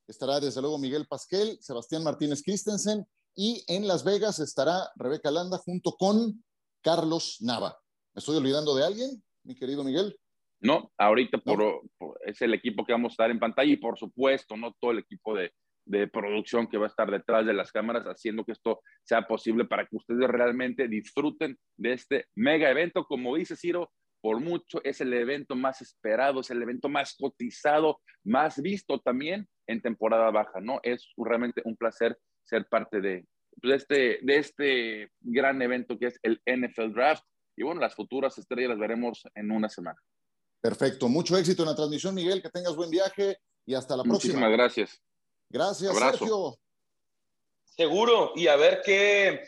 estará 0.08 0.40
desde 0.40 0.62
luego 0.62 0.78
Miguel 0.78 1.08
Pasquel, 1.08 1.58
Sebastián 1.62 2.04
Martínez 2.04 2.44
Christensen 2.44 3.06
y 3.36 3.64
en 3.68 3.88
Las 3.88 4.04
Vegas 4.04 4.40
estará 4.40 4.90
Rebeca 4.96 5.32
Landa 5.32 5.58
junto 5.58 5.94
con 5.94 6.44
Carlos 6.82 7.38
Nava. 7.42 7.80
¿Me 8.14 8.20
estoy 8.20 8.38
olvidando 8.38 8.76
de 8.76 8.86
alguien, 8.86 9.10
mi 9.44 9.56
querido 9.56 9.84
Miguel? 9.84 10.16
No, 10.62 10.92
ahorita 10.98 11.38
por, 11.38 11.82
es 12.26 12.42
el 12.42 12.54
equipo 12.54 12.86
que 12.86 12.92
vamos 12.92 13.12
a 13.12 13.14
estar 13.14 13.32
en 13.32 13.40
pantalla 13.40 13.72
y 13.72 13.78
por 13.78 13.98
supuesto, 13.98 14.58
no 14.58 14.76
todo 14.80 14.92
el 14.92 15.00
equipo 15.00 15.36
de, 15.36 15.54
de, 15.86 16.08
producción 16.08 16.68
que 16.68 16.78
va 16.78 16.86
a 16.86 16.90
estar 16.90 17.10
detrás 17.10 17.46
de 17.46 17.54
las 17.54 17.72
cámaras 17.72 18.04
haciendo 18.06 18.44
que 18.44 18.52
esto 18.52 18.82
sea 19.04 19.26
posible 19.26 19.66
para 19.66 19.86
que 19.86 19.96
ustedes 19.96 20.28
realmente 20.28 20.88
disfruten 20.88 21.58
de 21.78 21.94
este 21.94 22.26
mega 22.36 22.70
evento. 22.70 23.06
Como 23.06 23.36
dice 23.36 23.56
Ciro, 23.56 23.90
por 24.22 24.40
mucho 24.40 24.82
es 24.84 25.02
el 25.02 25.14
evento 25.14 25.56
más 25.56 25.82
esperado, 25.82 26.42
es 26.42 26.50
el 26.50 26.62
evento 26.62 26.90
más 26.90 27.16
cotizado, 27.16 28.02
más 28.24 28.62
visto 28.62 29.00
también 29.00 29.48
en 29.68 29.82
temporada 29.82 30.30
baja, 30.32 30.60
¿no? 30.60 30.80
Es 30.84 31.14
realmente 31.16 31.62
un 31.64 31.78
placer 31.78 32.18
ser 32.44 32.68
parte 32.68 33.00
de, 33.00 33.26
de, 33.62 33.76
este, 33.76 34.20
de 34.22 34.38
este 34.38 35.12
gran 35.22 35.62
evento 35.62 35.98
que 35.98 36.08
es 36.08 36.20
el 36.24 36.42
NFL 36.46 36.94
Draft. 36.94 37.24
Y 37.60 37.64
bueno, 37.64 37.82
las 37.82 37.94
futuras 37.94 38.38
estrellas 38.38 38.70
las 38.70 38.80
veremos 38.80 39.22
en 39.36 39.52
una 39.52 39.68
semana. 39.68 40.02
Perfecto. 40.62 41.10
Mucho 41.10 41.38
éxito 41.38 41.64
en 41.64 41.70
la 41.70 41.76
transmisión, 41.76 42.16
Miguel. 42.16 42.42
Que 42.42 42.50
tengas 42.50 42.74
buen 42.74 42.90
viaje 42.90 43.38
y 43.66 43.76
hasta 43.76 43.98
la 43.98 44.04
próxima. 44.04 44.34
Muchísimas 44.40 44.52
gracias. 44.54 45.02
Gracias, 45.50 45.98
Sergio. 45.98 46.58
Seguro, 47.66 48.32
y 48.34 48.48
a 48.48 48.56
ver 48.56 48.82
qué 48.86 49.46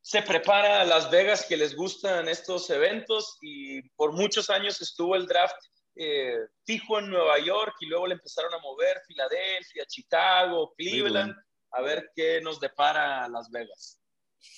se 0.00 0.22
prepara 0.22 0.86
Las 0.86 1.10
Vegas, 1.10 1.44
que 1.46 1.58
les 1.58 1.76
gustan 1.76 2.28
estos 2.28 2.70
eventos, 2.70 3.36
y 3.42 3.82
por 3.90 4.12
muchos 4.12 4.48
años 4.48 4.80
estuvo 4.80 5.14
el 5.14 5.26
draft 5.26 5.62
eh, 5.96 6.38
fijo 6.64 6.98
en 6.98 7.10
Nueva 7.10 7.38
York 7.40 7.74
y 7.80 7.86
luego 7.86 8.06
le 8.06 8.14
empezaron 8.14 8.54
a 8.54 8.58
mover 8.58 9.02
Filadelfia, 9.06 9.84
Chicago, 9.86 10.72
Cleveland, 10.78 11.34
a 11.72 11.82
ver 11.82 12.10
qué 12.14 12.40
nos 12.40 12.58
depara 12.58 13.28
Las 13.28 13.50
Vegas. 13.50 14.00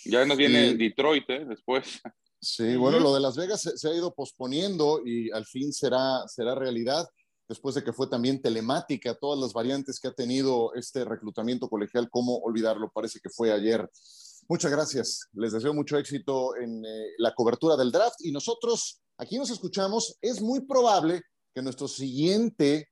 Ya 0.04 0.24
nos 0.24 0.36
viene 0.36 0.74
Detroit, 0.74 1.28
¿eh? 1.30 1.44
Después. 1.44 2.00
Sí, 2.44 2.74
bueno, 2.74 2.98
lo 2.98 3.14
de 3.14 3.20
Las 3.20 3.36
Vegas 3.36 3.62
se, 3.76 3.88
ha 3.88 3.94
ido 3.94 4.12
posponiendo 4.12 5.00
y 5.06 5.30
al 5.30 5.46
fin 5.46 5.72
será, 5.72 6.26
será 6.26 6.56
realidad 6.56 7.06
después 7.48 7.76
de 7.76 7.84
que 7.84 7.92
fue 7.92 8.08
también 8.08 8.42
telemática, 8.42 9.14
todas 9.14 9.38
las 9.38 9.52
variantes 9.52 10.00
que 10.00 10.08
ha 10.08 10.12
tenido 10.12 10.74
este 10.74 11.04
reclutamiento 11.04 11.68
colegial, 11.68 12.10
¿cómo 12.10 12.38
olvidarlo? 12.38 12.90
Parece 12.92 13.20
que 13.20 13.30
fue 13.30 13.52
ayer. 13.52 13.88
Muchas 14.48 14.72
gracias, 14.72 15.28
les 15.34 15.52
deseo 15.52 15.72
mucho 15.72 15.96
éxito 15.96 16.56
en 16.56 16.84
eh, 16.84 17.10
la 17.18 17.32
cobertura 17.32 17.76
del 17.76 17.92
draft 17.92 18.16
y 18.20 18.32
nosotros 18.32 19.00
aquí 19.18 19.38
nos 19.38 19.50
escuchamos. 19.50 20.18
Es 20.20 20.40
muy 20.40 20.62
probable 20.62 21.22
que 21.54 21.62
nuestro 21.62 21.86
siguiente 21.86 22.88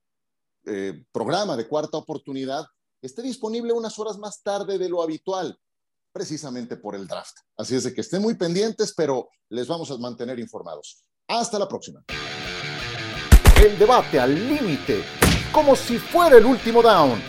eh, 0.64 1.04
programa 1.10 1.56
de 1.56 1.66
cuarta 1.66 1.98
oportunidad 1.98 2.66
esté 3.02 3.22
disponible 3.22 3.72
unas 3.72 3.98
horas 3.98 4.16
más 4.16 4.42
tarde 4.44 4.78
de 4.78 4.88
lo 4.88 5.02
habitual, 5.02 5.58
precisamente 6.12 6.76
por 6.76 6.94
el 6.94 7.06
draft. 7.06 7.36
Así 7.56 7.76
es 7.76 7.84
de 7.84 7.94
que 7.94 8.00
estén 8.00 8.22
muy 8.22 8.34
pendientes, 8.34 8.92
pero 8.96 9.28
les 9.48 9.66
vamos 9.66 9.90
a 9.90 9.98
mantener 9.98 10.38
informados. 10.38 11.04
Hasta 11.28 11.58
la 11.58 11.68
próxima. 11.68 12.02
El 13.62 13.78
debate 13.78 14.18
al 14.18 14.34
límite, 14.34 15.04
como 15.52 15.76
si 15.76 15.98
fuera 15.98 16.36
el 16.38 16.46
último 16.46 16.82
down. 16.82 17.22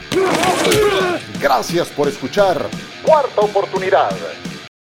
Gracias 1.42 1.90
por 1.90 2.08
escuchar. 2.08 2.70
Cuarta 3.04 3.42
oportunidad. 3.42 4.12